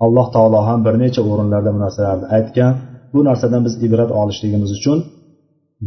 alloh 0.06 0.28
taolo 0.36 0.60
ham 0.70 0.80
bir 0.86 0.94
necha 1.04 1.22
o'rinlarda 1.32 1.70
bu 1.76 1.80
narsalarni 1.86 2.26
aytgan. 2.38 2.74
Bu 3.14 3.20
narsadan 3.30 3.62
biz 3.68 3.74
ibrat 3.86 4.12
olishligimiz 4.22 4.72
uchun 4.80 4.98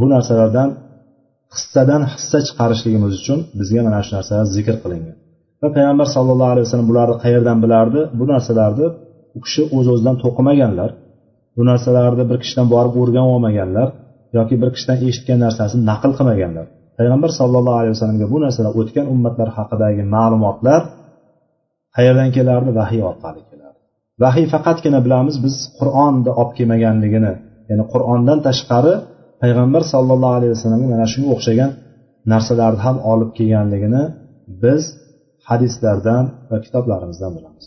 bu 0.01 0.05
narsalardan 0.15 0.69
hissadan 1.55 2.03
hissa 2.13 2.39
chiqarishligimiz 2.47 3.13
uchun 3.21 3.39
bizga 3.59 3.81
mana 3.87 4.01
shu 4.07 4.13
narsalar 4.17 4.47
zikr 4.57 4.77
qilingan. 4.83 5.17
Va 5.63 5.69
payg'ambar 5.77 6.07
sallallohu 6.17 6.51
alayhi 6.55 6.67
vasallam 6.67 6.89
bularni 6.93 7.17
qayerdan 7.25 7.59
bilardi? 7.65 8.01
Bu 8.19 8.25
narsalarni 8.33 8.87
u 9.37 9.39
kishi 9.45 9.63
o'z 9.77 9.87
o'zidan 9.93 10.17
to'qimaganlar 10.25 10.91
bu 11.57 11.63
narsalarni 11.71 12.25
bir 12.31 12.39
kishidan 12.43 12.67
borib 12.75 12.95
o'rganib 13.03 13.31
olmaganlar 13.35 13.89
yoki 14.39 14.55
bir 14.63 14.71
kishidan 14.75 14.99
eshitgan 15.09 15.39
narsasini 15.45 15.83
naql 15.91 16.11
qilmaganlar. 16.19 16.67
Payg'ambar 16.99 17.31
sallallohu 17.41 17.79
alayhi 17.81 17.95
vasallamga 17.97 18.27
bu 18.35 18.39
narsalar 18.45 18.73
o'tgan 18.81 19.07
ummatlar 19.15 19.49
haqidagi 19.59 20.03
ma'lumotlar 20.17 20.81
qayerdan 21.97 22.31
kelardi? 22.37 22.71
Vahiy 22.81 23.03
orqali 23.11 23.43
kelardi. 23.51 23.81
Vahiy 24.23 24.47
faqatgina 24.55 24.99
bilamiz 25.07 25.37
biz 25.45 25.55
qur'onni 25.79 26.31
olib 26.41 26.53
kelmaganligini 26.59 27.33
ya'ni 27.71 27.85
qur'ondan 27.93 28.39
tashqari 28.49 28.95
payg'ambar 29.43 29.83
sollallohu 29.93 30.35
alayhi 30.39 30.53
vasallamga 30.57 30.89
mana 30.95 31.07
shunga 31.13 31.31
o'xshagan 31.37 31.71
narsalarni 32.33 32.81
ham 32.87 32.97
olib 33.13 33.31
kelganligini 33.39 34.03
biz 34.63 34.83
hadislardan 35.49 36.25
va 36.51 36.57
kitoblarimizdan 36.65 37.33
bilamiz. 37.39 37.65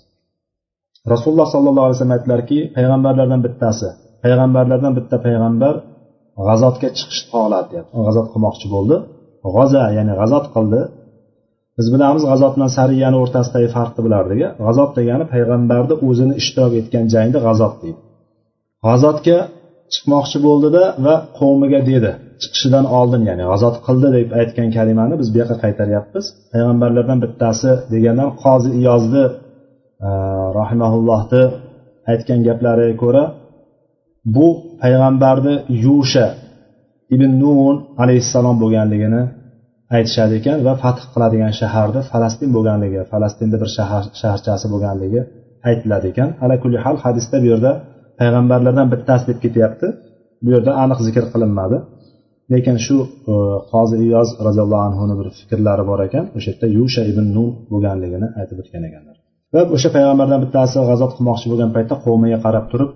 Rasululloh 1.13 1.47
sollallohu 1.55 1.85
alayhi 1.87 1.97
vasallam 1.97 2.15
aytdilarki 2.17 2.57
payg'ambarlardan 2.75 3.41
bittasi 3.45 3.87
payg'ambarlardan 4.23 4.93
bitta 4.97 5.15
payg'ambar 5.25 5.75
g'azotga 6.47 6.87
chiqishni 6.97 7.27
xohladi 7.33 7.67
deyapti 7.71 7.95
g'azot 8.07 8.27
qilmoqchi 8.33 8.67
bo'ldi. 8.75 8.95
G'oza 9.55 9.83
ya'ni 9.97 10.13
g'azot 10.19 10.45
qildi. 10.55 10.81
Biz 11.77 11.87
bilamiz 11.93 12.23
g'azot 12.31 12.51
bilan 12.55 12.71
sariyani 12.77 13.17
o'rtasidagi 13.23 13.69
farqni 13.75 14.01
bilardik 14.07 14.39
g'azot 14.65 14.91
degani 14.99 15.25
payg'ambarni 15.33 15.95
o'zini 16.07 16.33
ishtirok 16.41 16.73
etgan 16.81 17.05
jangni 17.13 17.39
g'azot 17.47 17.73
deydi. 17.83 17.99
G'azotga 18.87 19.37
chiqmoqchi 19.93 20.37
bo'ldida 20.47 20.83
va 21.05 21.15
qavmiga 21.39 21.79
dedi 21.91 22.11
chiqishidan 22.41 22.85
oldin 22.99 23.21
ya'ni 23.29 23.43
g'azot 23.51 23.75
qildi 23.87 24.07
deb 24.17 24.29
aytgan 24.39 24.69
kalimani 24.77 25.15
biz 25.21 25.27
bu 25.33 25.37
yoqqa 25.41 25.55
qaytaryapmiz. 25.63 26.25
Payg'ambarlardan 26.53 27.19
bittasi 27.23 27.69
degandan 27.93 28.29
qozi 28.43 28.69
iyozni 28.81 29.25
rahimaullohni 30.59 31.43
aytgan 32.11 32.39
gaplariga 32.47 32.95
ko'ra 33.03 33.23
bu 34.35 34.47
payg'ambarni 34.81 35.55
yusha 35.85 36.27
ibn 37.15 37.31
nun 37.43 37.75
alayhissalom 38.03 38.55
bo'lganligini 38.63 39.21
aytishadi 39.95 40.33
ekan 40.39 40.57
va 40.67 40.73
fath 40.83 41.01
qiladigan 41.13 41.53
shaharni 41.61 42.01
falastin 42.11 42.49
bo'lganligi 42.55 43.01
falastinda 43.11 43.57
bir 43.61 43.69
shahar 43.77 44.03
shaharchasi 44.21 44.65
bo'lganligi 44.73 45.21
aytiladi 45.69 46.07
ekan. 46.13 46.29
Ala 46.43 46.55
kulli 46.63 46.77
hal 46.85 46.97
hadisda 47.05 47.35
bu 47.43 47.47
yerda 47.51 47.71
payg'ambarlardan 48.19 48.87
bittasi 48.93 49.23
deb 49.29 49.37
ketyapti. 49.43 49.87
Bu 50.43 50.49
yerda 50.55 50.71
aniq 50.83 50.99
zikr 51.07 51.23
qilinmadi. 51.33 51.77
Lekin 52.53 52.77
shu 52.85 52.97
e, 53.31 53.33
qozi 53.71 53.95
iyoz 54.07 54.29
roziyallohu 54.47 54.83
anhuni 54.89 55.13
bir 55.19 55.27
fikrlari 55.39 55.83
bor 55.91 55.99
ekan. 56.07 56.25
O'sha 56.37 56.49
yerda 56.51 56.67
yusha 56.77 57.01
ibn 57.11 57.25
nun 57.35 57.49
bo'lganligini 57.71 58.27
aytib 58.39 58.57
o'tgan 58.61 58.83
ekanlar. 58.89 59.14
Va 59.55 59.61
o'sha 59.75 59.89
payg'ambardan 59.95 60.39
bittasi 60.43 60.77
g'azot 60.89 61.11
qilmoqchi 61.17 61.45
bo'lgan 61.51 61.69
paytda 61.75 61.95
qavmiga 62.05 62.37
qarab 62.45 62.65
turib 62.71 62.89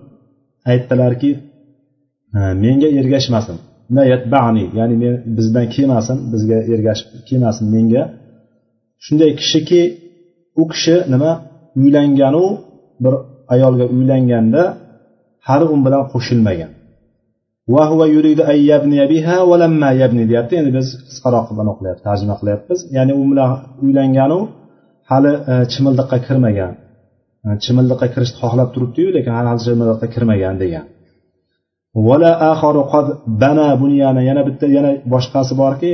aytdilarki 0.71 1.31
menga 2.63 2.89
ergashmasin. 2.99 3.57
Ya'ni 4.79 4.95
men 5.03 5.13
bizdan 5.37 5.65
kelmasin 5.75 6.17
bizga 6.33 6.57
ergashib 6.73 7.07
kelmasin 7.29 7.65
menga. 7.75 8.03
Shunday 9.05 9.31
kishiki 9.39 9.81
u 10.61 10.63
kishi 10.71 10.95
nima? 11.13 11.31
Uylanganu 11.81 12.45
bir 13.03 13.13
ayolga 13.53 13.85
uylanganda 13.95 14.61
hali 15.47 15.65
u 15.71 15.73
um 15.75 15.81
bilan 15.85 16.03
qo'shilmagan. 16.13 16.71
Deyapti. 20.31 20.53
Endi 20.61 20.71
biz 20.77 20.87
qisqaroq 21.07 21.43
qilib 21.49 21.67
o'qilyapti 21.73 22.03
tarjima 22.09 22.35
qilyapmiz. 22.41 22.79
Ya'ni 22.97 23.13
u 23.21 23.23
bilan 23.31 23.49
uylanganu 23.85 24.39
hali 25.09 25.33
e, 25.51 25.53
chimildiqqa 25.71 26.17
kirmagan. 26.27 26.73
E, 27.45 27.49
chimildiqqa 27.63 28.07
kirishni 28.13 28.37
xohlab 28.43 28.69
turibdiyu 28.75 29.09
lekin 29.17 29.33
hali 29.37 29.49
chimildiqqa 29.65 30.07
kirmagan 30.13 30.55
degan. 30.63 30.85
Yana 34.29 34.41
bitta 34.47 34.65
yana 34.77 34.91
boshqasi 35.13 35.53
borki 35.63 35.91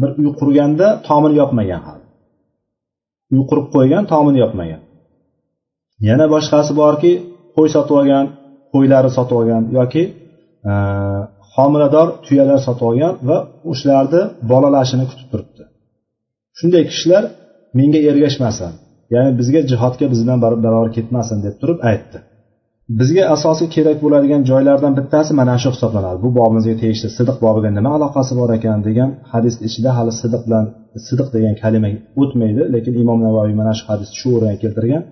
bir 0.00 0.10
uy 0.20 0.28
qurganda 0.40 0.86
tomini 1.08 1.34
yopmagan 1.42 1.80
hali. 1.88 2.04
Uy 3.32 3.42
qurib 3.50 3.66
qo'ygan 3.74 4.04
tomini 4.12 4.38
yopmagan 4.44 4.80
yana 6.08 6.26
boshqasi 6.34 6.72
borki 6.82 7.12
qo'y 7.56 7.68
sotib 7.74 7.94
olgan 8.00 8.26
qo'ylari 8.72 9.10
sotib 9.16 9.36
olgan 9.40 9.62
yoki 9.78 10.02
e, 10.70 10.72
homilador 11.54 12.08
tuyalar 12.24 12.60
sotib 12.66 12.86
olgan 12.90 13.14
va 13.28 13.38
o'shalarni 13.70 14.22
bolalashini 14.50 15.04
kutib 15.10 15.28
turibdi. 15.32 15.62
Shunday 16.58 16.82
kishilar 16.90 17.24
menga 17.78 18.00
ergashmasin 18.10 18.72
ya'ni 19.14 19.30
bizga 19.40 19.60
jihodga 19.70 20.06
bizdan 20.12 20.38
bilan 20.42 20.60
barobar 20.64 20.88
ketmasin 20.96 21.38
deb 21.46 21.54
turib 21.60 21.78
aytdi. 21.90 22.18
Bizga 23.00 23.24
asosiy 23.34 23.68
kerak 23.76 23.98
bo'ladigan 24.04 24.42
joylardan 24.50 24.92
bittasi 24.98 25.32
mana 25.40 25.54
shu 25.62 25.68
hisoblanadi. 25.74 26.18
Bu 26.24 26.28
bobimizga 26.38 26.74
tegishli 26.82 27.08
sidiq 27.18 27.36
bobiga 27.44 27.70
nima 27.78 27.90
aloqasi 27.98 28.32
bor 28.40 28.50
ekan 28.58 28.78
degan 28.88 29.10
hadis 29.32 29.54
ichida 29.68 29.90
hali 29.98 30.12
sidiq 30.20 30.42
bilan 30.46 30.64
sidiq 31.06 31.28
degan 31.36 31.54
kalima 31.62 31.90
o'tmaydi 32.22 32.62
lekin 32.74 32.94
imom 33.02 33.18
navoiy 33.26 33.54
mana 33.60 33.72
shu 33.78 33.84
hadisni 33.90 34.14
shu 34.20 34.28
o'ringa 34.36 34.56
keltirgan. 34.62 35.02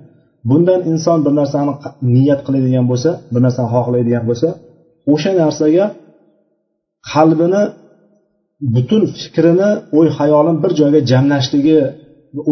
Bundan 0.51 0.81
inson 0.93 1.19
bir 1.25 1.33
narsani 1.41 1.73
niyat 2.17 2.41
qiladigan 2.47 2.85
bo'lsa 2.91 3.11
bir 3.35 3.41
narsani 3.47 3.69
xohlaydigan 3.75 4.25
bo'lsa 4.31 4.49
o'sha 5.13 5.31
narsaga 5.43 5.85
qalbini 7.13 7.63
butun 8.75 9.03
fikrini 9.19 9.71
o'y 9.99 10.09
xayolini 10.19 10.59
bir 10.65 10.73
joyga 10.81 11.01
jamlashligi 11.11 11.79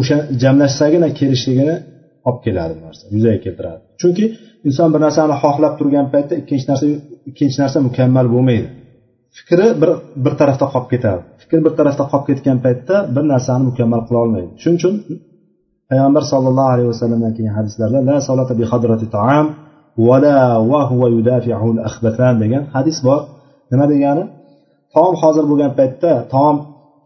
o'sha 0.00 0.18
jamlashsagina 0.42 1.08
kelishligini 1.18 1.76
olib 2.28 2.40
keladi 2.46 2.72
bu 2.78 2.82
narsa 2.86 3.04
yuzaga 3.14 3.38
keltiradi 3.44 3.82
chunki 4.00 4.24
inson 4.68 4.88
bir 4.94 5.00
narsani 5.06 5.34
xohlab 5.42 5.74
turgan 5.78 6.06
paytda 6.14 6.34
ikkinchi 6.42 6.66
narsa 6.70 6.86
ikkinchi 7.30 7.58
narsa 7.62 7.78
mukammal 7.88 8.26
bo'lmaydi. 8.34 8.68
Fikri 9.38 9.66
bir 9.80 9.90
bir 10.24 10.32
tarafda 10.40 10.66
qolib 10.72 10.88
ketadi 10.92 11.20
fikr 11.42 11.58
bir 11.66 11.72
tarafda 11.78 12.04
qolib 12.12 12.26
ketgan 12.30 12.58
paytda 12.64 12.94
bir 13.14 13.24
narsani 13.32 13.62
mukammal 13.70 14.00
qila 14.06 14.18
olmaydi. 14.24 14.50
Shuning 14.62 14.78
uchun 14.80 14.94
payg'ambar 15.90 16.22
sollallohu 16.32 16.70
alayhi 16.74 16.88
vasallamdan 16.92 17.32
kelgan 17.36 17.54
hadislarda 17.58 17.98
la 18.08 18.16
solata 18.28 18.52
bi 18.60 18.64
hadrati 18.72 19.06
taam 19.16 19.46
vala 20.06 20.36
va 20.70 20.80
huva 20.90 21.08
yudafiul 21.16 21.78
akhbatan 21.88 22.34
degan 22.42 22.62
hadis 22.74 22.98
bor. 23.06 23.20
Nima 23.72 23.86
degani? 23.92 24.24
Taom 24.94 25.14
hozir 25.22 25.44
bo'lgan 25.50 25.72
paytda 25.78 26.10
taom 26.34 26.56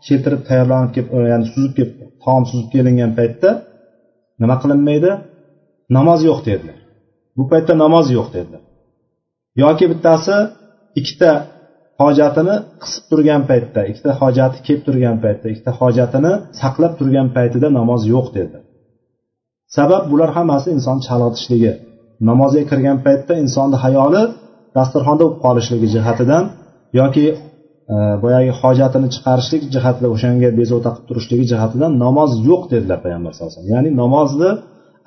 keltirib 0.06 0.40
tayyorlanib 0.48 0.90
kelib 0.94 1.08
ya'ni 1.32 1.46
suzib 1.52 1.72
kelib 1.78 2.05
taom 2.26 2.44
suzib 2.50 2.68
kelingan 2.74 3.12
paytda 3.18 3.50
nima 4.40 4.56
qilinmaydi? 4.62 5.10
Namoz 5.96 6.20
yo'q 6.28 6.40
dedilar. 6.48 6.78
Bu 7.36 7.44
paytda 7.52 7.72
namoz 7.84 8.06
yo'q 8.16 8.28
dedilar. 8.36 8.62
Yoki 9.62 9.84
bittasi 9.92 10.36
ikkita 11.00 11.30
hojatini 12.02 12.56
qisib 12.82 13.04
turgan 13.10 13.42
paytda 13.50 13.80
ikkita 13.90 14.10
hojati 14.20 14.58
kelib 14.66 14.82
turgan 14.86 15.16
paytda 15.24 15.46
ikkita 15.52 15.72
hojatini 15.80 16.32
saqlab 16.60 16.92
turgan 16.98 17.28
paytida 17.36 17.68
namoz 17.78 18.02
yo'q 18.14 18.26
dedi 18.38 18.58
sabab 19.76 20.02
bular 20.10 20.30
hammasi 20.36 20.68
inson 20.76 20.98
chalg'itishligi 21.06 21.72
namozga 22.28 22.62
kirgan 22.70 22.98
paytda 23.06 23.34
insonni 23.44 23.76
hayoli 23.84 24.22
dasturxonda 24.76 25.22
bo'lib 25.24 25.38
qolishligi 25.44 25.88
jihatidan 25.94 26.44
yoki 27.00 27.26
boyagi 28.24 28.52
hojatini 28.60 29.08
chiqarishlik 29.14 29.62
jihatida 29.74 30.08
o'shanga 30.14 30.48
bezovta 30.60 30.90
qilib 30.94 31.06
turishligi 31.08 31.44
jihatidan 31.52 31.92
namoz 32.04 32.30
yo'q 32.48 32.62
dedilar 32.72 32.98
payg'ambar 33.04 33.30
sallallohu 33.32 33.52
alayhi 33.52 33.62
vasallam. 33.62 33.74
Ya'ni 33.74 33.90
namozni 34.02 34.50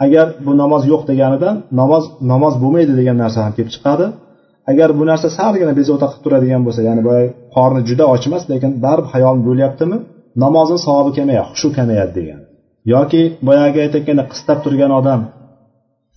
agar 0.06 0.28
bu 0.46 0.52
namoz 0.64 0.84
yo'q 0.92 1.02
deganidan 1.12 1.56
namoz 1.82 2.04
namoz 2.32 2.54
bo'lmaydi 2.64 2.94
degan 3.00 3.18
narsa 3.24 3.40
ham 3.46 3.54
kelib 3.58 3.72
chiqadi. 3.76 4.06
Agar 4.72 4.90
bu 5.00 5.04
narsa 5.12 5.28
salgina 5.40 5.74
bezovta 5.80 6.06
qilib 6.12 6.24
turadigan 6.26 6.62
bo'lsa 6.68 6.82
ya'ni 6.88 7.02
boyagi 7.08 7.30
qorni 7.56 7.82
juda 7.90 8.06
och 8.14 8.24
emas 8.28 8.44
lekin 8.52 8.72
baribir 8.86 9.10
hayolim 9.14 9.42
bo'lyaptimi 9.50 9.98
namozni 10.44 10.78
savobi 10.86 11.12
kamayadi 11.18 11.50
shu 11.62 11.68
kamayadi 11.78 12.12
degan. 12.20 12.40
Yoki 12.94 13.22
boyagi 13.48 13.78
aytayotganda 13.86 14.24
qistab 14.32 14.58
turgan 14.66 14.92
odam 15.00 15.22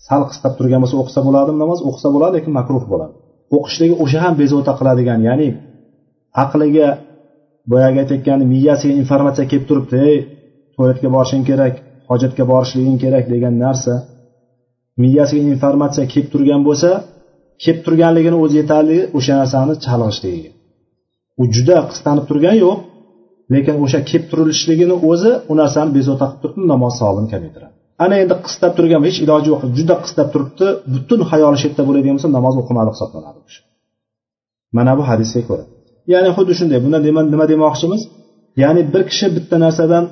sal 0.08 0.22
qistab 0.30 0.52
turgan 0.58 0.80
bo'lsa 0.82 0.96
o'qisa 1.02 1.20
bo'ladimi 1.26 1.58
namoz 1.64 1.78
o'qisa 1.88 2.08
bo'ladi 2.14 2.32
lekin 2.38 2.52
makruh 2.58 2.84
bo'ladi. 2.92 3.14
O'qishligi 3.56 3.94
o'sha 4.04 4.18
ham 4.24 4.34
bezovta 4.42 4.72
qiladigan 4.78 5.20
ya'ni 5.28 5.48
aqliga 6.44 6.88
boyagi 7.72 7.98
aytayotgani 8.02 8.44
miyasiga 8.54 8.94
informatsiya 9.02 9.46
kelib 9.50 9.64
turibdi 9.70 9.96
ey 10.10 10.18
tualetga 10.74 11.08
borishing 11.16 11.44
kerak 11.50 11.74
hojatga 12.10 12.44
borishliging 12.52 12.98
kerak 13.04 13.24
degan 13.34 13.54
narsa 13.64 13.94
miyasiga 15.02 15.44
informatsiya 15.54 16.04
kelib 16.12 16.28
turgan 16.32 16.60
bo'lsa 16.68 16.90
kelib 17.62 17.80
turganligini 17.86 18.36
o'zi 18.44 18.54
yetarli 18.62 18.98
o'sha 19.18 19.32
narsani 19.40 19.74
chalg'ishligiga 19.84 20.50
u 21.40 21.44
juda 21.54 21.78
qistanib 21.90 22.24
turgani 22.30 22.58
yo'q 22.66 22.78
lekin 23.54 23.74
o'sha 23.84 24.00
kelib 24.10 24.24
turilishligini 24.30 24.96
o'zi 25.10 25.32
u 25.50 25.54
narsani 25.60 25.90
bezovta 25.98 26.26
qilib 26.30 26.40
turibdi 26.42 26.66
namoz 26.74 26.92
savobini 27.00 27.28
kamaytiradi. 27.34 27.74
Ana 28.04 28.14
endi 28.22 28.34
qistab 28.46 28.72
turgan 28.78 29.02
hech 29.08 29.18
iloji 29.24 29.48
yo'q 29.52 29.62
juda 29.76 29.96
qistab 30.04 30.28
turibdi 30.34 30.66
butun 30.94 31.20
hayoli 31.30 31.56
shu 31.60 31.66
yerda 31.68 31.82
bo'ladigan 31.88 32.14
bo'lsa 32.16 32.30
namoz 32.38 32.54
o'qimadi 32.62 32.90
hisoblanadi 32.94 33.40
mana 34.76 34.92
bu 34.98 35.02
hadisga 35.10 35.42
ko'ra. 35.48 35.64
Ya'ni 36.12 36.30
xuddi 36.36 36.52
shunday 36.58 36.78
bunda 36.84 36.98
nima 37.32 37.44
demoqchimiz? 37.52 38.02
Ya'ni 38.62 38.82
bir 38.92 39.02
kishi 39.10 39.26
bitta 39.36 39.56
narsadan 39.64 40.04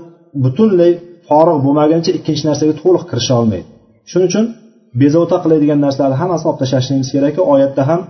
butunlay 0.44 0.92
forig' 1.28 1.60
bo'lmaguncha 1.66 2.10
ikkinchi 2.18 2.44
narsaga 2.50 2.74
to'liq 2.82 3.04
kirisha 3.10 3.34
olmaydi. 3.40 3.68
Shuning 4.10 4.28
uchun 4.30 4.44
bezovta 5.02 5.36
qiladigan 5.44 5.78
narsalarni 5.86 6.16
hammasini 6.22 6.48
olib 6.50 6.60
tashlashligimiz 6.62 7.08
kerakki 7.14 7.42
oyatda 7.54 7.82
ham 7.90 8.00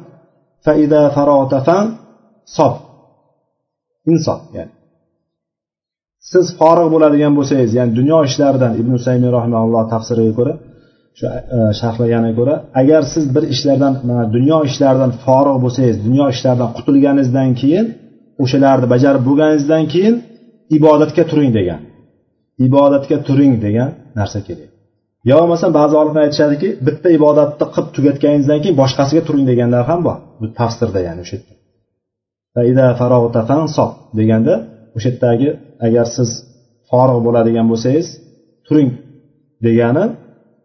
faida 0.66 1.00
farotafan 1.16 1.86
sob. 2.56 2.74
Insof 4.12 4.40
ya'ni. 4.56 4.72
Siz 6.30 6.46
forig' 6.60 6.90
bo'ladigan 6.94 7.32
bo'lsangiz 7.38 7.70
ya'ni 7.78 7.92
dunyo 7.98 8.18
ishlaridan 8.28 8.72
ibn 8.80 8.92
usaymiy 8.98 9.30
rahimalloh 9.38 9.82
tafsiriga 9.92 10.32
ko'ra 10.38 10.52
shu 11.18 11.26
e, 11.56 11.58
sharhlaganiga 11.80 12.34
ko'ra 12.40 12.54
agar 12.80 13.02
siz 13.12 13.24
bir 13.34 13.44
ishlardan 13.54 13.94
dunyo 14.36 14.58
ishlaridan 14.68 15.12
forig' 15.24 15.58
bo'lsangiz 15.64 15.96
dunyo 16.06 16.26
ishlaridan 16.34 16.70
qutulganingizdan 16.76 17.50
keyin 17.60 17.86
o'shalarni 18.42 18.86
bajarib 18.94 19.22
bo'lganingizdan 19.28 19.84
keyin 19.92 20.14
ibodatga 20.76 21.24
turing 21.30 21.52
degan. 21.58 21.80
Ibodatga 22.66 23.16
turing 23.28 23.52
degan 23.66 23.90
narsa 24.18 24.40
kerak. 24.48 24.70
Yo 25.28 25.34
bo'lmasam 25.40 25.70
ba'zi 25.78 25.94
olimlar 26.00 26.22
aytishadiki 26.26 26.68
bitta 26.86 27.08
ibodatni 27.18 27.66
qilib 27.74 27.90
tugatganingizdan 27.96 28.58
keyin 28.62 28.76
boshqasiga 28.82 29.22
turing 29.28 29.44
deganlar 29.50 29.82
ham 29.90 30.00
bor. 30.06 30.16
Bu 30.40 30.46
tafsirda 30.60 31.00
ya'ni 31.06 31.20
o'sha 31.24 31.36
yerda. 31.38 31.54
Deganda 34.18 34.54
o'sha 34.96 35.08
yerdagi 35.10 35.48
agar 35.86 36.06
siz 36.16 36.30
forig' 36.90 37.20
bo'ladigan 37.26 37.66
bo'lsangiz 37.72 38.06
turing 38.66 38.90
degani 39.66 40.04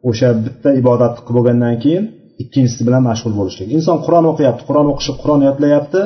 o'sha 0.10 0.30
bitta 0.46 0.70
ibodatni 0.82 1.22
qilib 1.26 1.38
bo'lgandan 1.38 1.76
keyin 1.84 2.06
ikkinchisi 2.44 2.82
bilan 2.88 3.04
mashg'ul 3.10 3.34
bo'lishlik. 3.40 3.68
Inson 3.78 3.98
qur'on 4.06 4.26
o'qiyapti 4.32 4.64
qur'on 4.70 4.88
o'qishi 4.94 5.14
qur'on 5.22 5.42
yodlayapti. 5.48 6.02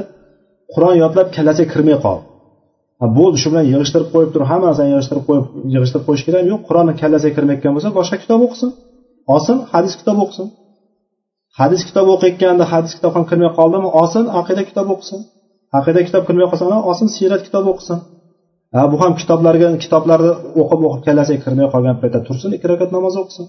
Qur'on 0.73 0.95
yodlab 1.03 1.27
kallasiga 1.35 1.67
kirmay 1.73 1.97
qoldi. 2.05 2.23
Bo'ldi 3.17 3.37
shu 3.41 3.47
bilan 3.51 3.65
yig'ishtirib 3.71 4.09
qo'yib 4.13 4.29
turib 4.33 4.47
hamma 4.51 4.65
narsani 4.69 4.89
yig'ishtirib 4.93 5.23
qo'yib 5.29 5.45
yig'ishtirib 5.73 6.05
qo'yish 6.07 6.23
kerak 6.27 6.43
yo'q. 6.51 6.61
Qur'onni 6.67 6.93
kallasiga 7.01 7.33
kirmayotgan 7.37 7.71
bo'lsa 7.75 7.89
boshqa 7.99 8.17
kitob 8.23 8.41
o'qisin. 8.47 8.69
Olsin 9.33 9.57
hadis 9.73 9.93
kitob 9.99 10.17
o'qisin. 10.23 10.47
Hadis 11.59 11.81
kitob 11.87 12.07
o'qiyotganda 12.13 12.65
hadis 12.73 12.91
kitob 12.97 13.11
ham 13.17 13.23
kirmay 13.29 13.51
qoldimi? 13.59 13.87
Olsin 14.01 14.23
aqida 14.39 14.61
kitob 14.69 14.87
o'qisin. 14.95 15.19
Aqida 15.79 16.01
kitob 16.07 16.23
kirmay 16.27 16.47
qolsa 16.51 16.65
olsin 16.89 17.07
siyrat 17.15 17.41
kitob 17.47 17.65
o'qisin. 17.71 17.97
Ha 18.75 18.81
bu 18.91 18.95
ham 19.01 19.13
kitoblarga 19.21 19.67
kitoblarni 19.83 20.31
o'qib 20.61 20.81
o'qib 20.87 21.01
kallasiga 21.07 21.39
kirmay 21.45 21.67
qolgan 21.73 21.95
paytda 22.01 22.19
tursin 22.27 22.49
ikki 22.55 22.67
rakat 22.71 22.89
namoz 22.97 23.15
o'qisin. 23.21 23.45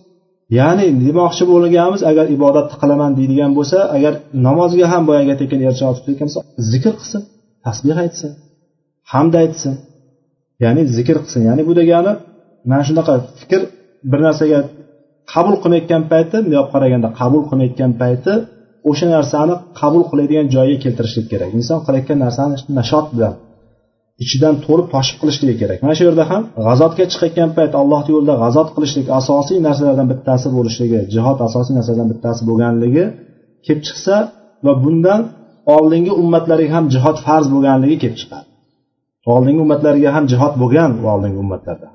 Ya'ni 0.58 0.86
demoqchi 1.04 1.44
bo'lganimiz 1.52 2.02
agar 2.10 2.26
ibodatni 2.36 2.76
qilaman 2.82 3.10
deydigan 3.18 3.50
bo'lsa 3.58 3.78
agar 3.96 4.12
namozga 4.46 4.86
ham 4.92 5.02
boyagi 5.08 5.28
aytayotgan 5.32 5.60
ercha 5.68 5.84
tutayotgan 5.96 6.28
bo'lsa 6.28 6.40
zikr 6.72 6.92
qilsin 7.00 7.22
tasbeh 7.66 7.98
aytsin 8.04 8.32
hamd 9.12 9.34
aytsin. 9.42 9.74
Ya'ni 10.64 10.82
zikr 10.96 11.16
qilsin. 11.22 11.40
Ya'ni 11.48 11.62
bu 11.68 11.72
degani 11.80 12.12
mana 12.70 12.82
shunaqa 12.88 13.14
fikr 13.40 13.60
bir 14.10 14.20
narsaga 14.26 14.58
qabul 15.32 15.54
qilmayotgan 15.62 16.02
payti 16.12 16.36
bundoq 16.44 16.66
qaraganda 16.74 17.08
qabul 17.20 17.42
qilmayotgan 17.48 17.92
payti 18.02 18.32
o'sha 18.90 19.06
narsani 19.16 19.54
qabul 19.80 20.02
qiladigan 20.10 20.46
joyiga 20.54 20.78
keltirishlik 20.84 21.26
kerak. 21.32 21.50
Inson 21.58 21.78
qilayotgan 21.86 22.18
narsani 22.24 22.54
nashot 22.78 23.06
bilan 23.14 23.34
ichidan 24.24 24.54
to'lib 24.66 24.86
toshib 24.94 25.16
qilishligi 25.20 25.56
kerak. 25.62 25.78
Mana 25.84 25.94
shu 25.98 26.04
yerda 26.08 26.24
ham 26.30 26.42
g'azotga 26.66 27.04
chiqayotgan 27.12 27.50
payt 27.58 27.72
allohni 27.80 28.10
yo'lida 28.14 28.34
g'azot 28.42 28.68
qilishlik 28.74 29.06
asosiy 29.20 29.58
narsalardan 29.66 30.06
bittasi 30.12 30.48
bo'lishligi 30.56 31.00
jihod 31.14 31.38
asosiy 31.48 31.72
narsalardan 31.78 32.08
bittasi 32.12 32.42
bo'lganligi 32.48 33.04
kelib 33.66 33.82
chiqsa 33.88 34.14
va 34.64 34.72
bundan 34.84 35.20
oldingi 35.76 36.12
ummatlarga 36.22 36.70
ham 36.76 36.84
jihod 36.94 37.16
farz 37.26 37.46
bo'lganligi 37.54 37.96
kelib 38.02 38.18
chiqadi. 38.22 38.46
Oldingi 39.34 39.60
ummatlarga 39.66 40.10
ham 40.16 40.24
jihod 40.32 40.54
bo'lgan 40.62 40.90
oldingi 41.12 41.38
ummatlarda. 41.44 41.88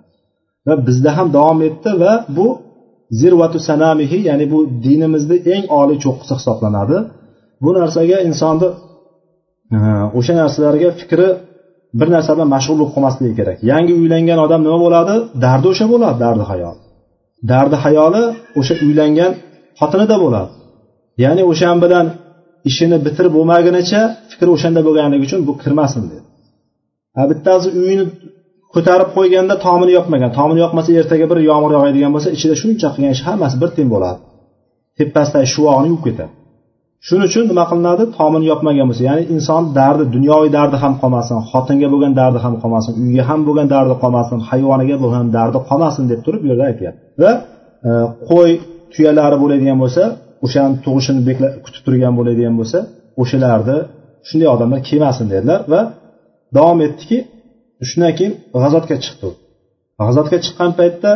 Va 0.68 0.74
bizda 0.88 1.12
ham 1.18 1.28
davom 1.38 1.60
etdi 1.70 1.90
va 2.04 2.14
bu 2.38 2.48
zirvatu 3.22 3.60
sanamihi 3.70 4.18
ya'ni 4.30 4.46
bu 4.54 4.60
dinimizni 4.86 5.38
eng 5.54 5.66
oliy 5.82 5.98
cho'qqisi 6.06 6.34
hisoblanadi. 6.40 6.98
Bu 7.64 7.70
narsaga 7.80 8.18
insonni 8.30 8.70
e, 9.76 9.78
o'sha 10.18 10.34
narsalarga 10.42 10.90
fikri 11.02 11.28
bir 12.00 12.08
narsa 12.16 12.32
bilan 12.36 12.50
mashg'ul 12.56 12.76
bo'lib 12.80 12.92
qolmasligi 12.96 13.34
kerak. 13.40 13.58
Yangi 13.72 13.94
uylangan 14.02 14.40
odam 14.46 14.62
nima 14.66 14.78
bo'ladi? 14.86 15.16
Dardi 15.46 15.68
o'sha 15.74 15.86
bo'ladi 15.94 16.18
dardi 16.26 16.44
hayoli. 16.52 16.82
Dardi 17.52 17.78
hayoli 17.86 18.24
o'sha 18.60 18.74
uylangan 18.86 19.32
xotinida 19.80 20.16
bo'ladi. 20.24 20.52
Ya'ni 21.24 21.44
o'shan 21.52 21.78
bilan 21.84 22.06
ishini 22.70 22.98
bitirib 23.06 23.34
bo'lmagunicha 23.38 24.02
fikri 24.32 24.50
o'shanda 24.56 24.82
bo'lganligi 24.88 25.24
uchun 25.28 25.40
bu 25.48 25.54
kirmasin 25.64 26.04
dedi. 26.12 26.26
Ha 27.16 27.24
bittasi 27.32 27.68
uyini 27.82 28.06
ko'tarib 28.74 29.10
qo'yganda 29.18 29.56
tomini 29.66 29.92
yopmagan 29.98 30.32
tomini 30.40 30.60
yoqmasa 30.66 30.90
ertaga 31.02 31.26
bir 31.32 31.38
yomg'ir 31.50 31.72
yog'adigan 31.78 32.12
bo'lsa 32.16 32.30
ichida 32.38 32.56
shuncha 32.62 32.88
qilgan 32.94 33.12
ishi 33.16 33.24
hammasi 33.30 33.56
bir 33.62 33.70
teng 33.78 33.90
bo'ladi. 33.96 34.20
Tepasidagi 34.98 35.48
shuvog'ini 35.56 35.88
yuvib 35.92 36.04
ketadi. 36.08 36.34
Shuning 37.08 37.26
uchun 37.30 37.44
nima 37.52 37.64
qilinadi? 37.72 38.04
Tomini 38.18 38.46
yopmagan 38.52 38.86
bo'lsa 38.90 39.04
ya'ni 39.10 39.24
inson 39.36 39.64
dardi 39.80 40.04
dunyoviy 40.16 40.52
dardi 40.58 40.78
ham 40.84 40.94
qolmasin 41.02 41.38
xotinga 41.52 41.88
bo'lgan 41.94 42.14
dardi 42.22 42.40
ham 42.46 42.56
qolmasin 42.62 42.94
uyga 43.04 43.24
ham 43.30 43.40
bo'lgan 43.48 43.68
dardi 43.76 43.96
qolmasin 44.04 44.38
hayvoniga 44.50 44.96
bo'lgan 45.04 45.26
dardi 45.38 45.60
qolmasin 45.70 46.04
deb 46.12 46.20
turib 46.26 46.42
bu 46.44 46.48
yerda 46.52 46.66
aytyapti. 46.72 47.02
Va 47.22 47.32
e, 47.90 47.92
qo'y 48.30 48.52
tuyalari 48.94 49.38
bo'ladigan 49.44 49.78
bo'lsa 49.84 50.04
o'shani 50.46 50.76
tug'ishini 50.86 51.22
kutib 51.66 51.82
turgan 51.86 52.14
bo'ladigan 52.20 52.54
bo'lsa 52.60 52.78
o'shalarni 53.22 53.78
shunday 54.28 54.50
odamlar 54.56 54.80
kelmasin 54.90 55.26
dedilar 55.34 55.60
va 55.74 55.82
davom 56.58 56.80
etdiki 56.88 57.18
shundan 57.90 58.14
keyin 58.18 58.34
g'azotga 58.64 58.96
chiqdi 59.06 59.30
g'azotga 60.08 60.38
chiqqan 60.46 60.72
paytda 60.80 61.12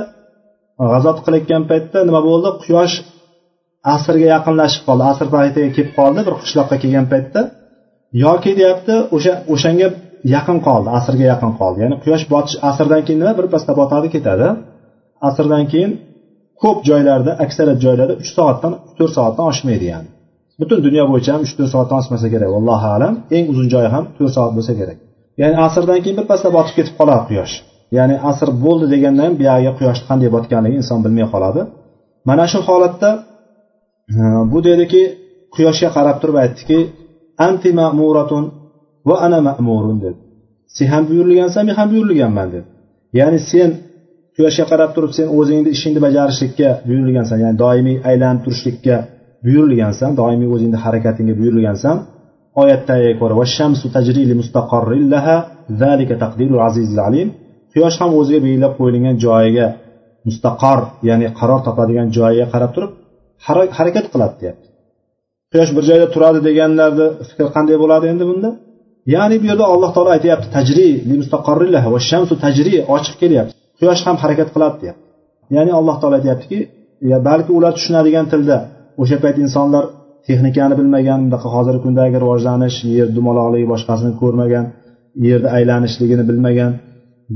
g'azot 0.93 1.17
qilayotgan 1.25 1.63
paytda 1.71 1.99
nima 2.09 2.21
bo'ldi? 2.29 2.49
Quyosh 2.63 2.95
asrga 3.95 4.27
yaqinlashib 4.35 4.83
qoldi. 4.87 5.03
Asr 5.11 5.27
paytiga 5.35 5.69
kelib 5.75 5.91
qoldi 5.99 6.19
bir 6.27 6.33
qishloqqa 6.41 6.75
kelgan 6.83 7.05
paytda. 7.11 7.41
Yoki 8.25 8.51
deyapti 8.59 8.93
o'sha 9.15 9.33
o'shanga 9.53 9.87
yaqin 10.35 10.57
qoldi 10.67 10.89
asrga 10.99 11.25
yaqin 11.33 11.51
qoldi. 11.59 11.77
Ya'ni 11.83 11.97
quyosh 12.03 12.25
botish 12.33 12.55
asrdan 12.69 13.01
keyin 13.05 13.19
nima? 13.21 13.33
Birpasda 13.39 13.71
botadi 13.81 14.07
ketadi. 14.15 14.47
Asrdan 15.27 15.63
keyin 15.71 15.91
ko'p 16.61 16.79
joylarda 16.89 17.31
aksariyat 17.43 17.79
joylarda 17.85 18.15
uch 18.21 18.31
soatdan 18.37 18.73
to'rt 18.97 19.13
soatdan 19.17 19.45
oshmaydi 19.51 19.85
ya'ni. 19.93 20.09
Butun 20.61 20.79
dunyo 20.87 21.03
bo'yicha 21.11 21.31
ham 21.35 21.41
uch 21.45 21.53
to'rt 21.57 21.71
soatdan 21.75 21.97
oshmasa 22.01 22.27
kerak 22.33 22.49
allohu 22.59 22.87
alam. 22.97 23.13
Eng 23.37 23.45
uzun 23.51 23.67
joyi 23.73 23.89
ham 23.95 24.03
to'rt 24.17 24.33
soat 24.37 24.51
bo'lsa 24.57 24.73
kerak. 24.79 24.97
Ya'ni 25.41 25.55
asrdan 25.67 25.99
keyin 26.03 26.17
birpasda 26.19 26.49
botib 26.57 26.73
ketib 26.77 26.93
qoladi 26.99 27.23
quyosh. 27.29 27.53
Ya'ni 27.97 28.15
asr 28.29 28.49
bo'ldi 28.65 28.85
deganda 28.93 29.21
ham 29.25 29.33
buyog'iga 29.41 29.71
quyoshni 29.79 30.05
qanday 30.09 30.29
botganligini 30.35 30.77
inson 30.81 30.99
bilmay 31.05 31.27
qoladi. 31.33 31.61
Mana 32.29 32.45
shu 32.51 32.59
holatda 32.69 33.09
bu 34.51 34.59
dediki 34.67 35.01
quyoshga 35.55 35.89
qarab 35.95 36.17
turib 36.21 36.37
aytdiki 36.43 36.79
anti 37.47 37.69
ma'muratun 37.79 38.43
va 39.09 39.15
ana 39.25 39.39
ma'murun 39.47 39.97
dedi. 40.05 40.17
Sen 40.75 40.87
ham 40.93 41.03
buyurilgansan 41.09 41.63
men 41.67 41.75
ham 41.79 41.87
buyurilganman 41.93 42.47
dedi. 42.53 42.67
Ya'ni 43.19 43.39
sen 43.51 43.69
quyoshga 44.35 44.65
qarab 44.71 44.91
turib 44.95 45.11
sen 45.17 45.27
o'zingni 45.37 45.69
ishingni 45.75 45.99
bajarishlikka 46.07 46.69
buyurilgansan 46.87 47.37
ya'ni 47.43 47.57
doimiy 47.63 47.97
aylanib 48.09 48.41
turishlikka 48.45 48.95
buyurilgansan 49.45 50.11
doimiy 50.21 50.49
o'zingni 50.55 50.77
harakatingga 50.83 51.33
buyurilgansan 51.39 51.95
oyatdaga 52.61 53.11
ko'ra 53.21 53.33
va 53.41 53.45
shamsu 53.55 53.85
tajrili 53.95 54.33
mustaqarrillaha 54.41 55.35
zalika 55.81 56.15
taqdirul 56.23 56.61
azizil 56.67 56.99
alim. 57.07 57.27
Quyosh 57.73 57.97
ham 58.01 58.11
o'ziga 58.19 58.39
belgilab 58.45 58.73
qo'yilgan 58.79 59.15
joyiga 59.25 59.65
mustaqor 60.27 60.79
ya'ni 61.09 61.27
qaror 61.39 61.59
topadigan 61.67 62.07
joyiga 62.17 62.45
qarab 62.53 62.71
turib 62.75 62.91
harakat 63.47 64.05
qiladi 64.13 64.35
deyapti. 64.41 64.67
Quyosh 65.51 65.71
bir 65.77 65.83
joyda 65.89 66.07
turadi 66.15 66.39
deganlarni 66.47 67.07
fikr 67.29 67.47
qanday 67.55 67.77
bo'ladi 67.83 68.05
endi 68.13 68.25
bunda? 68.31 68.49
Ya'ni 69.15 69.35
bu 69.41 69.45
yerda 69.51 69.65
alloh 69.73 69.91
taolo 69.95 70.09
aytyapti 70.17 70.47
tajri 70.55 70.87
shamsu 72.09 72.33
tajri 72.43 72.75
ochiq 72.95 73.15
kelyapti. 73.21 73.53
Quyosh 73.79 74.01
ham 74.07 74.15
harakat 74.23 74.49
qiladi 74.55 74.75
deyapti. 74.81 75.03
Ya'ni 75.55 75.71
alloh 75.79 75.95
taolo 76.01 76.15
aytyaptiki 76.19 76.59
balki 77.29 77.51
ular 77.57 77.71
tushunadigan 77.77 78.25
tilda 78.31 78.57
o'sha 79.01 79.17
payt 79.23 79.37
insonlar 79.45 79.83
texnikani 80.27 80.75
bilmagan 80.79 81.19
bunaqa 81.25 81.47
hozirgi 81.55 81.81
kundagi 81.85 82.17
rivojlanish 82.23 82.77
yer 82.97 83.07
dumaloqligi 83.17 83.67
boshqasini 83.73 84.13
ko'rmagan 84.21 84.65
yerni 85.27 85.49
aylanishligini 85.57 86.23
bilmagan 86.29 86.71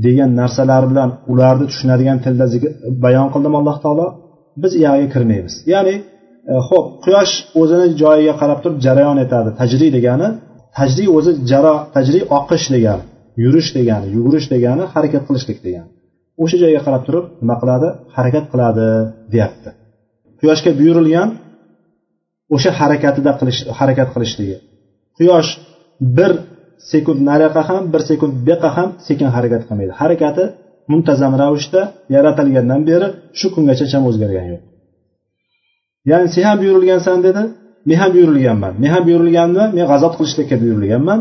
degan 0.04 0.30
narsalar 0.40 0.82
bilan 0.90 1.10
ularni 1.32 1.66
tushunadigan 1.70 2.18
tilda 2.24 2.44
bayon 3.04 3.28
qildimi 3.34 3.56
alloh 3.60 3.76
taolo. 3.84 4.06
Biz 4.62 4.72
uyog'iga 4.78 5.08
kirmaymiz. 5.14 5.54
Ya'ni 5.72 5.94
e, 6.52 6.54
ho'p 6.68 6.86
quyosh 7.04 7.32
o'zini 7.60 7.86
joyiga 8.02 8.34
qarab 8.40 8.58
turib 8.64 8.78
jarayon 8.86 9.18
etadi 9.24 9.50
tajriy 9.60 9.90
degani 9.96 10.28
tajriy 10.78 11.08
o'zi 11.16 11.32
jaro 11.50 11.74
tajriy 11.96 12.22
oqish 12.38 12.66
degani 12.74 13.04
yurish 13.44 13.70
degani 13.76 14.06
yugurish 14.16 14.46
degani 14.54 14.84
harakat 14.94 15.22
qilishlik 15.28 15.58
degani. 15.66 15.90
O'sha 16.42 16.56
joyga 16.62 16.80
qarab 16.86 17.02
turib 17.06 17.24
nima 17.42 17.56
qiladi? 17.62 17.88
Harakat 18.16 18.44
qiladi 18.52 18.86
deyapti. 19.32 19.70
Quyoshga 20.40 20.70
buyurilgan 20.80 21.28
o'sha 22.54 22.70
harakatida 22.80 23.32
qilish 23.40 23.60
harakat 23.78 24.08
qilishligi. 24.14 24.56
Quyosh 25.18 25.50
bir 26.18 26.32
sekund 26.92 27.20
nariyoqqa 27.30 27.62
ham 27.68 27.82
bir 27.92 28.02
sekund 28.10 28.34
buyoqqa 28.44 28.70
ham 28.76 28.88
sekin 29.06 29.28
harakat 29.36 29.62
qilmaydi. 29.68 29.92
Harakati 30.00 30.44
muntazam 30.90 31.32
ravishda 31.42 31.80
yaratilgandan 32.14 32.80
beri 32.90 33.08
shu 33.38 33.46
kungacha 33.54 33.82
hech 33.86 33.94
ham 33.96 34.04
o'zgargani 34.10 34.48
yo'q. 34.54 34.62
Ya'ni 36.10 36.28
sen 36.34 36.44
ham 36.48 36.56
buyurilgansan 36.62 37.18
dedi 37.26 37.42
men 37.88 37.96
ham 38.02 38.10
buyurilganman 38.16 38.72
men 38.82 38.90
ham 38.94 39.02
buyurilganman 39.08 39.68
men 39.76 39.84
g'azot 39.90 40.14
qilishlikka 40.18 40.56
buyurilganman 40.62 41.20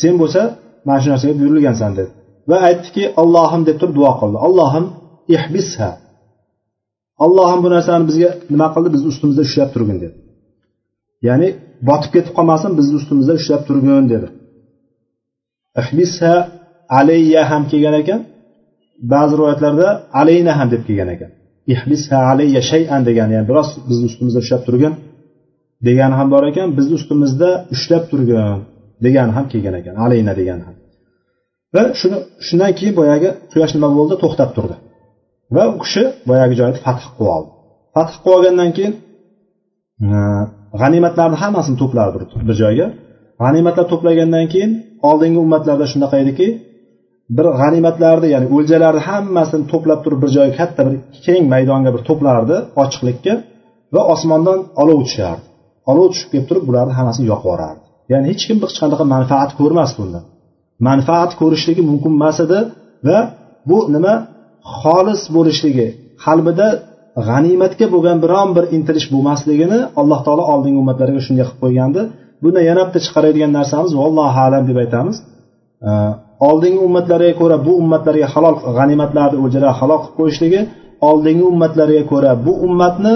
sen 0.00 0.14
bo'lsa 0.20 0.42
mana 0.86 0.98
shu 1.02 1.08
narsaga 1.12 1.34
buyurilgansan 1.40 1.90
dedi. 1.98 2.10
Va 2.50 2.56
aytdiki 2.68 3.04
allohim 3.22 3.62
deb 3.68 3.76
turib 3.80 3.94
duo 3.98 4.12
qildi. 4.20 4.36
Allohim 4.46 4.86
ihbisha. 5.36 5.88
Allohim 7.24 7.60
bu 7.64 7.68
narsani 7.74 8.04
bizga 8.10 8.30
nima 8.52 8.66
qildi? 8.74 8.88
Bizni 8.94 9.08
ustimizda 9.12 9.42
ushlab 9.48 9.70
turgin 9.74 9.98
dedi. 10.04 10.16
Ya'ni 11.28 11.48
botib 11.88 12.10
ketib 12.14 12.32
qolmasin 12.38 12.70
bizni 12.78 12.94
ustimizda 13.00 13.32
ushlab 13.40 13.62
turgin 13.68 14.04
dedi. 14.12 14.28
Ihbisha 15.82 16.32
alayya 16.98 17.42
ham 17.50 17.62
kelgan 17.70 17.94
ekan. 18.02 18.20
Ba'zi 19.12 19.34
rivoyatlarda 19.38 19.88
alayna 20.20 20.52
ham 20.58 20.68
deb 20.74 20.82
kelgan 20.88 21.08
ekan. 21.14 21.30
Ihbisha 21.74 22.18
alayya 22.32 22.62
shayan 22.70 23.02
degani 23.08 23.32
ya'ni 23.36 23.46
biroz 23.50 23.68
bizni 23.88 24.04
ustimizda 24.10 24.38
ushlab 24.44 24.62
turgin 24.66 24.92
degani 25.86 26.14
ham 26.20 26.28
bor 26.34 26.42
ekan 26.50 26.68
bizni 26.78 26.94
ustimizda 27.00 27.48
ushlab 27.74 28.04
turgin 28.10 28.58
degani 29.04 29.32
ham 29.36 29.44
kelgan 29.52 29.74
ekan. 29.80 29.94
Alayna 30.04 30.32
degani 30.40 30.62
ham. 30.68 30.76
Va 31.74 31.82
shuni 32.00 32.18
shundan 32.46 32.72
keyin 32.78 32.94
boyagi 33.00 33.28
quyosh 33.52 33.72
nima 33.76 33.88
bo'ldi? 33.98 34.14
To'xtab 34.22 34.50
turdi. 34.56 34.76
Va 35.56 35.64
u 35.72 35.74
kishi 35.82 36.02
boyagi 36.30 36.54
joyni 36.60 36.78
fath 36.84 37.04
qilib 37.16 37.30
oldi. 37.36 37.50
Fath 37.94 38.14
qilib 38.22 38.34
olgandan 38.36 38.70
keyin 38.76 38.94
g'animatlarni 40.80 41.36
hammasini 41.42 41.76
to'pladi 41.82 42.10
bir 42.48 42.54
joyga. 42.62 42.86
G'animatlar 43.42 43.86
to'plagandan 43.92 44.46
keyin 44.52 44.72
oldingi 45.08 45.38
ummatlarda 45.44 45.86
shunaqa 45.92 46.16
ediki 46.24 46.46
bir 47.36 47.46
g'animatlarni 47.60 48.28
ya'ni 48.34 48.46
o'ljalarni 48.56 49.02
hammasini 49.08 49.64
to'plab 49.72 50.00
turib 50.04 50.18
bir 50.24 50.30
joyga 50.36 50.54
katta 50.60 50.80
bir 50.86 50.94
keng 51.26 51.44
maydonga 51.54 51.90
bir 51.94 52.02
to'plardi 52.08 52.56
ochiqlikka 52.82 53.32
va 53.94 54.02
osmondan 54.14 54.58
olov 54.82 55.00
tushardi 55.06 55.44
olov 55.90 56.06
tushib 56.12 56.28
kelib 56.32 56.46
turib 56.50 56.64
bularni 56.68 56.92
hammasini 56.98 57.26
yoqib 57.32 57.46
yuborardi. 57.48 57.80
Ya'ni 58.12 58.26
hech 58.30 58.42
kim 58.48 58.56
hech 58.64 58.76
qanaqa 58.82 59.04
manfaat 59.14 59.50
ko'rmasdi 59.60 59.96
bundan. 60.00 60.24
Manfaat 60.88 61.30
ko'rishligi 61.40 61.82
mumkin 61.90 62.12
emas 62.18 62.38
edi 62.46 62.58
va 63.08 63.18
bu 63.70 63.78
nima? 63.94 64.14
Xolis 64.80 65.22
bo'lishligi 65.36 65.88
qalbida 66.24 66.68
g'animatga 67.28 67.86
bo'lgan 67.94 68.18
biron 68.24 68.48
bir 68.56 68.64
intilish 68.76 69.08
bo'lmasligini 69.14 69.78
alloh 70.00 70.20
taolo 70.26 70.44
oldingi 70.54 70.78
ummatlarga 70.82 71.20
shunday 71.26 71.44
qilib 71.48 71.60
qo'ygandi. 71.64 72.00
Bundan 72.42 72.64
yana 72.70 72.82
bitta 72.86 73.00
chiqaradigan 73.06 73.52
narsamiz 73.58 73.92
vallohu 74.00 74.38
alam 74.46 74.62
deb 74.70 74.76
aytamiz. 74.84 75.16
Oldingi 76.48 76.80
ummatlarga 76.86 77.32
ko'ra 77.40 77.56
bu 77.66 77.72
ummatlarga 77.82 78.26
halol 78.34 78.56
g'animatlarni 78.78 79.38
o'ljalar 79.44 79.72
halol 79.80 80.00
qilib 80.02 80.16
qo'yishligi 80.20 80.60
oldingi 81.10 81.44
ummatlarga 81.52 82.02
ko'ra 82.12 82.30
bu 82.46 82.52
ummatni 82.66 83.14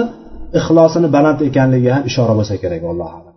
ixlosini 0.59 1.07
baland 1.15 1.39
ekanligiga 1.49 1.91
ham 1.95 2.03
ishora 2.09 2.33
bo'lsa 2.39 2.55
kerak 2.63 2.83
alloh 2.91 3.09
alam. 3.19 3.35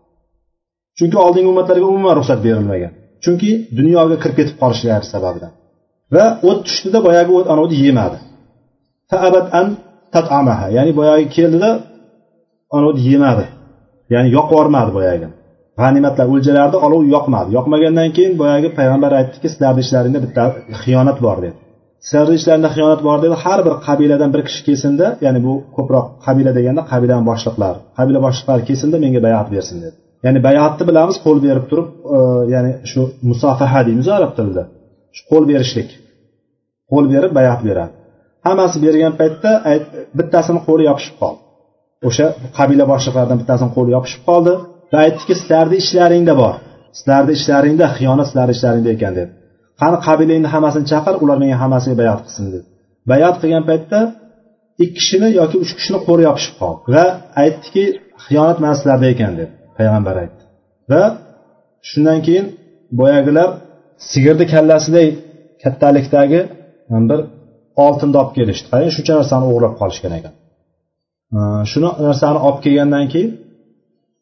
Chunki 0.99 1.17
oldingi 1.27 1.49
ummatlarga 1.53 1.87
umuman 1.93 2.15
ruxsat 2.19 2.41
berilmagan. 2.47 2.93
Chunki 3.25 3.51
dunyoga 3.79 4.17
kirib 4.23 4.37
ketib 4.41 4.57
qolishlari 4.63 5.07
sababidan. 5.15 5.53
Va 6.15 6.25
o't 6.49 6.61
tushdida 6.67 6.99
boyagi 7.07 7.31
o't 7.39 7.47
anavi 7.55 7.77
yemadi. 7.87 8.19
Ya'ni 10.77 10.93
boyagi 11.01 11.27
keldida 11.37 11.71
anavi 12.79 13.01
yemadi. 13.11 13.45
Ya'ni 14.15 14.29
yoqib 14.37 14.53
yubormadi 14.55 14.91
boyagini 14.99 15.38
g'animatlar 15.81 16.27
o'ljalarni 16.35 16.79
olov 16.87 17.03
yoqmadi. 17.15 17.49
Yoqmagandan 17.59 18.09
keyin 18.17 18.35
boyagi 18.43 18.69
payg'ambar 18.79 19.13
aytdiki 19.21 19.49
sizlarni 19.53 19.81
ishlaringda 19.87 20.21
bitta 20.25 20.43
xiyonat 20.83 21.19
bor 21.27 21.37
dedi. 21.45 21.57
Sizlarni 22.07 22.35
ishlaringda 22.41 22.71
xiyonat 22.77 23.01
bor 23.09 23.19
dedi. 23.25 23.35
Har 23.45 23.61
bir 23.67 23.75
qabiladan 23.87 24.31
bir 24.35 24.43
kishi 24.49 24.61
kelsinda 24.69 25.07
ya'ni 25.25 25.41
bu 25.47 25.53
ko'proq 25.77 26.07
qabila 26.27 26.51
deganda 26.59 26.83
qabilani 26.93 27.25
boshliqlari 27.31 27.79
qabila 27.99 28.19
boshliqlari 28.27 28.63
kelsinda 28.69 28.97
menga 29.05 29.21
bayat 29.27 29.47
bersin 29.55 29.77
dedi. 29.85 29.97
Ya'ni 30.27 30.41
bayatni 30.49 30.85
bilamiz 30.91 31.17
qo'l 31.25 31.39
berib 31.47 31.65
turib 31.71 31.89
e, 32.17 32.19
ya'ni 32.55 32.73
shu 32.91 33.01
musofaha 33.31 33.81
deymiz 33.89 34.09
arab 34.19 34.33
tilida. 34.39 34.63
Shu 35.17 35.23
qo'l 35.31 35.45
berishlik. 35.51 35.89
Qo'l 36.93 37.05
berib 37.15 37.33
bayat 37.39 37.61
beradi. 37.69 37.93
Hammasi 38.47 38.77
bergan 38.85 39.13
paytda 39.21 39.51
bittasini 40.19 40.61
qo'li 40.69 40.83
yopishib 40.91 41.15
qoldi. 41.23 41.41
O'sha 42.09 42.27
qabila 42.59 42.85
boshliqlaridan 42.93 43.39
bittasini 43.43 43.71
qo'li 43.77 43.91
yopishib 43.97 44.23
qoldi. 44.31 44.55
Aytdiki 45.03 45.35
sizlarni 45.41 45.77
ishlaringda 45.83 46.35
bor. 46.43 46.55
Sizlarni 46.99 47.33
ishlaringda 47.39 47.87
xiyonat 47.97 48.27
sizlarni 48.31 48.53
ishlaringda 48.59 48.91
ekan 48.97 49.13
dedi. 49.19 49.31
Qani 49.81 49.97
qabilangni 50.07 50.49
hammasini 50.55 50.87
chaqir 50.93 51.15
ular 51.23 51.37
menga 51.43 51.57
hammasiga 51.63 51.97
bayat 52.03 52.21
qilsin 52.27 52.47
dedi. 52.55 52.67
Bayat 53.11 53.37
qilgan 53.43 53.65
paytda 53.71 53.99
ikki 54.85 54.95
kishini 54.99 55.29
yoki 55.41 55.57
uch 55.65 55.73
kishini 55.79 55.99
qo'ri 56.07 56.23
yopishib 56.29 56.55
qoldi 56.63 56.81
va 56.95 57.05
aytdiki 57.43 57.85
xiyonat 58.25 58.59
mana 58.63 58.75
sizlarda 58.79 59.07
ekan 59.15 59.33
dedi. 59.41 59.53
Payg'ambar 59.79 60.15
aytdi. 60.23 60.43
Va 60.93 61.03
shundan 61.89 62.19
keyin 62.27 62.47
boyagilar 63.01 63.49
sigirni 64.11 64.47
kallasiday 64.55 65.09
kattalikdagi 65.63 66.41
bir 67.11 67.21
oltinni 67.85 68.17
olib 68.23 68.33
kelishdi. 68.39 68.67
Qarang 68.73 68.91
shuncha 68.97 69.13
narsani 69.21 69.45
o'g'irlab 69.49 69.75
qolishgan 69.81 70.13
ekan. 70.19 70.35
Shuni 71.71 71.89
narsani 72.07 72.39
olib 72.47 72.61
kelgandan 72.65 73.07
keyin 73.13 73.31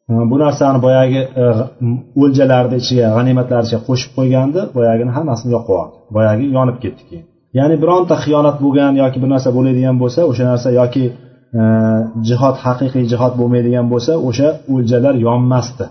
Э, 0.09 0.13
bu 0.29 0.39
narsani 0.39 0.81
boyagi 0.85 1.21
э, 1.43 1.45
o'ljalarni 2.21 2.75
ichiga 2.81 3.07
g'animatlar 3.15 3.61
ichiga 3.65 3.81
qo'shib 3.87 4.11
qo'ygandi. 4.17 4.59
Boyagini 4.77 5.11
hammasini 5.17 5.51
yoqib 5.55 5.71
yubordi 5.73 5.95
boyagi 6.15 6.45
yonib 6.57 6.77
ketdi 6.83 7.01
keyin. 7.09 7.25
Ya'ni 7.59 7.75
bironta 7.83 8.15
xiyonat 8.23 8.57
bo'lgan 8.63 8.93
yoki 9.03 9.17
bir 9.23 9.29
narsa 9.33 9.49
bo'ladigan 9.57 9.95
bo'lsa 10.01 10.19
o'sha 10.31 10.43
narsa 10.51 10.69
yoki 10.79 11.03
e, 11.59 11.61
jihod 12.29 12.55
haqiqiy 12.65 13.03
jihod 13.11 13.33
bo'lmaydigan 13.39 13.85
bo'lsa 13.93 14.11
o'sha 14.27 14.47
o'ljalar 14.73 15.15
yonmasdi. 15.27 15.85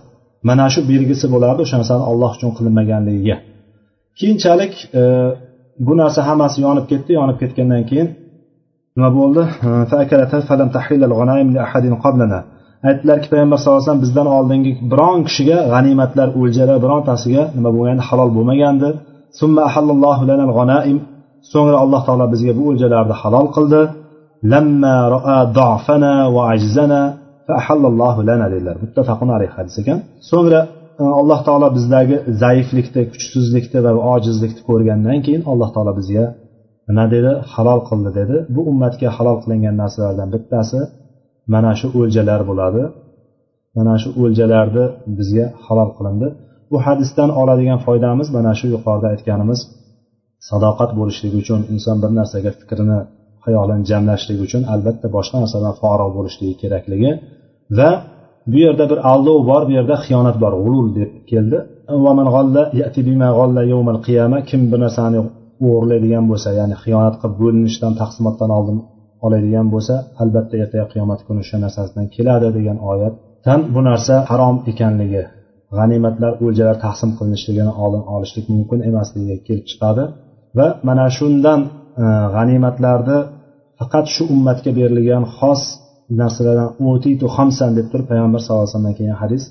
Mana 0.48 0.66
shu 0.74 0.80
belgisi 0.92 1.26
bo'lardi 1.34 1.60
o'sha 1.66 1.76
narsani 1.80 2.04
olloh 2.10 2.30
uchun 2.36 2.50
qilinmaganligiga 2.56 3.36
keyinchalik 4.18 4.72
e, 5.00 5.02
bu 5.86 5.92
narsa 6.02 6.20
hammasi 6.28 6.58
yonib 6.66 6.86
ketdi. 6.90 7.10
Yonib 7.20 7.36
ketgandan 7.42 7.82
keyin 7.90 8.08
nima 8.96 9.10
bo'ldi? 9.18 9.42
E, 12.36 12.40
aytdilarki 12.88 13.26
payg'ambar 13.32 13.56
sallallohu 13.58 13.78
alayhi 13.78 13.88
vasallam 13.88 14.04
bizdan 14.06 14.28
oldingi 14.38 14.72
biron 14.92 15.18
kishiga 15.28 15.58
g'animatlar 15.72 16.28
o'ljalar 16.40 16.78
birontasiga 16.84 17.42
nima 17.56 17.70
bo'lgandi 17.76 18.02
halol 18.08 18.30
bo'lmagandi 18.36 18.88
so'ngra 21.52 21.76
alloh 21.84 22.00
taolo 22.06 22.26
bizga 22.34 22.52
bu 22.58 22.62
o'ljalarni 22.70 23.14
halol 23.22 23.46
qildi. 23.56 23.80
Dedilar. 28.54 28.76
Muttafaqun 28.84 29.28
alayhi 29.36 29.52
hadis 29.58 29.74
ekan. 29.82 29.98
So'ngra 30.30 30.60
e, 31.02 31.04
alloh 31.20 31.40
taolo 31.48 31.68
bizdagi 31.76 32.16
zaiflikni 32.42 33.02
kuchsizlikni 33.12 33.78
va 33.86 33.90
ojizlikni 34.14 34.62
ko'rgandan 34.68 35.18
keyin 35.26 35.42
alloh 35.52 35.68
taolo 35.74 35.92
bizga 36.00 36.24
nima 36.88 37.04
dedi? 37.14 37.32
Halol 37.52 37.80
qildi 37.88 38.10
dedi. 38.20 38.36
Bu 38.54 38.60
ummatga 38.70 39.08
halol 39.16 39.36
qilingan 39.42 39.74
narsalardan 39.82 40.28
bittasi 40.34 40.78
mana 41.54 41.72
shu 41.78 41.86
o'ljalar 42.00 42.40
bo'ladi. 42.50 42.82
Mana 43.76 43.94
shu 44.02 44.08
o'ljalarni 44.22 44.84
bizga 45.18 45.46
halol 45.64 45.90
qilindi. 45.98 46.28
Bu 46.70 46.76
hadisdan 46.86 47.30
oladigan 47.40 47.78
foydamiz 47.86 48.28
mana 48.36 48.52
shu 48.58 48.66
yuqorida 48.74 49.06
aytganimiz 49.14 49.60
sadoqat 50.48 50.90
bo'lishligi 50.98 51.36
uchun 51.42 51.60
inson 51.74 51.96
bir 52.02 52.10
narsaga 52.18 52.50
fikrini 52.60 52.98
xayolini 53.44 53.84
jamlashligi 53.90 54.42
uchun 54.48 54.62
albatta 54.74 55.06
boshqa 55.16 55.36
narsadan 55.42 55.74
forig' 55.82 56.12
bo'lishligi 56.18 56.54
kerakligi 56.62 57.10
va 57.78 57.90
bu 58.50 58.56
yerda 58.66 58.84
bir 58.90 58.98
aldov 59.12 59.38
bor 59.50 59.62
bu 59.68 59.72
yerda 59.78 59.94
xiyonat 60.04 60.36
bor 60.44 60.52
g'ulul 60.62 60.88
deb 60.98 61.10
keldi. 61.30 61.58
Kim 64.50 64.62
bir 64.70 64.78
narsani 64.84 65.18
o'g'irlaydigan 65.66 66.24
bo'lsa 66.30 66.48
ya'ni 66.60 66.76
xiyonat 66.82 67.14
qilib 67.20 67.36
bo'linishdan 67.42 67.92
taqsimotdan 68.00 68.50
oldin 68.58 68.78
oladigan 69.24 69.66
bo'lsa 69.74 69.94
albatta 70.22 70.54
ertaga 70.62 70.86
qiyomat 70.92 71.20
kuni 71.26 71.40
o'sha 71.44 71.56
narsasidan 71.64 72.06
keladi 72.16 72.48
degan 72.58 72.78
oyatdan 72.90 73.60
bu 73.74 73.80
narsa 73.88 74.14
harom 74.30 74.56
ekanligi 74.72 75.22
g'animatlar 75.78 76.32
o'ljalar 76.44 76.76
taqsim 76.86 77.10
qilinishligini 77.18 77.72
oldin 77.84 78.04
olishlik 78.14 78.46
mumkin 78.54 78.78
emasligiga 78.90 79.36
kelib 79.46 79.66
chiqadi. 79.70 80.04
Va 80.58 80.66
mana 80.88 81.06
shundan 81.18 81.60
e, 82.02 82.04
g'animatlarni 82.34 83.18
faqat 83.78 84.06
shu 84.14 84.22
ummatga 84.34 84.70
berilgan 84.78 85.24
xos 85.38 85.62
narsalardan 86.20 86.70
o'titu 86.88 87.26
hamsan 87.36 87.70
deb 87.78 87.86
turib 87.92 88.06
payg'ambar 88.12 88.40
sallallohu 88.42 88.64
alayhi 88.64 88.74
vasallamdan 88.74 88.96
kelgan 89.00 89.18
hadis 89.24 89.42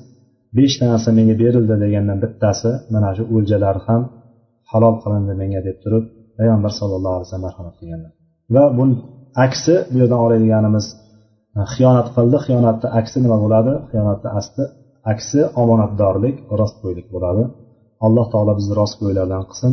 beshta 0.58 0.84
narsa 0.92 1.10
menga 1.18 1.36
berildi 1.44 1.76
degandan 1.84 2.18
bittasi 2.24 2.70
mana 2.94 3.10
shu 3.18 3.24
o'ljalar 3.36 3.78
ham 3.88 4.02
halol 4.72 4.96
qilindi 5.04 5.34
menga 5.42 5.62
deb 5.68 5.78
turib 5.84 6.04
payg'ambar 6.38 6.72
sallallohu 6.80 7.16
alayhi 7.18 7.28
vasallam 7.28 7.46
marhamat 7.48 7.76
qilganlar. 7.80 8.12
Va 8.56 8.64
bu 8.78 8.84
aksi 9.47 9.75
bu 9.93 9.97
yerdan 10.03 10.21
oladiganimiz 10.27 10.87
e, 11.59 11.61
xiyonat 11.75 12.09
qildi 12.17 12.37
xiyonatni 12.47 12.89
aksi 13.01 13.17
nima 13.25 13.37
bo'ladi 13.45 13.73
xiyonatni 13.91 14.29
asli 14.39 14.65
aksi 15.13 15.41
omonatdorlik 15.63 16.37
rostgo'ylik 16.61 17.07
bo'ladi 17.15 17.43
alloh 18.07 18.27
taolo 18.33 18.53
bizni 18.59 18.75
rostgo'ylardan 18.83 19.43
qilsin 19.51 19.73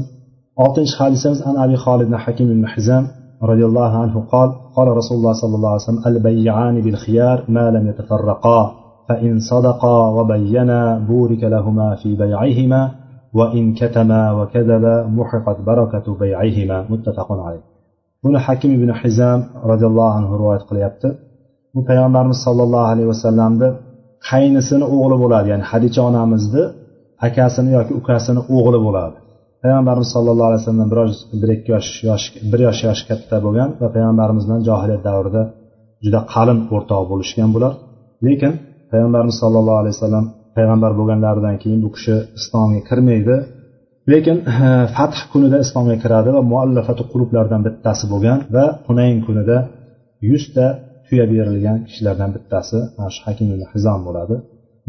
oltinchi 0.64 0.96
hadisimiz 1.02 1.40
an 1.50 1.56
abi 1.64 1.76
xolid 1.86 2.10
hakim 2.26 2.48
ibn 2.56 2.66
hizam 2.76 3.06
رضي 3.52 3.66
الله 3.66 3.92
عنه 4.04 4.16
قال 4.34 4.50
قال 4.76 4.88
رسول 5.00 5.18
الله 5.18 5.34
صلى 5.34 5.56
الله 5.56 5.70
عليه 5.70 5.82
وسلم 5.82 6.08
البيعان 6.08 6.76
بالخيار 6.82 7.38
ما 7.48 7.66
لم 7.72 7.88
يتفرقا 7.88 8.62
فإن 9.08 9.40
صدقا 9.40 10.10
وبينا 10.10 10.80
بورك 11.10 11.44
لهما 11.44 11.96
في 11.96 12.16
بيعهما 12.16 12.92
وإن 13.34 13.74
كتما 13.74 14.32
وكذبا 14.32 15.08
محقت 15.08 15.62
بركة 15.62 16.16
بيعهما 16.22 16.86
متفق 16.90 17.32
عليه 17.32 17.71
buni 18.25 18.39
hakim 18.47 18.71
ibn 18.79 18.91
hizam 19.01 19.41
roziyallohu 19.71 20.13
anhu 20.19 20.33
rivoyat 20.41 20.65
qilyapti. 20.71 21.09
Bu 21.75 21.81
payg'ambarimiz 21.89 22.39
sollallohu 22.47 22.87
alayhi 22.93 23.09
vasallamni 23.13 23.69
qaynisini 24.31 24.87
o'g'li 24.97 25.17
bo'ladi 25.23 25.47
ya'ni 25.53 25.65
hadicha 25.71 26.01
onamizni 26.11 26.63
akasini 27.27 27.71
yoki 27.79 27.93
ukasini 28.01 28.41
o'g'li 28.57 28.79
bo'ladi. 28.87 29.17
Payg'ambarimiz 29.63 30.09
sallallohu 30.15 30.49
alayhi 30.51 30.63
vasallam 30.63 30.89
biroz 30.93 31.13
bir 31.41 31.49
ikki 31.57 31.71
yosh 31.75 31.91
yosh 32.09 32.25
bir 32.53 32.61
yosh 32.67 32.81
yoshi 32.89 33.05
katta 33.11 33.37
bo'lgan 33.47 33.69
va 33.81 33.89
payg'ambarimiz 33.97 34.45
bilan 34.47 34.61
johiliyat 34.69 35.03
davrida 35.09 35.43
juda 36.05 36.21
qalin 36.35 36.59
o'rtoq 36.75 37.03
bo'lishgan 37.13 37.51
bular. 37.55 37.73
Lekin 38.27 38.53
payg'ambarimiz 38.93 39.37
sollallohu 39.43 39.79
alayhi 39.83 39.95
vasallam 39.97 40.27
payg'ambar 40.57 40.93
bo'lganlaridan 40.99 41.57
keyin 41.63 41.81
bu 41.85 41.91
kishi 41.97 42.15
islomga 42.39 42.81
kirmaydi. 42.89 43.35
Lekin 44.11 44.37
fath 44.97 45.19
kunida 45.33 45.59
islomga 45.65 45.97
kiradi 46.03 46.31
va 46.37 46.43
muallafati 46.53 47.03
qulublardan 47.13 47.61
bittasi 47.67 48.05
bo'lgan 48.13 48.39
va 48.55 48.65
hunayn 48.89 49.19
kunida 49.27 49.57
yuzta 50.31 50.67
tuya 51.07 51.25
berilgan 51.33 51.79
kishilardan 51.87 52.31
bittasi 52.37 52.79
mana 52.97 53.11
shu 53.15 53.21
hakim 53.27 53.47
hizom 53.75 54.01
bo'ladi. 54.09 54.37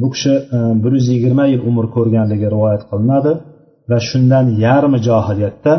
Bu 0.02 0.08
kishi 0.14 0.34
e, 0.56 0.58
bir 0.84 0.92
yuz 0.98 1.08
yigirma 1.14 1.46
yil 1.54 1.62
umr 1.70 1.86
ko'rganligi 1.96 2.48
rivoyat 2.56 2.84
qilinadi 2.92 3.32
va 3.90 3.98
shundan 4.10 4.46
yarmi 4.66 5.00
johiliyatda 5.08 5.74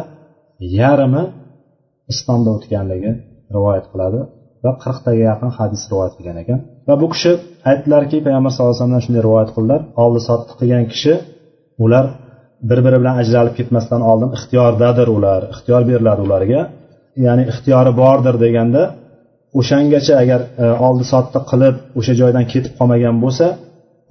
yarmi 0.81 1.23
islomda 2.13 2.51
o'tganligi 2.57 3.11
rivoyat 3.57 3.87
qiladi 3.93 4.21
va 4.65 4.73
qirqtaga 4.85 5.23
yaqin 5.31 5.51
hadis 5.59 5.83
rivoyat 5.93 6.15
qilgan 6.19 6.37
ekan. 6.43 6.59
Va 6.89 6.95
bu 7.03 7.07
kishi 7.15 7.33
aytdilarki 7.71 8.17
payg'ambar 8.27 8.51
sallallohu 8.53 8.73
alayhi 8.73 8.81
vasallamdan 8.81 9.05
shunday 9.07 9.23
rivoyat 9.29 9.51
qildilar. 9.57 9.81
Oldi 10.05 10.21
sotdi 10.29 10.53
qilgan 10.61 10.85
kishi 10.93 11.15
ular 11.85 12.07
bir 12.69 12.79
biri 12.85 12.97
bilan 13.01 13.17
ajralib 13.23 13.55
ketmasdan 13.59 14.01
oldin 14.11 14.31
ixtiyordadir 14.37 15.09
ular 15.17 15.41
ixtiyor 15.53 15.83
beriladi 15.91 16.21
ularga. 16.27 16.61
Ya'ni 17.27 17.43
ixtiyori 17.53 17.93
bordir 18.03 18.35
deganda 18.45 18.83
o'shangacha 19.59 20.15
agar 20.23 20.41
e, 20.63 20.65
oldi 20.87 21.05
sotdi 21.13 21.39
qilib 21.51 21.77
o'sha 21.99 22.15
joydan 22.21 22.45
ketib 22.53 22.73
qolmagan 22.79 23.17
bo'lsa 23.25 23.47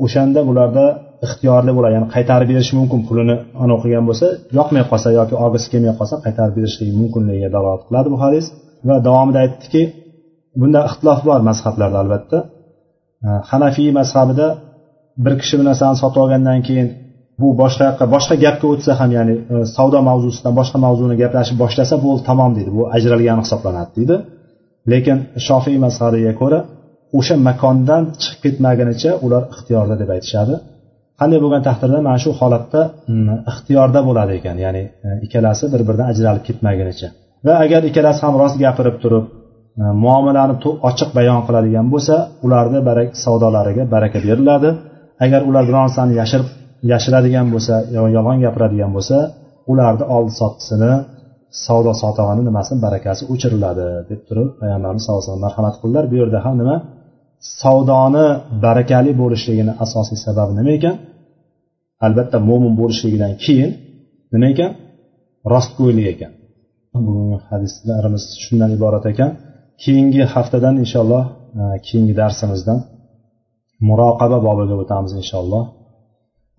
o'shanda 0.06 0.40
bularda 0.50 0.86
ixtiyorli 1.26 1.72
bo'ladi 1.78 1.94
ya'ni 1.98 2.08
qaytarib 2.16 2.48
berish 2.52 2.72
mumkin 2.80 3.00
pulini 3.08 3.36
anavi 3.64 3.80
qilgan 3.84 4.06
bo'lsa 4.10 4.28
yoqmay 4.58 4.84
qolsa 4.92 5.10
yoki 5.20 5.36
olgisi 5.44 5.68
kelmay 5.74 5.94
qolsa 6.00 6.16
qaytarib 6.26 6.54
berishligi 6.58 6.94
mumkinligiga 7.02 7.50
dalolat 7.56 7.82
qiladi 7.88 8.08
bu 8.14 8.18
hadis. 8.26 8.46
Va 8.88 8.96
davomida 9.08 9.40
aytdiki 9.46 9.82
bunda 10.62 10.80
ixtilof 10.90 11.20
bor 11.30 11.40
mazhablarda 11.50 11.98
albatta. 12.04 12.38
E, 13.26 13.30
Hanafiy 13.50 13.90
mazhabida 14.00 14.48
bir 15.24 15.34
kishi 15.42 15.56
bir 15.60 15.66
narsani 15.70 15.96
sotib 16.02 16.20
olgandan 16.24 16.60
keyin 16.68 16.88
bu 17.42 17.48
boshqa 17.62 17.84
yoqqa 17.90 18.06
boshqa 18.16 18.36
gapga 18.46 18.68
o'tsa 18.74 18.92
ham 19.00 19.10
ya'ni 19.18 19.34
e, 19.54 19.56
savdo 19.76 20.00
mavzusidan 20.10 20.54
boshqa 20.60 20.78
mavzuni 20.86 21.16
gaplashib 21.22 21.58
boshlasa 21.64 21.96
bu 22.06 22.12
tamom 22.30 22.52
deydi 22.58 22.72
bu 22.78 22.84
ajralgani 22.96 23.42
hisoblanadi 23.46 23.92
deydi. 23.98 24.16
Lekin 24.92 25.18
shofiy 25.48 25.78
mazhabiga 25.86 26.34
ko'ra 26.42 26.60
o'sha 27.18 27.36
makondan 27.50 28.04
chiqib 28.22 28.40
ketmagunicha 28.46 29.12
ular 29.26 29.44
ixtiyorda 29.54 29.96
deb 30.02 30.10
aytishadi. 30.16 30.54
Qanday 31.20 31.40
bo'lgan 31.44 31.62
taqdirda 31.68 32.00
mana 32.08 32.20
shu 32.24 32.32
holatda 32.40 32.82
ixtiyorda 33.52 34.00
bo'ladi 34.08 34.32
ekan 34.40 34.58
ya'ni 34.66 34.84
e, 35.08 35.10
ikkalasi 35.26 35.64
bir 35.74 35.82
biridan 35.88 36.08
ajralib 36.12 36.44
ketmagunicha. 36.48 37.08
Va 37.46 37.54
agar 37.66 37.82
ikkalasi 37.90 38.22
ham 38.26 38.36
rost 38.42 38.56
gapirib 38.64 38.98
turib 39.04 39.26
e, 39.82 39.84
muomalani 40.04 40.56
ochiq 40.90 41.10
bayon 41.18 41.42
qiladigan 41.48 41.86
bo'lsa 41.94 42.16
ularni 42.46 42.80
savdolariga 43.26 43.84
baraka 43.94 44.20
beriladi. 44.28 44.70
Agar 45.26 45.42
ular 45.50 45.64
biron 45.70 45.84
narsani 45.88 46.14
yashirib 46.22 46.48
yashiradigan 46.92 47.48
bo'lsa 47.54 47.76
yo 47.96 48.04
yolg'on 48.16 48.38
gapiradigan 48.46 48.92
bo'lsa 48.98 49.18
ularni 49.72 50.06
oldi 50.16 50.34
sottisini 50.42 50.92
savdo 51.66 51.92
sotig'ini 52.04 52.42
nimasini 52.50 52.80
barakasi 52.86 53.22
o'chiriladi 53.34 53.86
deb 54.10 54.22
turib 54.28 54.50
payg'ambarimiz 54.60 55.02
sallallohu 55.04 55.22
alayhi 55.22 55.32
vasallam 55.32 55.48
marhamat 55.48 55.76
qildilar. 55.82 56.04
Bu 56.12 56.16
yerda 56.22 56.40
ham 56.46 56.56
nima? 56.62 56.76
Savdoni 57.62 58.26
barakali 58.66 59.12
bo'lishligini 59.22 59.74
asosiy 59.86 60.18
sababi 60.26 60.52
nima 60.60 60.72
ekan? 60.78 60.96
Albatta 62.06 62.38
mo'min 62.50 62.74
bo'lishligidan 62.82 63.34
keyin 63.44 63.72
nima 64.34 64.48
ekan? 64.54 64.72
Rostgo'ylik 65.54 66.08
ekan. 66.14 66.32
Bugungi 67.06 67.38
hadislarimiz 67.50 68.24
shundan 68.44 68.70
iborat 68.78 69.06
ekan. 69.12 69.30
Keyingi 69.84 70.22
haftadan 70.34 70.76
inshaalloh 70.84 71.24
e, 71.60 71.64
keyingi 71.88 72.14
darsimizdan 72.22 72.80
muroqaba 73.88 74.38
bobiga 74.48 74.76
o'tamiz 74.84 75.12
inshaalloh. 75.22 75.64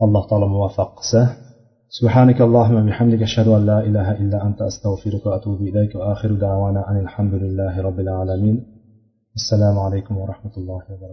Alloh 0.07 0.23
taolo 0.31 0.47
muvaffaq 0.55 0.91
qilsa 1.01 1.23
سبحانك 2.01 2.39
اللهم 2.47 2.77
وبحمدك 2.81 3.23
أشهد 3.29 3.49
أن 3.57 3.63
لا 3.71 3.79
إله 3.89 4.09
إلا 4.23 4.39
أنت 4.47 4.61
أستغفرك 4.71 5.23
وأتوب 5.27 5.59
إليك 5.69 5.93
وآخر 5.99 6.31
دعوانا 6.45 6.81
أن 6.91 6.97
الحمد 7.05 7.35
لله 7.45 7.75
رب 7.89 7.99
العالمين 8.07 8.57
السلام 9.41 9.77
عليكم 9.87 10.15
ورحمة 10.23 10.55
الله 10.61 10.83
وبركاته 10.93 11.13